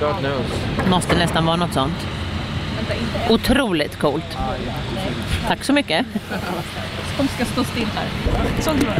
God 0.00 0.16
knows. 0.18 0.88
Måste 0.90 1.18
nästan 1.18 1.46
vara 1.46 1.56
något 1.56 1.72
sånt. 1.72 2.06
Otroligt 3.30 3.98
coolt. 3.98 4.38
Tack 5.48 5.64
så 5.64 5.72
mycket. 5.72 6.06
De 7.18 7.28
ska 7.28 7.44
stå 7.44 7.64
still 7.64 7.88
här. 7.94 8.06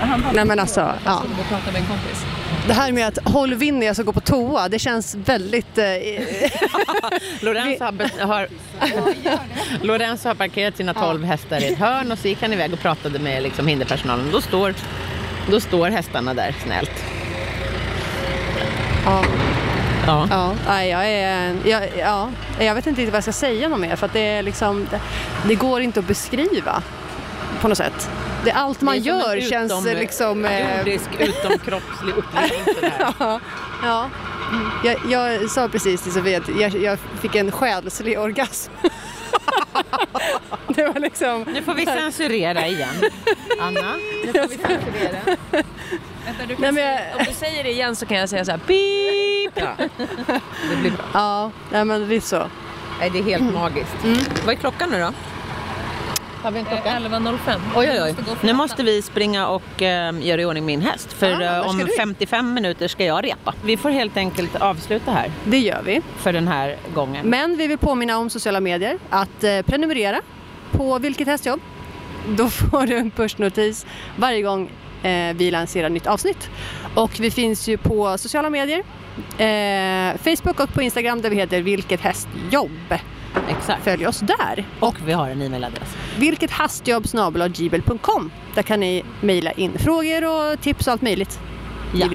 Han 0.00 0.24
Nej 0.34 0.44
men 0.44 0.58
alltså, 0.58 0.80
ja. 1.04 1.22
med 1.66 1.76
en 1.76 1.86
kompis. 1.86 2.24
Det 2.66 2.72
här 2.72 2.92
med 2.92 3.08
att 3.08 3.18
håll 3.24 3.54
vind 3.54 3.78
när 3.78 3.86
jag 3.86 3.96
ska 3.96 4.02
gå 4.02 4.12
på 4.12 4.20
toa, 4.20 4.68
det 4.68 4.78
känns 4.78 5.14
väldigt... 5.14 5.78
Eh, 5.78 5.84
Lorenzo 7.40 7.84
har, 8.20 8.48
Lorenzo 9.86 10.28
har 10.28 10.34
parkerat 10.34 10.76
sina 10.76 10.94
12 10.94 11.24
hästar 11.24 11.61
i 11.61 11.72
ett 11.72 11.78
hörn 11.78 12.12
och 12.12 12.18
så 12.18 12.28
gick 12.28 12.42
han 12.42 12.52
iväg 12.52 12.72
och 12.72 12.80
pratade 12.80 13.18
med 13.18 13.42
liksom 13.42 13.66
hinderpersonalen. 13.66 14.28
Då 14.32 14.40
står, 14.40 14.74
då 15.50 15.61
står 15.61 15.90
hästarna 15.90 16.34
där 16.34 16.54
snällt. 16.64 17.04
ja, 19.04 19.24
Ja. 20.30 20.54
ja, 20.66 20.84
jag 20.84 21.08
är... 21.08 21.56
Jag, 21.64 21.88
ja, 21.98 22.30
jag 22.61 22.74
vet 22.74 22.86
inte 22.86 23.00
riktigt 23.00 23.12
vad 23.12 23.16
jag 23.16 23.22
ska 23.24 23.32
säga 23.32 23.68
något 23.68 23.80
mer 23.80 23.96
för 23.96 24.06
att 24.06 24.12
det 24.12 24.20
är 24.20 24.42
liksom... 24.42 24.86
Det, 24.90 25.00
det 25.48 25.54
går 25.54 25.80
inte 25.80 26.00
att 26.00 26.06
beskriva 26.06 26.82
på 27.61 27.68
något 27.68 27.78
sätt. 27.78 28.11
Det, 28.44 28.52
allt 28.52 28.80
man 28.80 28.94
Det 28.94 29.00
gör 29.00 29.50
känns 29.50 29.72
utom- 29.72 29.84
liksom... 29.84 30.44
eh, 30.44 30.78
Jordisk 30.78 31.08
utomkroppslig 31.18 32.14
upplevelse. 32.16 32.92
Ja, 33.18 33.40
ja. 33.84 34.08
Jag, 34.84 34.96
jag 35.08 35.50
sa 35.50 35.68
precis 35.68 36.02
till 36.02 36.12
Sofia 36.12 36.38
att 36.38 36.48
jag, 36.61 36.74
jag 36.74 36.98
fick 37.20 37.34
en 37.34 37.50
själslig 37.52 38.18
orgasm. 38.20 38.72
det 40.68 40.84
var 40.86 41.01
liksom... 41.01 41.43
Nu 41.55 41.62
får 41.62 41.74
vi 41.74 41.86
censurera 41.86 42.66
igen. 42.66 42.95
Anna, 43.61 43.97
nu 44.24 44.32
får 44.32 44.49
vi 44.49 44.55
censurera. 44.57 45.36
Vänta, 46.24 46.47
du 46.49 46.55
kan 46.57 46.62
Nej, 46.62 46.72
men 46.72 46.74
säga, 46.74 47.01
jag- 47.11 47.18
om 47.18 47.24
du 47.28 47.32
säger 47.34 47.64
det 47.64 47.70
igen 47.70 47.97
så 47.97 48.07
kan 48.07 48.16
jag 48.16 48.28
säga 48.28 48.45
så 48.45 48.51
här 48.51 48.61
beep. 48.66 49.53
Ja, 49.55 49.84
det 50.70 50.76
blir 50.80 50.91
bra. 50.91 51.05
Ja, 51.14 51.51
nej, 51.72 51.84
men 51.84 52.09
det 52.09 52.16
är 52.16 52.20
så. 52.20 52.47
Nej, 53.01 53.11
det 53.11 53.18
är 53.18 53.22
helt 53.22 53.55
magiskt. 53.55 53.97
Vad 54.45 54.55
är 54.55 54.59
klockan 54.59 54.91
nu 54.91 55.01
då? 55.01 55.12
Har 56.43 56.51
vi 56.51 56.59
en 56.59 56.64
klocka? 56.64 56.88
11.05. 56.91 57.61
Oj, 57.76 57.91
oj, 57.91 58.03
oj. 58.03 58.14
För 58.14 58.47
Nu 58.47 58.53
måste 58.53 58.82
vi 58.82 59.03
springa 59.03 59.49
och 59.49 59.82
eh, 59.82 60.14
göra 60.26 60.41
i 60.41 60.45
ordning 60.45 60.66
min 60.66 60.80
häst. 60.80 61.12
För 61.12 61.41
Ah, 61.41 61.57
eh, 61.57 61.68
om 61.68 61.78
du? 61.78 61.86
55 61.99 62.55
minuter 62.55 62.88
ska 62.88 63.05
jag 63.05 63.24
repa. 63.24 63.55
Vi 63.64 63.76
får 63.76 63.91
helt 63.91 64.16
enkelt 64.16 64.57
avsluta 64.57 65.11
här 65.12 65.30
Det 65.45 65.59
gör 65.59 65.82
vi. 65.84 66.01
för 66.18 66.32
den 66.32 66.49
här 66.49 66.76
gången. 66.95 67.26
Men 67.28 67.57
vi 67.57 67.66
vill 67.66 67.78
påminna 67.78 68.18
om 68.18 68.30
sociala 68.30 68.61
medier 68.61 68.99
att 69.11 69.45
eh, 69.45 69.62
prenumerera 69.62 70.20
på 70.72 70.99
Vilket 70.99 71.26
hästjobb. 71.26 71.61
Då 72.28 72.49
får 72.49 72.86
du 72.86 72.97
en 72.97 73.11
pushnotis 73.11 73.86
varje 74.16 74.43
gång 74.43 74.70
eh, 75.03 75.34
vi 75.36 75.51
lanserar 75.51 75.88
nytt 75.88 76.07
avsnitt. 76.07 76.51
Och 76.95 77.11
vi 77.20 77.30
finns 77.30 77.68
ju 77.68 77.76
på 77.78 78.18
sociala 78.18 78.51
medier. 78.51 78.78
Eh, 79.38 80.16
Facebook 80.18 80.61
och 80.61 80.72
på 80.74 80.82
Instagram 80.82 81.20
där 81.22 81.30
vi 81.30 81.36
heter 81.36 81.62
Vilket 81.62 82.01
hästjobb. 82.01 82.95
Exakt. 83.49 83.85
Följ 83.85 84.07
oss 84.07 84.20
där. 84.20 84.66
Och 84.81 84.97
vi 85.07 85.12
har 85.12 85.28
en 85.31 85.43
e-mailadress. 85.43 85.97
Vilket. 86.18 86.51
Där 88.55 88.62
kan 88.62 88.81
ni 88.81 89.05
mejla 89.20 89.53
in 89.53 89.78
frågor 89.78 90.24
och 90.24 90.61
tips 90.61 90.87
och 90.87 90.93
allt 90.93 91.03
möjligt. 91.03 91.41
Ja. 91.95 92.07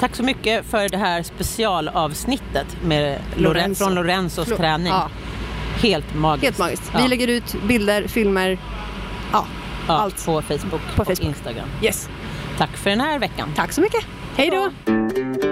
Tack 0.00 0.16
så 0.16 0.22
mycket 0.22 0.66
för 0.66 0.88
det 0.88 0.96
här 0.96 1.22
specialavsnittet 1.22 2.66
med 2.84 3.18
Lorenzo. 3.36 3.84
Från 3.84 3.94
Lorenzos 3.94 4.48
Flo- 4.48 4.56
träning. 4.56 4.86
Ja, 4.92 5.08
Helt 5.76 6.14
magiskt. 6.14 6.44
helt 6.44 6.58
magiskt. 6.58 6.90
Ja. 6.92 6.98
Vi 7.02 7.08
lägger 7.08 7.28
ut 7.28 7.54
bilder, 7.68 8.06
filmer. 8.08 8.58
Ja, 9.32 9.46
allt. 9.86 10.26
på 10.26 10.42
Facebook 10.42 10.70
På 10.70 11.00
och 11.02 11.06
Facebook. 11.06 11.20
Instagram. 11.20 11.68
yes. 11.82 12.08
Tack 12.58 12.76
för 12.76 12.90
den 12.90 13.00
här 13.00 13.18
veckan. 13.18 13.48
Tack 13.56 13.72
så 13.72 13.80
mycket. 13.80 14.04
Hej 14.36 14.50
då! 14.50 15.51